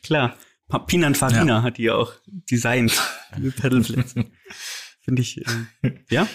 Klar. 0.03 0.37
Pinan 0.79 1.15
Farina 1.15 1.63
hat 1.63 1.79
die 1.79 1.85
ja 1.85 1.95
auch 1.95 2.13
designt, 2.27 2.93
Pedalplätze. 3.57 4.25
Finde 5.01 5.23
ich, 5.23 5.39
äh, 5.83 5.93
ja. 6.11 6.27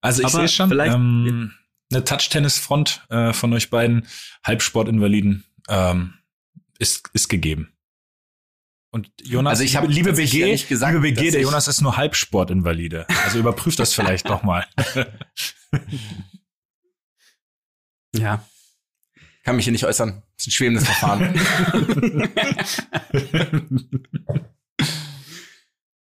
Also 0.00 0.22
ich 0.22 0.28
sehe 0.28 0.48
schon, 0.48 0.68
vielleicht- 0.70 0.94
ähm, 0.94 1.52
eine 1.92 2.04
Touch-Tennis-Front 2.04 3.06
äh, 3.10 3.32
von 3.32 3.52
euch 3.52 3.68
beiden 3.68 4.06
Halbsportinvaliden 4.44 5.44
ähm, 5.68 6.14
ist, 6.78 7.10
ist 7.12 7.28
gegeben. 7.28 7.72
Und 8.92 9.10
Jonas, 9.22 9.52
Also 9.52 9.64
ich 9.64 9.76
hab 9.76 9.86
liebe 9.88 10.12
BG, 10.12 10.38
ja 10.40 10.46
nicht 10.46 10.68
gesagt, 10.68 10.92
liebe 10.94 11.02
BG, 11.14 11.30
der 11.32 11.40
ich- 11.40 11.46
Jonas 11.46 11.68
ist 11.68 11.80
nur 11.80 11.96
Halbsportinvalide. 11.96 13.06
Also 13.24 13.38
überprüft 13.38 13.78
das 13.80 13.92
vielleicht 13.94 14.28
doch 14.28 14.42
mal. 14.42 14.66
Ja. 18.14 18.44
Kann 19.44 19.56
mich 19.56 19.64
hier 19.64 19.72
nicht 19.72 19.84
äußern. 19.84 20.22
Das 20.40 20.46
ist 20.46 20.46
ein 20.46 20.52
schwebendes 20.52 20.86
Verfahren. 20.86 21.34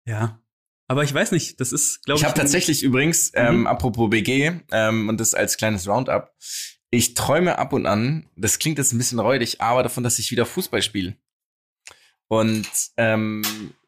Ja. 0.08 0.40
Aber 0.86 1.02
ich 1.02 1.12
weiß 1.12 1.32
nicht, 1.32 1.60
das 1.60 1.72
ist, 1.72 2.04
glaube 2.04 2.18
ich. 2.18 2.22
ich 2.22 2.28
habe 2.28 2.38
tatsächlich 2.38 2.84
übrigens, 2.84 3.32
ähm, 3.34 3.66
apropos 3.66 4.08
BG, 4.08 4.60
ähm, 4.70 5.08
und 5.08 5.18
das 5.18 5.34
als 5.34 5.56
kleines 5.56 5.88
Roundup, 5.88 6.32
ich 6.90 7.14
träume 7.14 7.58
ab 7.58 7.72
und 7.72 7.86
an, 7.86 8.28
das 8.36 8.60
klingt 8.60 8.78
jetzt 8.78 8.92
ein 8.92 8.98
bisschen 8.98 9.18
räudig, 9.18 9.60
aber 9.60 9.82
davon, 9.82 10.04
dass 10.04 10.20
ich 10.20 10.30
wieder 10.30 10.46
Fußball 10.46 10.80
spiele. 10.82 11.16
Und 12.28 12.68
ähm, 12.98 13.42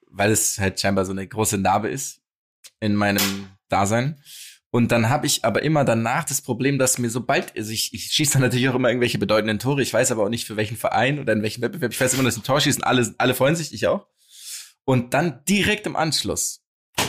weil 0.09 0.32
es 0.32 0.59
halt 0.59 0.80
scheinbar 0.80 1.05
so 1.05 1.12
eine 1.12 1.24
große 1.24 1.59
Narbe 1.59 1.88
ist 1.88 2.20
in 2.80 2.96
meinem 2.96 3.49
Dasein. 3.68 4.20
Und 4.71 4.93
dann 4.93 5.09
habe 5.09 5.27
ich 5.27 5.45
aber 5.45 5.62
immer 5.62 5.85
danach 5.85 6.25
das 6.25 6.43
Problem, 6.43 6.79
dass 6.79 6.99
mir 6.99 7.09
sobald, 7.09 7.57
also 7.57 7.73
ich, 7.73 7.95
ich 7.95 8.12
schieße 8.12 8.35
dann 8.35 8.43
natürlich 8.43 8.69
auch 8.69 8.75
immer 8.75 8.89
irgendwelche 8.89 9.19
bedeutenden 9.19 9.59
Tore, 9.59 9.81
ich 9.81 9.95
weiß 9.95 10.12
aber 10.12 10.25
auch 10.25 10.29
nicht 10.29 10.47
für 10.47 10.57
welchen 10.57 10.77
Verein 10.77 11.19
oder 11.19 11.33
in 11.33 11.43
welchem 11.43 11.62
Wettbewerb. 11.62 11.93
Ich 11.93 12.01
weiß 12.01 12.14
immer, 12.14 12.25
dass 12.25 12.37
ein 12.37 12.43
Tor 12.43 12.61
schießen, 12.61 12.83
alle, 12.83 13.14
alle 13.16 13.35
freuen 13.35 13.57
sich, 13.57 13.73
ich 13.73 13.87
auch. 13.87 14.07
Und 14.85 15.14
dann 15.14 15.43
direkt 15.49 15.87
im 15.87 15.97
Anschluss 15.97 16.64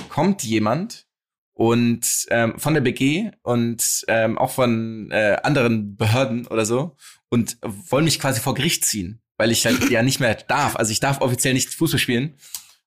kommt 0.07 0.43
jemand 0.43 1.07
und 1.53 2.25
ähm, 2.29 2.57
von 2.57 2.73
der 2.73 2.81
BG 2.81 3.31
und 3.41 4.05
ähm, 4.07 4.37
auch 4.37 4.51
von 4.51 5.11
äh, 5.11 5.37
anderen 5.43 5.97
Behörden 5.97 6.47
oder 6.47 6.65
so 6.65 6.95
und 7.27 7.57
wollen 7.61 8.05
mich 8.05 8.19
quasi 8.19 8.39
vor 8.39 8.53
Gericht 8.53 8.85
ziehen, 8.85 9.21
weil 9.37 9.51
ich 9.51 9.65
halt 9.65 9.89
ja 9.89 10.01
nicht 10.01 10.21
mehr 10.21 10.35
darf. 10.35 10.77
Also 10.77 10.93
ich 10.93 11.01
darf 11.01 11.19
offiziell 11.19 11.53
nicht 11.53 11.73
Fußball 11.73 11.99
spielen. 11.99 12.35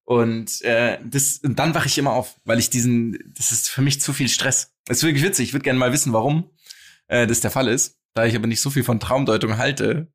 Und 0.04 0.62
äh, 0.62 0.98
das, 1.04 1.38
und 1.38 1.58
dann 1.58 1.74
wache 1.74 1.86
ich 1.86 1.98
immer 1.98 2.12
auf, 2.12 2.36
weil 2.44 2.58
ich 2.58 2.70
diesen, 2.70 3.18
das 3.36 3.52
ist 3.52 3.70
für 3.70 3.82
mich 3.82 4.00
zu 4.00 4.12
viel 4.12 4.28
Stress. 4.28 4.74
Das 4.84 4.98
ist 4.98 5.04
wirklich 5.04 5.24
witzig. 5.24 5.48
Ich 5.48 5.52
würde 5.52 5.64
gerne 5.64 5.78
mal 5.78 5.92
wissen, 5.92 6.12
warum 6.12 6.50
äh, 7.08 7.26
das 7.26 7.40
der 7.40 7.50
Fall 7.50 7.68
ist. 7.68 7.98
Da 8.14 8.26
ich 8.26 8.36
aber 8.36 8.46
nicht 8.46 8.60
so 8.60 8.70
viel 8.70 8.84
von 8.84 9.00
Traumdeutung 9.00 9.56
halte, 9.56 10.12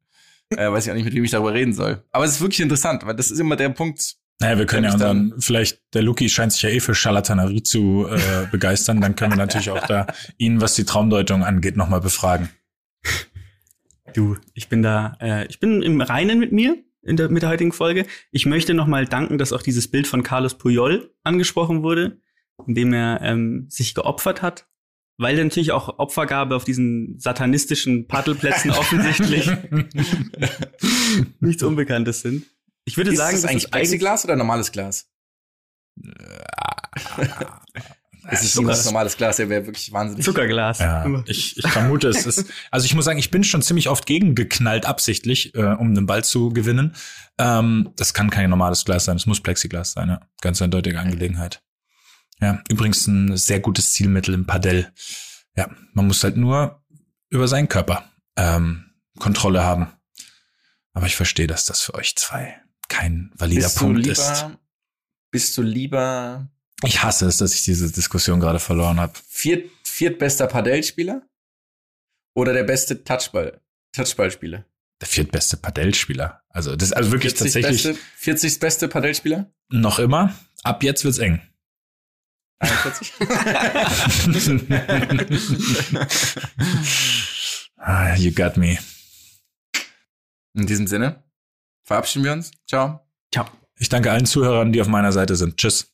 äh, 0.49 0.71
weiß 0.71 0.85
ich 0.85 0.91
auch 0.91 0.95
nicht, 0.95 1.05
mit 1.05 1.13
wem 1.13 1.23
ich 1.23 1.31
darüber 1.31 1.53
reden 1.53 1.73
soll. 1.73 2.03
Aber 2.11 2.25
es 2.25 2.33
ist 2.33 2.41
wirklich 2.41 2.59
interessant, 2.59 3.05
weil 3.05 3.15
das 3.15 3.31
ist 3.31 3.39
immer 3.39 3.55
der 3.55 3.69
Punkt. 3.69 4.15
Naja, 4.39 4.57
wir 4.59 4.65
können 4.67 4.83
ja 4.83 4.93
unseren, 4.93 5.33
vielleicht, 5.39 5.81
der 5.95 6.03
Luki 6.03 6.29
scheint 6.29 6.53
sich 6.53 6.61
ja 6.61 6.69
eh 6.69 6.79
für 6.79 6.93
Charlatanerie 6.93 7.63
zu 7.63 8.07
äh, 8.07 8.45
begeistern, 8.51 9.01
dann 9.01 9.15
können 9.15 9.31
wir 9.31 9.37
natürlich 9.37 9.71
auch 9.71 9.87
da 9.87 10.05
ihn, 10.37 10.61
was 10.61 10.75
die 10.75 10.83
Traumdeutung 10.85 11.43
angeht, 11.43 11.75
nochmal 11.75 12.01
befragen. 12.01 12.49
Du, 14.13 14.37
ich 14.53 14.69
bin 14.69 14.83
da, 14.83 15.17
äh, 15.19 15.47
ich 15.47 15.59
bin 15.59 15.81
im 15.81 16.01
Reinen 16.01 16.39
mit 16.39 16.51
mir 16.51 16.77
in 17.07 17.17
der, 17.17 17.29
mit 17.29 17.41
der 17.41 17.49
heutigen 17.49 17.71
Folge. 17.71 18.05
Ich 18.31 18.45
möchte 18.45 18.73
noch 18.73 18.87
mal 18.87 19.05
danken, 19.05 19.37
dass 19.37 19.53
auch 19.53 19.61
dieses 19.61 19.87
Bild 19.87 20.07
von 20.07 20.23
Carlos 20.23 20.57
Puyol 20.57 21.13
angesprochen 21.23 21.81
wurde, 21.81 22.19
in 22.67 22.75
dem 22.75 22.93
er 22.93 23.21
ähm, 23.21 23.65
sich 23.69 23.95
geopfert 23.95 24.41
hat 24.41 24.67
weil 25.17 25.43
natürlich 25.43 25.71
auch 25.71 25.97
Opfergabe 25.97 26.55
auf 26.55 26.63
diesen 26.63 27.19
satanistischen 27.19 28.07
Paddelplätzen 28.07 28.71
offensichtlich 28.77 29.49
nichts 31.39 31.63
Unbekanntes 31.63 32.21
sind. 32.21 32.45
Ich 32.85 32.97
würde 32.97 33.11
Ist 33.11 33.17
sagen, 33.17 33.33
das 33.33 33.41
das 33.41 33.49
eigentlich 33.49 33.63
ist 33.65 33.73
eigentlich 33.73 33.89
Plexiglas 33.89 34.25
oder 34.25 34.35
normales 34.35 34.71
Glas? 34.71 35.09
Es 38.29 38.43
ist 38.43 38.53
Zucker. 38.53 38.69
das 38.69 38.85
normales 38.85 39.17
Glas, 39.17 39.37
der 39.37 39.49
wäre 39.49 39.65
wirklich 39.65 39.91
wahnsinnig. 39.91 40.25
Zuckerglas. 40.25 40.79
Ja, 40.79 41.23
ich, 41.25 41.57
ich 41.57 41.67
vermute, 41.67 42.09
es 42.09 42.25
ist. 42.25 42.45
Also 42.71 42.85
ich 42.85 42.93
muss 42.93 43.05
sagen, 43.05 43.19
ich 43.19 43.31
bin 43.31 43.43
schon 43.43 43.61
ziemlich 43.61 43.89
oft 43.89 44.05
gegengeknallt, 44.05 44.85
absichtlich, 44.85 45.55
äh, 45.55 45.73
um 45.73 45.95
den 45.95 46.05
Ball 46.05 46.23
zu 46.23 46.49
gewinnen. 46.49 46.95
Ähm, 47.37 47.91
das 47.95 48.13
kann 48.13 48.29
kein 48.29 48.49
normales 48.49 48.85
Glas 48.85 49.05
sein, 49.05 49.15
es 49.17 49.25
muss 49.25 49.41
Plexiglas 49.41 49.93
sein, 49.93 50.09
ja. 50.09 50.21
Ganz 50.41 50.61
eindeutige 50.61 50.99
Angelegenheit. 50.99 51.61
Ja, 52.41 52.61
übrigens 52.69 53.07
ein 53.07 53.35
sehr 53.37 53.59
gutes 53.59 53.93
Zielmittel 53.93 54.33
im 54.33 54.45
Padel. 54.45 54.91
Ja, 55.55 55.69
man 55.93 56.07
muss 56.07 56.23
halt 56.23 56.37
nur 56.37 56.83
über 57.29 57.47
seinen 57.47 57.67
Körper 57.67 58.05
ähm, 58.35 58.91
Kontrolle 59.17 59.63
haben. 59.63 59.87
Aber 60.93 61.05
ich 61.07 61.15
verstehe, 61.15 61.47
dass 61.47 61.65
das 61.65 61.81
für 61.81 61.95
euch 61.95 62.15
zwei 62.15 62.61
kein 62.87 63.31
valider 63.35 63.63
Bist 63.63 63.77
du 63.77 63.81
Punkt 63.81 63.99
lieber, 63.99 64.11
ist. 64.11 64.45
bist 65.31 65.57
du 65.57 65.61
lieber 65.61 66.49
Ich 66.83 67.01
hasse 67.03 67.25
es, 67.25 67.37
dass 67.37 67.55
ich 67.55 67.63
diese 67.63 67.91
Diskussion 67.91 68.39
gerade 68.39 68.59
verloren 68.59 68.99
habe. 68.99 69.13
viert, 69.27 69.69
viertbester 69.83 70.47
Padellspieler 70.47 71.23
oder 72.35 72.53
der 72.53 72.63
beste 72.63 73.03
Touchball, 73.03 73.61
Touchballspieler? 73.93 74.63
Der 75.01 75.07
viertbeste 75.07 75.57
Padellspieler. 75.57 76.41
Also 76.49 76.75
das 76.75 76.89
ist 76.89 76.93
also 76.95 77.11
wirklich 77.11 77.33
40 77.33 77.53
tatsächlich 77.53 77.83
Beste, 77.83 78.01
40 78.17 78.59
beste 78.59 78.87
Padellspieler? 78.87 79.51
noch 79.69 79.99
immer. 79.99 80.35
Ab 80.63 80.83
jetzt 80.83 81.03
wird's 81.03 81.17
eng. 81.19 81.41
41? 82.59 83.13
Ah, 87.77 88.15
you 88.17 88.31
got 88.31 88.57
me. 88.57 88.77
In 90.55 90.65
diesem 90.65 90.87
Sinne 90.87 91.23
verabschieden 91.83 92.25
wir 92.25 92.33
uns. 92.33 92.51
Ciao. 92.67 92.99
Ciao. 93.31 93.47
Ich 93.77 93.89
danke 93.89 94.11
allen 94.11 94.25
Zuhörern, 94.25 94.71
die 94.73 94.81
auf 94.81 94.87
meiner 94.87 95.11
Seite 95.11 95.35
sind. 95.35 95.57
Tschüss. 95.57 95.93